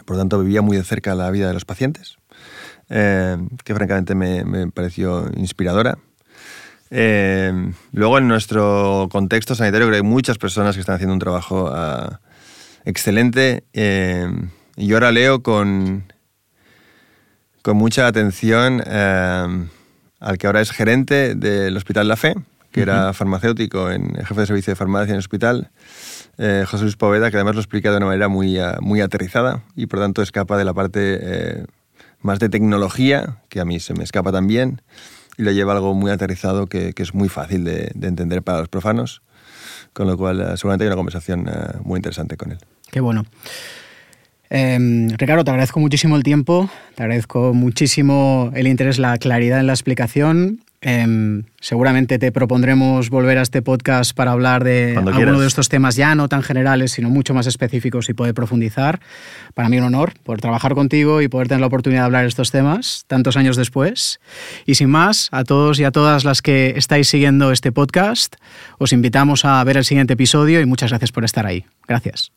por 0.08 0.16
lo 0.16 0.22
tanto 0.22 0.40
vivía 0.40 0.62
muy 0.62 0.78
de 0.78 0.84
cerca 0.84 1.14
la 1.16 1.30
vida 1.32 1.50
de 1.50 1.54
los 1.54 1.66
pacientes, 1.66 2.18
eh, 2.90 3.38
que 3.66 3.76
francamente 3.76 4.16
me, 4.16 4.72
pareció 4.72 5.30
inspiradora. 5.36 5.98
Eh, 6.90 7.74
luego 7.92 8.18
en 8.18 8.30
nuestro 8.30 9.10
contexto 9.12 9.54
sanitario 9.54 9.88
creo 9.88 10.00
que 10.00 10.06
hay 10.06 10.10
muchas 10.10 10.38
personas 10.38 10.76
que 10.76 10.80
están 10.80 10.96
haciendo 10.96 11.14
un 11.14 11.20
trabajo 11.20 11.70
ah, 11.74 12.22
excelente 12.86 13.66
eh, 13.74 14.32
y 14.78 14.88
yo 14.88 14.96
ahora 14.96 15.12
leo 15.12 15.44
con, 15.44 16.14
con 17.62 17.76
mucha 17.76 18.08
atención 18.08 18.82
al 18.88 20.38
que 20.40 20.48
ahora 20.48 20.62
es 20.62 20.72
gerente 20.72 21.36
del 21.36 21.76
Hospital 21.76 22.08
La 22.08 22.16
Fe, 22.16 22.36
que 22.72 22.82
era 22.82 23.12
farmacéutico, 23.12 23.92
en, 23.92 24.16
jefe 24.16 24.40
de 24.40 24.48
servicio 24.48 24.72
de 24.72 24.76
farmacia 24.78 25.10
en 25.10 25.16
el 25.16 25.20
hospital, 25.20 25.70
eh, 26.38 26.66
José 26.68 26.84
Luis 26.84 26.96
Poveda, 26.96 27.32
que 27.32 27.38
además 27.38 27.56
lo 27.56 27.62
explica 27.62 27.92
de 27.92 27.98
una 27.98 28.06
manera 28.08 28.28
muy, 28.28 28.60
ah, 28.60 28.78
muy 28.80 29.02
aterrizada 29.02 29.64
y 29.76 29.88
por 29.88 30.00
tanto 30.00 30.22
escapa 30.22 30.58
de 30.58 30.66
la 30.66 30.74
parte 30.74 31.20
eh, 31.22 31.66
más 32.22 32.40
de 32.40 32.50
tecnología, 32.50 33.38
que 33.50 33.60
a 33.60 33.66
mí 33.66 33.80
se 33.80 33.94
me 33.94 34.04
escapa 34.04 34.32
también, 34.32 34.82
y 35.38 35.44
lo 35.44 35.52
lleva 35.52 35.74
algo 35.74 35.94
muy 35.94 36.12
aterrizado 36.12 36.68
que, 36.68 36.94
es 36.96 37.14
muy 37.14 37.30
fácil 37.30 37.64
de, 37.64 37.92
de, 37.94 38.08
entender 38.08 38.44
para 38.44 38.60
los 38.60 38.70
profanos, 38.70 39.22
con 39.94 40.08
lo 40.08 40.18
cual 40.18 40.42
eh, 40.42 40.58
seguramente 40.58 40.84
hay 40.84 40.88
una 40.88 40.96
conversación 40.96 41.50
muy 41.84 41.98
interesante 41.98 42.38
con 42.38 42.52
él. 42.52 42.60
Qué 42.92 43.00
bueno. 43.00 43.26
Em, 44.50 45.10
Ricardo, 45.10 45.44
te 45.44 45.52
agradezco 45.52 45.80
muchísimo 45.80 46.16
el 46.16 46.24
tiempo, 46.24 46.70
te 46.96 47.04
agradezco 47.04 47.54
muchísimo 47.54 48.52
el 48.56 48.68
interés, 48.68 48.98
la 48.98 49.18
claridad 49.18 49.60
en 49.60 49.68
la 49.68 49.74
explicación 49.74 50.62
Em, 50.90 51.44
seguramente 51.60 52.18
te 52.18 52.32
propondremos 52.32 53.10
volver 53.10 53.38
a 53.40 53.42
este 53.42 53.62
podcast 53.62 54.16
para 54.16 54.32
hablar 54.32 54.64
de 54.64 54.96
alguno 54.96 55.38
de 55.42 55.46
estos 55.46 55.68
temas 55.68 55.98
ya 55.98 56.16
no 56.16 56.30
tan 56.30 56.44
generales, 56.44 56.94
sino 56.94 57.10
mucho 57.10 57.34
más 57.34 57.46
específicos 57.46 58.08
y 58.08 58.14
poder 58.14 58.34
profundizar. 58.34 59.02
Para 59.54 59.68
mí 59.68 59.78
un 59.80 59.84
honor 59.84 60.14
poder 60.24 60.40
trabajar 60.40 60.76
contigo 60.76 61.22
y 61.22 61.28
poder 61.28 61.50
tener 61.50 61.60
la 61.60 61.68
oportunidad 61.68 62.04
de 62.04 62.06
hablar 62.06 62.22
de 62.22 62.30
estos 62.30 62.52
temas 62.52 63.04
tantos 63.08 63.36
años 63.36 63.58
después. 63.58 64.22
Y 64.66 64.76
sin 64.76 64.90
más, 64.90 65.28
a 65.34 65.44
todos 65.44 65.78
y 65.82 65.84
a 65.84 65.92
todas 65.92 66.24
las 66.24 66.42
que 66.42 66.76
estáis 66.78 67.10
siguiendo 67.10 67.52
este 67.52 67.74
podcast, 67.74 68.38
os 68.78 68.94
invitamos 68.94 69.44
a 69.44 69.62
ver 69.66 69.76
el 69.76 69.84
siguiente 69.84 70.14
episodio 70.14 70.62
y 70.62 70.66
muchas 70.66 70.92
gracias 70.92 71.12
por 71.12 71.26
estar 71.26 71.46
ahí. 71.46 71.66
Gracias. 71.86 72.32